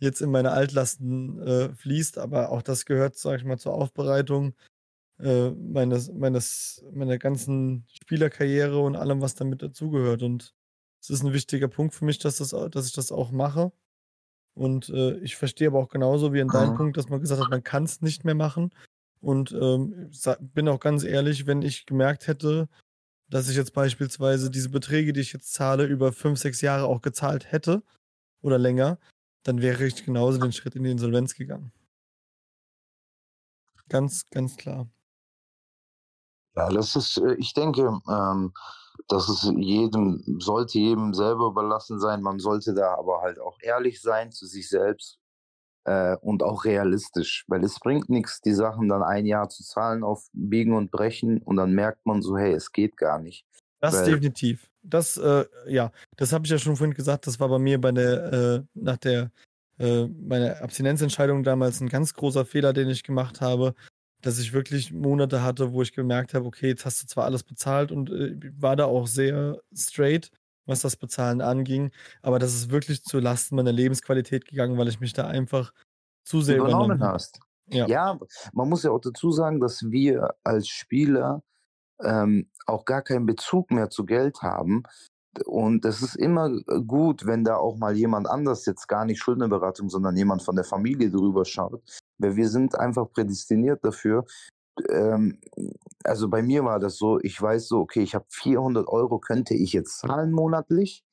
[0.00, 4.54] jetzt in meine Altlasten, äh, fließt, aber auch das gehört, sage ich mal, zur Aufbereitung,
[5.20, 10.22] äh, meines meines meiner ganzen Spielerkarriere und allem, was damit dazugehört.
[10.22, 10.54] Und
[11.00, 13.72] es ist 'n wichtiger Punkt für mich, dass das dass ich das auch mache.
[14.54, 16.74] Und, äh, ich verstehe aber auch genauso wie in deinem Mhm.
[16.74, 18.70] Punkt, dass man gesagt hat, man kann's nicht mehr machen.
[19.20, 20.10] Und, ähm,
[20.40, 22.68] bin auch ganz ehrlich, wenn ich gemerkt hätte,
[23.30, 27.02] dass ich jetzt beispielsweise diese Beträge, die ich jetzt zahle, über 5, 6 Jahre auch
[27.02, 27.82] gezahlt hätte
[28.42, 28.98] oder länger,
[29.44, 31.72] dann wäre ich genauso den Schritt in die Insolvenz gegangen.
[33.88, 34.88] Ganz, ganz klar.
[36.56, 38.52] Ja, das ist äh, ich denke, ähm,
[39.08, 42.22] dass es jedem sollte jedem selber überlassen sein.
[42.22, 45.18] Man sollte da aber halt auch ehrlich sein zu sich selbst,
[45.84, 50.04] äh, und auch realistisch, weil es bringt nix, die Sachen dann 1 Jahr zu zahlen
[50.04, 53.46] auf Biegen und Brechen und dann merkt man so: „Hey, es geht gar nicht.“
[53.82, 54.68] Das Weil definitiv.
[54.82, 57.90] Das, äh ja, das habe ich ja schon vorhin gesagt, das war bei mir bei
[57.90, 59.32] der äh, nach der
[59.78, 63.74] äh, meiner Abstinenzentscheidung damals 'n ganz großer Fehler, den ich gemacht habe,
[64.22, 67.42] dass ich wirklich Monate hatte, wo ich gemerkt habe: „Okay, jetzt hast du zwar alles
[67.44, 70.30] bezahlt“ und, äh, war da auch sehr straight,
[70.66, 71.92] was das Bezahlen anging,
[72.22, 75.72] aber das ist wirklich zu Lasten meiner Lebensqualität gegangen, weil ich mich da einfach
[76.24, 77.40] zu sehr übernommen übernommen hast.
[77.70, 77.88] Ja.
[77.88, 78.18] Ja,
[78.52, 81.42] man muss ja auch dazu sagen, dass wir als Spieler,
[82.02, 84.84] ähm, auch gar keinen Bezug mehr zu Geld haben.
[85.46, 89.20] Und es ist immer, äh, gut, wenn da auch mal jemand anders jetzt gar nicht
[89.22, 91.82] Schuldnerberatung, sondern jemand von der Familie drüber schaut,
[92.18, 94.24] weil wir sind einfach prädestiniert dafür.
[94.90, 95.40] Ähm,
[96.04, 99.54] also, bei mir war das so, ich weiß so, okay, ich habe 400 € könnte
[99.54, 101.04] ich jetzt zahlen monatlich.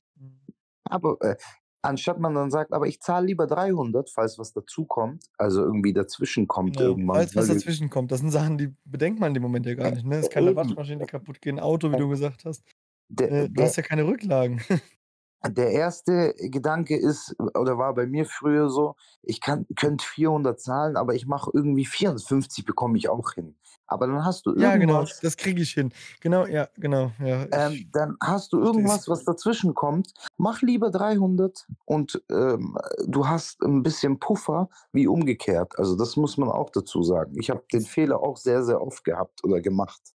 [0.85, 1.37] Aber, äh,
[1.83, 6.47] anstatt man dann sagt: „Aber ich zahle lieber 300, falls was dazukommt“, also irgendwie dazwischen
[6.47, 9.43] kommt Ja, irgendwann, falls was dazwischen kommt, das sind Sachen, die bedenkt man in dem
[9.43, 10.17] Moment ja gar nicht, ne?
[10.17, 10.55] Es kann 'ne Eben.
[10.55, 12.63] Waschmaschine kaputtgehen, Auto, wie du gesagt hast.
[13.09, 14.61] Der Äh, du der hast ja keine Rücklagen.
[15.47, 20.97] der erste Gedanke ist oder war bei mir früher so, ich kann könnte 400 zahlen,
[20.97, 23.55] aber ich mache irgendwie 450 bekomme ich auch hin.
[23.87, 25.91] Aber dann hast du Ja, genau, irgendwas das kriege ich hin.
[26.21, 30.13] Genau, ja, genau, ja, ähm, dann hast du irgendwas, was dazwischen kommt.
[30.37, 35.77] Mach lieber 300 und, ähm, du hast 'n bisschen Puffer wie umgekehrt.
[35.79, 37.33] Also, das muss man auch dazu sagen.
[37.39, 40.13] Ich habe den Fehler auch sehr, sehr oft gehabt oder gemacht.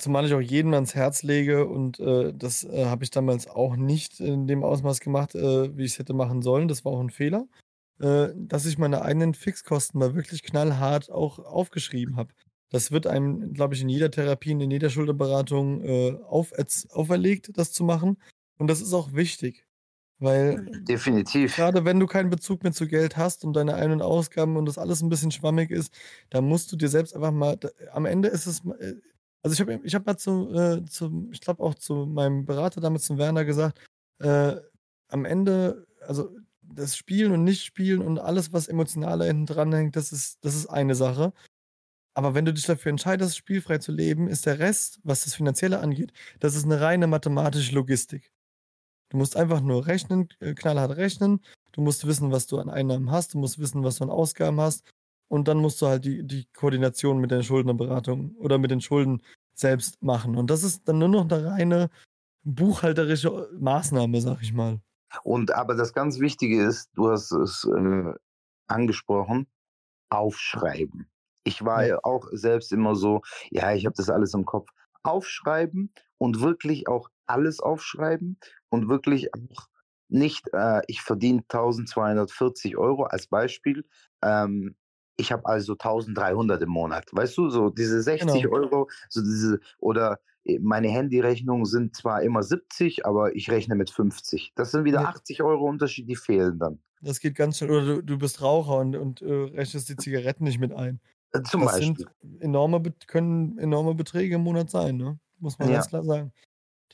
[0.00, 3.76] Zumal ich auch jedem ans Herz lege und, äh, das, äh, habe ich damals auch
[3.76, 6.68] nicht in dem Ausmaß gemacht, äh, wie ich's hätte machen sollen.
[6.68, 7.48] Das war auch 'n Fehler,
[8.00, 12.32] äh, dass ich meine eigenen Fixkosten mal wirklich knallhart auch aufgeschrieben habe.
[12.70, 17.72] Das wird einem, glaube ich, in jeder Therapie in jeder Schulterberatung, äh, auferz auferlegt, das
[17.72, 18.16] zu machen.
[18.58, 19.66] Und das ist auch wichtig,
[20.20, 21.54] weil Definitiv.
[21.56, 24.66] grade wenn du keinen Bezug mehr zu Geld hast und deine Ein und Ausgaben und
[24.66, 25.94] das alles 'n bisschen schwammig ist,
[26.30, 27.58] dann musst du dir selbst einfach mal
[27.92, 28.96] am Ende ist es äh,
[29.42, 32.80] also, ich habe ich habe mal zu äh, zum ich glaube auch zu meinem Berater
[32.80, 33.78] damals, zum Werner gesagt,
[34.20, 34.56] äh,
[35.08, 36.30] am Ende also,
[36.62, 40.66] das Spielen und Nicht-Spielen und alles, was emotional da hinten dranhängt, das ist das ist
[40.68, 41.32] eine Sache.
[42.14, 45.80] Aber wenn du dich dafür entscheidest, spielfrei zu leben, ist der Rest, was das Finanzielle
[45.80, 48.32] angeht das ist 'ne reine mathematische Logistik.
[49.10, 51.40] Du musst einfach nur rechnen, äh, knallhart rechnen.
[51.72, 53.34] Du musst wissen, was du an Einnahmen hast.
[53.34, 54.84] Du musst wissen, was du an Ausgaben hast.
[55.30, 59.22] Und dann musst du halt die die Koordination mit der Schuldnerberatung oder mit den Schulden
[59.54, 60.36] selbst machen.
[60.36, 61.90] Und das ist dann nur noch 'ne reine
[62.44, 64.80] buchhalterische Maßnahme, sage ich mal.
[65.24, 68.12] Und aber das ganz Wichtige ist, du hast es, äh,
[68.68, 69.48] angesprochen,
[70.10, 71.10] aufschreiben.
[71.44, 72.00] Ich war Ja.
[72.04, 74.70] auch selbst immer so: „Ja, ich habe das alles im Kopf.“
[75.04, 78.38] Aufschreiben und wirklich auch alles aufschreiben
[78.70, 79.68] und wirklich auch
[80.08, 83.84] nicht, äh, ich verdiene 1.240 € als Beispiel.
[84.22, 84.76] Ähm,
[85.20, 87.06] ich habe also 1.300 im Monat.
[87.12, 88.48] Weißt du, so diese 60 Genau.
[88.48, 93.90] €, so diese oder, äh, meine Handyrechnungen sind zwar immer 70, aber ich rechne mit
[93.90, 94.52] 50.
[94.56, 96.80] Das sind wieder Ne 80 € Unterschied, die fehlen dann.
[97.02, 97.70] Das geht ganz schnell.
[97.70, 101.00] Oder du du bist Raucher und und, äh, rechnest die Zigaretten nicht mit ein.
[101.32, 102.10] Äh, zum Das sind Beispiel.
[102.40, 105.18] enorme können enorme Beträge im Monat sein, ne?
[105.38, 105.88] Muss man ganz Ja.
[105.88, 106.32] klar sagen.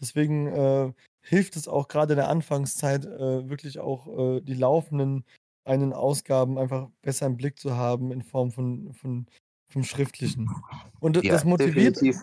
[0.01, 4.09] Deswegen, äh, hilft es auch grade in der Anfangszeit, äh, wirklich auch,
[4.39, 5.24] äh, die laufenden
[5.66, 9.26] Ein und Ausgaben einfach besser im Blick zu haben in Form von von
[9.68, 10.52] vom Schriftlichen.
[11.00, 12.16] Und Ja, das motiviert definitiv.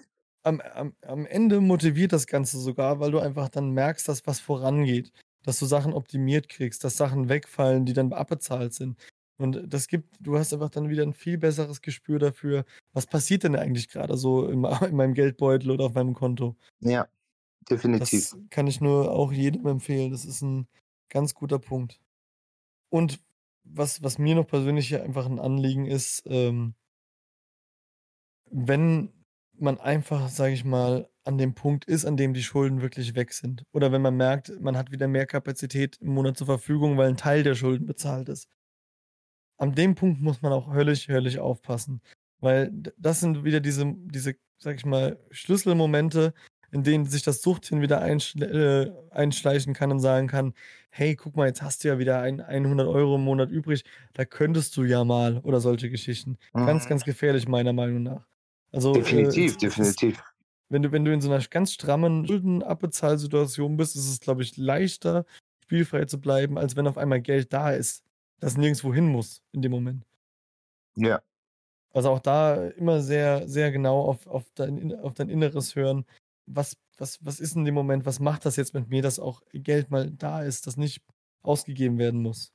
[0.44, 4.40] am am am Ende motiviert das Ganze sogar, weil du einfach dann merkst, dass was
[4.42, 5.12] vorangeht,
[5.44, 8.98] dass du Sachen optimiert kriegst, dass Sachen wegfallen, die dann abbezahlt sind.
[9.40, 13.44] Und das gibt du hast einfach dann wieder 'n viel besseres Gespür dafür: „Was passiert
[13.44, 17.10] denn eigentlich grade so in in meinem Geldbeutel oder auf meinem Konto?“ Ja,
[17.70, 18.28] definitiv.
[18.28, 20.12] Das kann ich nur auch jedem empfehlen.
[20.12, 20.68] Das ist 'n
[21.10, 22.00] ganz guter Punkt.
[22.90, 23.22] Und
[23.66, 26.76] was was mir noch persönlich einfach 'n Anliegen ist, ähm
[28.52, 29.10] wenn
[29.58, 33.32] man einfach, sage ich mal, an dem Punkt ist, an dem die Schulden wirklich weg
[33.34, 37.10] sind oder wenn man merkt, man hat wieder mehr Kapazität im Monat zur Verfügung, weil
[37.10, 38.46] 'n Teil der Schulden bezahlt ist.
[39.60, 42.02] An dem Punkt muss man auch höllisch, höllisch aufpassen,
[42.40, 46.34] weil das sind wieder diese diese, sage ich mal, Schlüsselmomente,
[46.72, 50.54] in denen sich das Suchtchen wieder einschl äh, einschleichen kann und sagen kann:
[50.96, 53.84] „Hey, guck mal, jetzt hast du ja wieder ein 100 € im Monat übrig.
[54.14, 56.38] Da könntest du ja mal“ oder solche Geschichten.
[56.62, 56.86] Ganz, Mhm.
[56.86, 58.28] ganz gefährlich meiner Meinung nach.
[58.72, 60.24] Also, äh, Definitiv, ist definitiv.
[60.70, 64.58] wenn du wenn du in so 'ner ganz strammen Schuldenabbezahlsituation bist, ist es, glaube ich,
[64.58, 65.26] leichter,
[65.64, 68.04] spielfrei zu bleiben, als wenn auf einmal Geld da ist,
[68.40, 70.06] das nirgendswo hin muss in dem Moment.
[70.98, 71.24] Ja.
[71.96, 76.06] Also, auch da immer sehr, sehr genau auf auf dein In auf dein Inneres hören.
[76.48, 78.06] Was was was ist in dem Moment?
[78.06, 81.02] Was macht das jetzt mit mir, dass auch Geld mal da ist, das nicht
[81.44, 82.50] ausgegeben werden muss?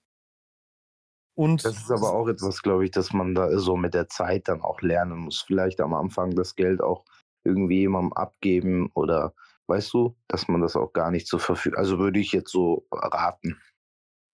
[1.65, 4.47] Das Und ist aber auch etwas, glaube ich, dass man da so mit der Zeit
[4.49, 5.41] dann auch lernen muss.
[5.41, 7.05] Vielleicht am Anfang das Geld auch
[7.45, 9.35] irgendwie jemandem abgeben oder
[9.67, 12.87] weißt du, dass man das auch gar nicht zur Verfüg also, würde ich jetzt so
[12.93, 13.61] raten.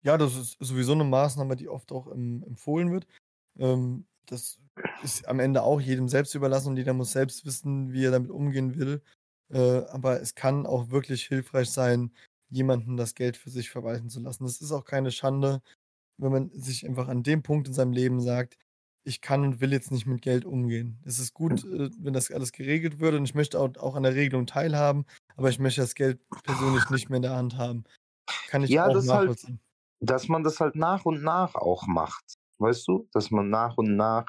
[0.03, 3.07] Ja, das ist sowieso 'ne Maßnahme, die oft auch, ähm, empfohlen wird.
[3.57, 4.59] Ähm, das
[4.99, 8.29] ist am Ende auch jedem selbst überlassen und jeder muss selbst wissen, wie er damit
[8.31, 9.01] umgehen will.
[9.49, 9.59] Äh,
[9.89, 12.13] aber es kann auch wirklich hilfreich sein,
[12.49, 14.45] jemanden das Geld für sich verwalten zu lassen.
[14.45, 15.61] Es ist auch keine Schande,
[16.17, 18.57] wenn man sich einfach an dem Punkt in seinem Leben sagt:
[19.03, 22.31] „Ich kann und will jetzt nicht mit Geld umgehen.“ Es ist gut, äh, wenn das
[22.31, 25.05] alles geregelt wird und ich möchte au auch an der Regelung teilhaben,
[25.37, 27.83] aber ich möchte das Geld persönlich nicht mehr in der Hand haben.
[28.47, 29.61] Kann ich Ja, auch das halt nachvollziehen.
[30.01, 32.35] dass man das halt nach und nach auch macht.
[32.59, 33.09] Weißt du?
[33.13, 34.25] Dass man nach und nach,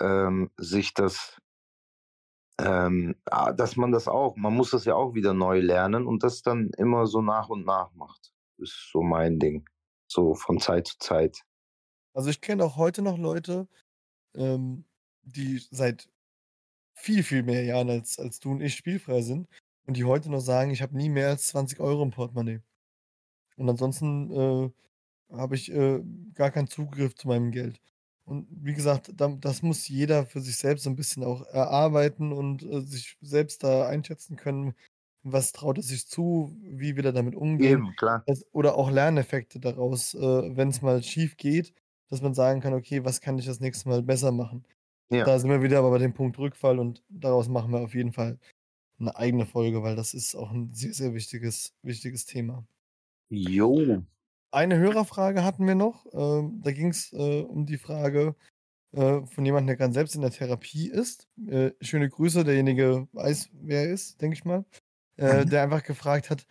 [0.00, 1.38] ähm, sich das
[2.64, 6.22] ähm, ah, dass man das auch man muss das ja auch wieder neu lernen und
[6.22, 8.32] das dann immer so nach und nach macht.
[8.58, 9.68] Ist so mein Ding,
[10.08, 11.42] so von Zeit zu Zeit.
[12.14, 13.68] Also, ich kenne auch heute noch Leute,
[14.36, 14.86] ähm,
[15.22, 16.10] die seit
[16.94, 19.48] viel, viel mehr Jahren als als du und ich spielfrei sind
[19.86, 22.62] und die heute noch sagen: „Ich habe nie mehr als 20 € im Portemonnaie.“
[23.56, 24.72] Und ansonsten äh,
[25.36, 26.02] habe ich äh,
[26.34, 27.80] gar keinen Zugriff zu meinem Geld.
[28.30, 32.30] Und wie gesagt, da, das muss jeder für sich selbst so ein bisschen auch erarbeiten
[32.32, 34.76] und äh, sich selbst da einschätzen können,
[35.24, 37.80] was traut er sich zu, wie will er damit umgehen.
[37.80, 38.24] Eben, klar.
[38.52, 41.74] Oder auch Lerneffekte daraus, äh, wenn es mal schief geht,
[42.08, 44.64] dass man sagen kann, okay, was kann ich das nächste Mal besser machen.
[45.10, 45.24] Ja.
[45.24, 48.12] Da sind wir wieder aber bei dem Punkt Rückfall und daraus machen wir auf jeden
[48.12, 48.38] Fall
[49.00, 52.64] eine eigene Folge, weil das ist auch ein sehr, sehr wichtiges, wichtiges Thema.
[53.28, 54.04] Jo.
[54.52, 56.06] Eine Hörerfrage hatten wir noch.
[56.12, 58.34] Ähm, da ging es äh, um die Frage
[58.92, 61.28] äh, von jemandem, der gerade selbst in der Therapie ist.
[61.48, 64.64] Äh, schöne Grüße, derjenige weiß, wer er ist, denke ich mal.
[65.16, 65.50] Äh, Mhm.
[65.50, 66.46] Der einfach gefragt hat,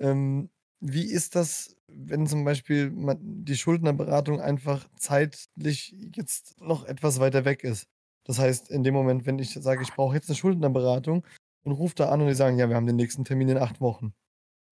[0.00, 0.50] ähm,
[0.80, 7.64] wie ist das, wenn zum Beispiel die Schuldnerberatung einfach zeitlich jetzt noch etwas weiter weg
[7.64, 7.88] ist?
[8.24, 11.26] Das heißt, in dem Moment, wenn ich sage, ich brauche jetzt eine Schuldnerberatung
[11.64, 13.80] und rufe da an und die sagen, ja, wir haben den nächsten Termin in acht
[13.80, 14.14] Wochen.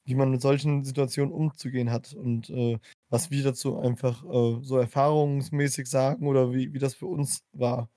[0.06, 2.78] Wie man mit solchen Situationen umzugehen hat und äh,
[3.10, 7.90] was wir dazu einfach äh, so erfahrungsmäßig sagen oder wie, wie das für uns war.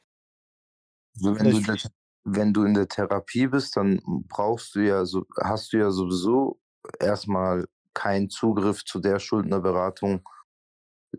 [1.15, 1.77] Also wenn, du der,
[2.23, 6.59] wenn du in der Therapie bist, dann brauchst du ja so, hast du ja sowieso
[6.99, 10.27] erstmal keinen Zugriff zu der Schuldnerberatung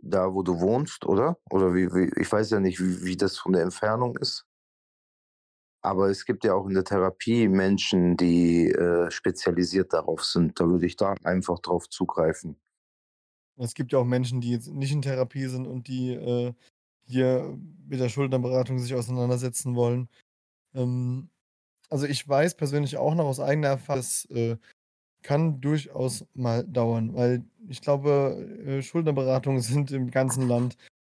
[0.03, 1.39] da, wo du wohnst, oder?
[1.51, 4.47] Oder wie, wie ich weiß ja nicht, wie, wie das von der Entfernung ist.
[5.83, 10.61] Aber es gibt ja auch in der Therapie Menschen, die äh, spezialisiert darauf sind.
[10.61, 12.57] Da würde ich da einfach drauf zugreifen.
[13.57, 16.53] es gibt ja auch Menschen, die jetzt nicht in Therapie sind und die äh,
[17.07, 17.59] hier
[17.89, 20.09] mit der Schuldnerberatung sich auseinandersetzen wollen.
[20.75, 21.31] Ähm,
[21.91, 24.57] also ich weiß persönlich auch noch aus eigener Erfahrung, das äh,
[25.23, 30.77] kann durchaus mal dauern, weil ich glaube, äh, Schuldnerberatungen sind im ganzen Land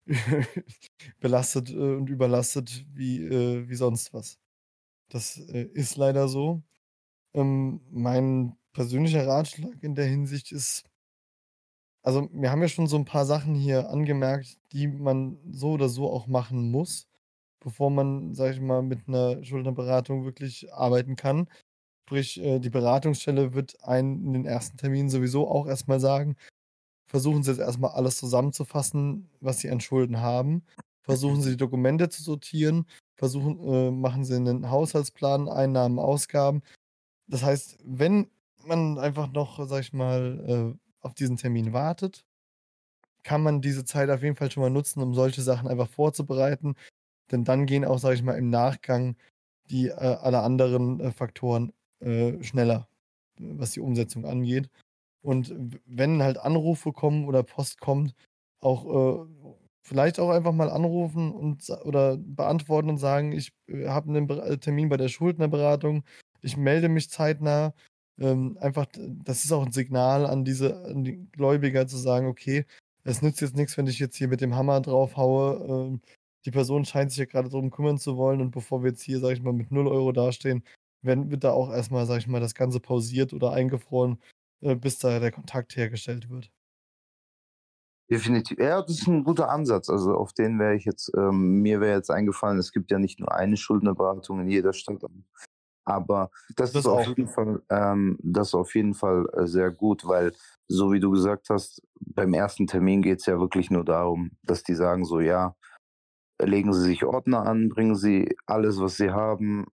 [1.19, 4.39] belastet äh, und überlastet wie, äh, wie sonst was.
[5.11, 6.63] Das äh, ist leider so.
[7.33, 10.85] Ähm, mein persönlicher Ratschlag in der Hinsicht ist,
[12.03, 15.89] also wir haben ja schon so ein paar Sachen hier angemerkt, die man so oder
[15.89, 17.07] so auch machen muss,
[17.59, 21.47] bevor man, sage ich mal, mit einer Schuldnerberatung wirklich arbeiten kann.
[22.07, 26.35] Sprich, äh, die Beratungsstelle wird einen in den ersten Terminen sowieso auch erstmal sagen,
[27.07, 30.63] versuchen Sie jetzt erstmal alles zusammenzufassen, was Sie an Schulden haben.
[31.03, 32.85] Versuchen Sie die Dokumente zu sortieren.
[33.22, 36.64] Versuchen, äh, machen Sie einen Haushaltsplan, Einnahmen, Ausgaben.
[37.27, 38.31] Das heißt, wenn
[38.65, 42.26] man einfach noch, sag ich mal, äh, auf diesen Termin wartet,
[43.22, 46.73] kann man diese Zeit auf jeden Fall schon mal nutzen, um solche Sachen einfach vorzubereiten.
[47.31, 49.15] Denn dann gehen auch, sag ich mal, im Nachgang
[49.69, 52.88] die äh, alle anderen äh, Faktoren äh, schneller,
[53.38, 54.68] was die Umsetzung angeht.
[55.22, 55.53] Und
[55.85, 58.15] wenn halt Anrufe kommen oder Post kommt,
[58.61, 59.27] auch äh,
[59.81, 64.57] vielleicht auch einfach mal anrufen und oder beantworten und sagen, ich äh, habe einen äh,
[64.57, 66.03] Termin bei der Schuldnerberatung,
[66.41, 67.73] ich melde mich zeitnah.
[68.19, 72.65] Ähm, einfach, das ist auch ein Signal an diese an die Gläubiger zu sagen, okay,
[73.03, 75.65] es nützt jetzt nichts, wenn ich jetzt hier mit dem Hammer drauf haue.
[75.67, 76.01] Ähm,
[76.45, 79.19] die Person scheint sich ja gerade darum kümmern zu wollen und bevor wir jetzt hier,
[79.19, 80.63] sag ich mal, mit 0 Euro dastehen,
[81.01, 84.19] werden, wird da auch erstmal, sag ich mal, das Ganze pausiert oder eingefroren,
[84.61, 86.51] äh, bis da der Kontakt hergestellt wird.
[88.11, 88.59] Definitiv.
[88.59, 89.89] Ja, das ist ein guter Ansatz.
[89.89, 93.19] Also auf den wäre ich jetzt, ähm, mir wäre jetzt eingefallen, es gibt ja nicht
[93.21, 95.01] nur eine Schuldnerberatung in jeder Stadt.
[95.85, 99.71] Aber das, Das ist auf jeden Fall, ähm, das ist auf jeden Fall äh, sehr
[99.71, 100.33] gut, weil
[100.67, 104.63] so wie du gesagt hast, beim ersten Termin geht es ja wirklich nur darum, dass
[104.63, 105.55] die sagen so, ja,
[106.41, 109.67] legen Sie sich Ordner an, bringen Sie alles, was Sie haben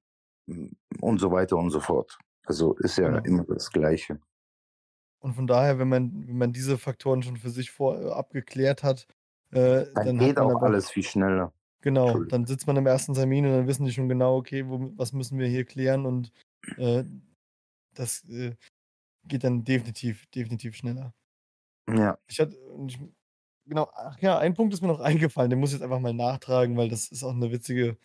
[1.01, 2.19] und so weiter und so fort.
[2.47, 3.25] Also ist ja Genau.
[3.25, 4.21] immer das Gleiche.
[5.21, 8.83] Und von daher, wenn man, wenn man diese Faktoren schon für sich vor, äh, abgeklärt
[8.83, 9.07] hat,
[9.53, 11.53] äh, Dann dann geht auch alles viel schneller.
[11.83, 14.93] genau, dann sitzt man im ersten Termin und dann wissen die schon genau, okay, wo,
[14.97, 16.33] was müssen wir hier klären und
[16.77, 17.05] äh,
[17.95, 18.57] das äh,
[19.25, 21.15] geht dann definitiv, definitiv schneller.
[21.89, 22.19] Ja.
[22.31, 22.99] Ich hatte, ich,
[23.67, 25.01] genau, ach ja, ein Punkt ist mir noch
[25.31, 27.97] eingefallen, den muss ich jetzt einfach mal nachtragen, weil das ist auch eine witzige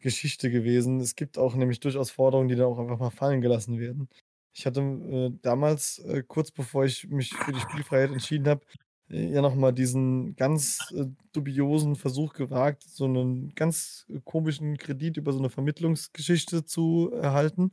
[0.00, 1.00] Geschichte gewesen.
[1.00, 4.08] Es gibt auch nämlich durchaus Forderungen, die dann auch einfach mal fallen gelassen werden.
[4.56, 8.64] Ich hatte äh, damals, äh, kurz bevor ich mich für die Spielfreiheit entschieden habe,
[9.08, 15.34] ja nochmal diesen ganz äh, dubiosen Versuch gewagt, so einen ganz äh, komischen Kredit über
[15.34, 17.72] so eine Vermittlungsgeschichte zu erhalten.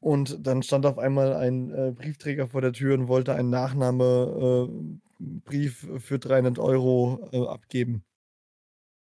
[0.00, 5.86] Und dann stand auf einmal ein äh, Briefträger vor der Tür und wollte einen Nachnahmebrief
[5.98, 8.02] für 300 Euro abgeben,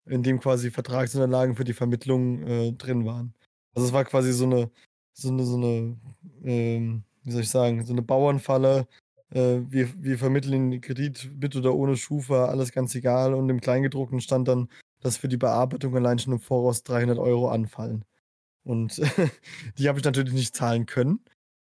[0.06, 3.34] in dem quasi Vertragsunterlagen für die Vermittlung drin waren.
[3.74, 4.70] Also es war quasi so eine,
[5.16, 5.98] so eine, so eine,
[6.44, 8.88] ähm, wie soll ich sagen, so eine Bauernfalle.
[9.32, 13.34] Äh, wir, wir vermitteln den Kredit mit oder ohne Schufa, alles ganz egal.
[13.34, 14.70] Und im Kleingedruckten stand dann,
[15.02, 18.06] dass für die Bearbeitung allein schon im Voraus 300 Euro anfallen.
[18.64, 19.02] Und
[19.80, 21.22] die habe ich natürlich nicht zahlen können.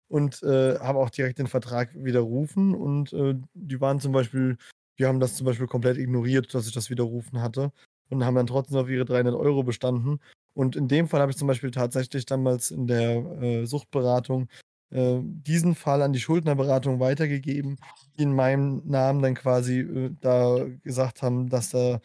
[0.09, 2.75] und äh, habe auch direkt den Vertrag widerrufen.
[2.75, 4.57] Und äh, die waren zum Beispiel,
[4.99, 7.71] die haben das zum Beispiel komplett ignoriert, dass ich das widerrufen hatte
[8.09, 10.19] und haben dann trotzdem auf ihre 300 Euro bestanden.
[10.53, 14.49] Und in dem Fall habe ich zum Beispiel tatsächlich damals in der äh, Suchtberatung
[14.91, 17.77] äh, diesen Fall an die Schuldnerberatung weitergegeben,
[18.17, 22.01] die in meinem Namen dann quasi äh, da gesagt haben, dass da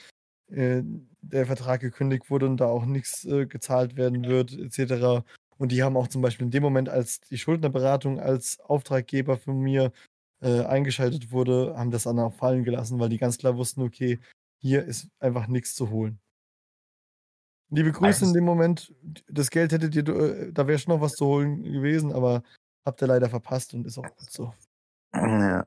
[0.48, 0.82] äh,
[1.22, 5.24] der Vertrag gekündigt wurde und da auch nichts äh, gezahlt werden wird, etc.
[5.58, 9.58] Und die haben auch zum Beispiel in dem Moment, als die Schuldnerberatung als Auftraggeber von
[9.58, 9.92] mir
[10.40, 14.20] äh, eingeschaltet wurde, haben das dann auch fallen gelassen, weil die ganz klar wussten, okay,
[14.60, 16.20] hier ist einfach nichts zu holen.
[17.70, 18.94] Liebe Grüße in dem Moment.
[19.28, 22.42] Das Geld hättet ihr, äh, da wäre schon noch was zu holen gewesen, aber
[22.84, 24.52] habt ihr leider verpasst und ist auch gut so.
[25.14, 25.66] Ja.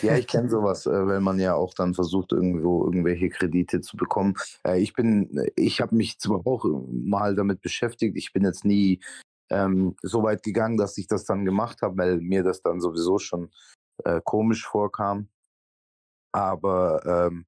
[0.00, 3.98] Ja, ich kenne sowas, äh, wenn man ja auch dann versucht, irgendwo irgendwelche Kredite zu
[3.98, 4.34] bekommen.
[4.66, 9.00] Äh, ich bin, ich habe mich zwar auch mal damit beschäftigt, ich bin jetzt nie
[9.50, 13.18] ähm, so weit gegangen, dass ich das dann gemacht habe, weil mir das dann sowieso
[13.18, 13.50] schon
[14.04, 15.28] äh, komisch vorkam.
[16.32, 17.44] Aber ähm,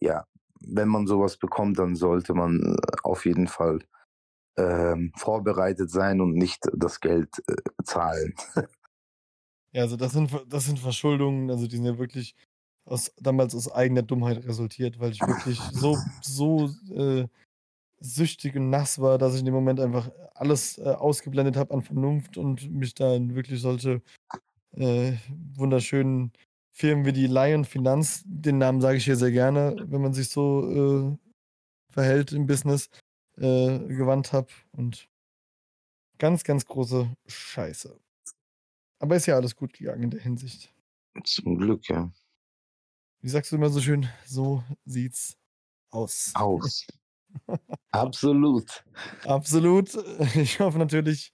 [0.00, 0.26] ja,
[0.66, 3.80] wenn man sowas bekommt, dann sollte man auf jeden Fall
[4.56, 8.34] ähm, vorbereitet sein und nicht das Geld äh, zahlen.
[9.74, 12.36] Ja, also das sind, das sind Verschuldungen, also die sind ja wirklich
[12.84, 17.26] aus, damals aus eigener Dummheit resultiert, weil ich wirklich so, so äh,
[17.98, 21.82] süchtig und nass war, dass ich in dem Moment einfach alles äh, ausgeblendet habe an
[21.82, 24.00] Vernunft und mich da in wirklich solche
[24.76, 25.14] äh,
[25.56, 26.32] wunderschönen
[26.76, 30.28] Firmen wie die Lion Finanz, den Namen sage ich hier sehr gerne, wenn man sich
[30.28, 32.90] so äh, verhält im Business,
[33.36, 35.08] äh, gewandt habe und
[36.18, 37.96] ganz, ganz große Scheiße.
[38.98, 40.74] Aber ist ja alles gut gegangen in der Hinsicht.
[41.22, 42.12] Zum Glück, ja.
[43.20, 45.38] Wie sagst du immer so schön, so sieht's
[45.90, 46.32] aus.
[46.34, 46.86] Aus.
[47.92, 48.84] Absolut.
[49.24, 49.94] Absolut.
[50.34, 51.32] Ich hoffe natürlich,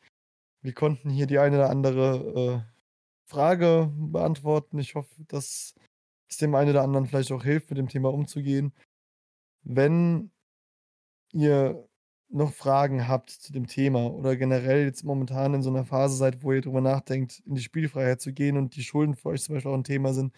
[0.60, 2.69] wir konnten hier die eine oder andere äh,
[3.30, 4.78] Frage beantworten.
[4.78, 5.74] Ich hoffe, dass
[6.28, 8.72] es dem einen oder anderen vielleicht auch hilft, mit dem Thema umzugehen.
[9.62, 10.30] Wenn
[11.32, 11.86] ihr
[12.28, 16.42] noch Fragen habt zu dem Thema oder generell jetzt momentan in so einer Phase seid,
[16.42, 19.54] wo ihr drüber nachdenkt, in die Spielfreiheit zu gehen und die Schulden für euch zum
[19.54, 20.32] Beispiel auch ein Thema sind,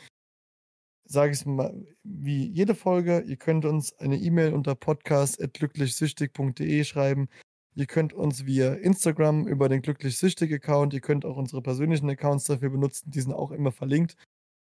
[1.04, 7.28] sage ich es mal wie jede Folge, ihr könnt uns eine E-Mail unter podcast.glücklichsüchtig.de schreiben.
[7.74, 12.70] Ihr könnt uns via Instagram über den Glücklich-Süchtig-Account, ihr könnt auch unsere persönlichen Accounts dafür
[12.70, 14.16] benutzen, die sind auch immer verlinkt,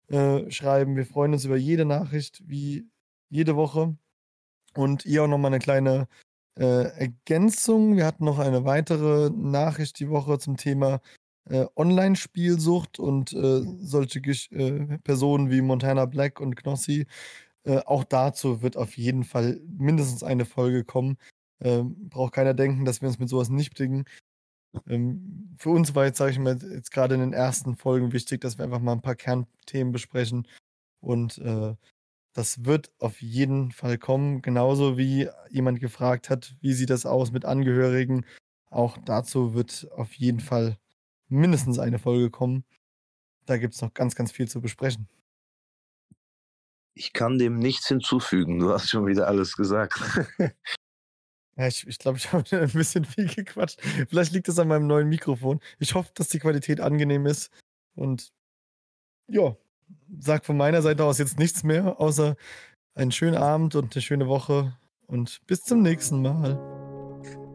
[0.09, 0.97] äh, schreiben.
[0.97, 2.89] Wir freuen uns über jede Nachricht, wie
[3.29, 3.97] jede Woche.
[4.75, 6.09] Und ihr auch nochmal eine kleine
[6.59, 7.97] äh, Ergänzung.
[7.97, 11.01] Wir hatten noch eine weitere Nachricht die Woche zum Thema
[11.49, 14.21] äh, Online-Spielsucht und äh, solche
[14.51, 17.07] äh, Personen wie Montana Black und Knossi.
[17.65, 21.19] Äh, auch dazu wird auf jeden Fall mindestens eine Folge kommen.
[21.61, 24.05] Ähm, braucht keiner denken, dass wir uns mit sowas nicht bedingen.
[24.87, 28.41] Ähm, für uns war jetzt, sage ich mal, jetzt gerade in den ersten Folgen wichtig,
[28.41, 30.47] dass wir einfach mal ein paar Kernthemen besprechen
[31.01, 31.75] und äh,
[32.37, 37.33] das wird auf jeden Fall kommen, genauso wie jemand gefragt hat, wie sieht das aus
[37.33, 38.27] mit Angehörigen.
[38.71, 40.77] Auch dazu wird auf jeden Fall
[41.29, 42.65] mindestens eine Folge kommen.
[43.47, 45.09] Da gibt es noch ganz, ganz viel zu besprechen.
[46.93, 48.59] Ich kann dem nichts hinzufügen.
[48.59, 49.99] Du hast schon wieder alles gesagt.
[51.57, 53.81] ja, ich glaube, ich, glaub, ich habe ein bisschen viel gequatscht.
[54.09, 55.61] Vielleicht liegt es an meinem neuen Mikrofon.
[55.79, 57.51] Ich hoffe, dass die Qualität angenehm ist.
[57.95, 58.33] Und
[59.29, 59.57] ja,
[60.19, 62.37] sag von meiner Seite aus jetzt nichts mehr, außer
[62.95, 64.77] einen schönen Abend und eine schöne Woche
[65.07, 66.59] und bis zum nächsten Mal.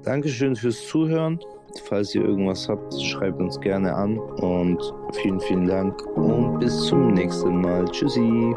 [0.03, 1.40] Dankeschön fürs Zuhören.
[1.86, 4.82] Falls ihr irgendwas habt, schreibt uns gerne an und
[5.22, 7.86] vielen, vielen Dank und bis zum nächsten Mal.
[7.91, 8.56] Tschüssi.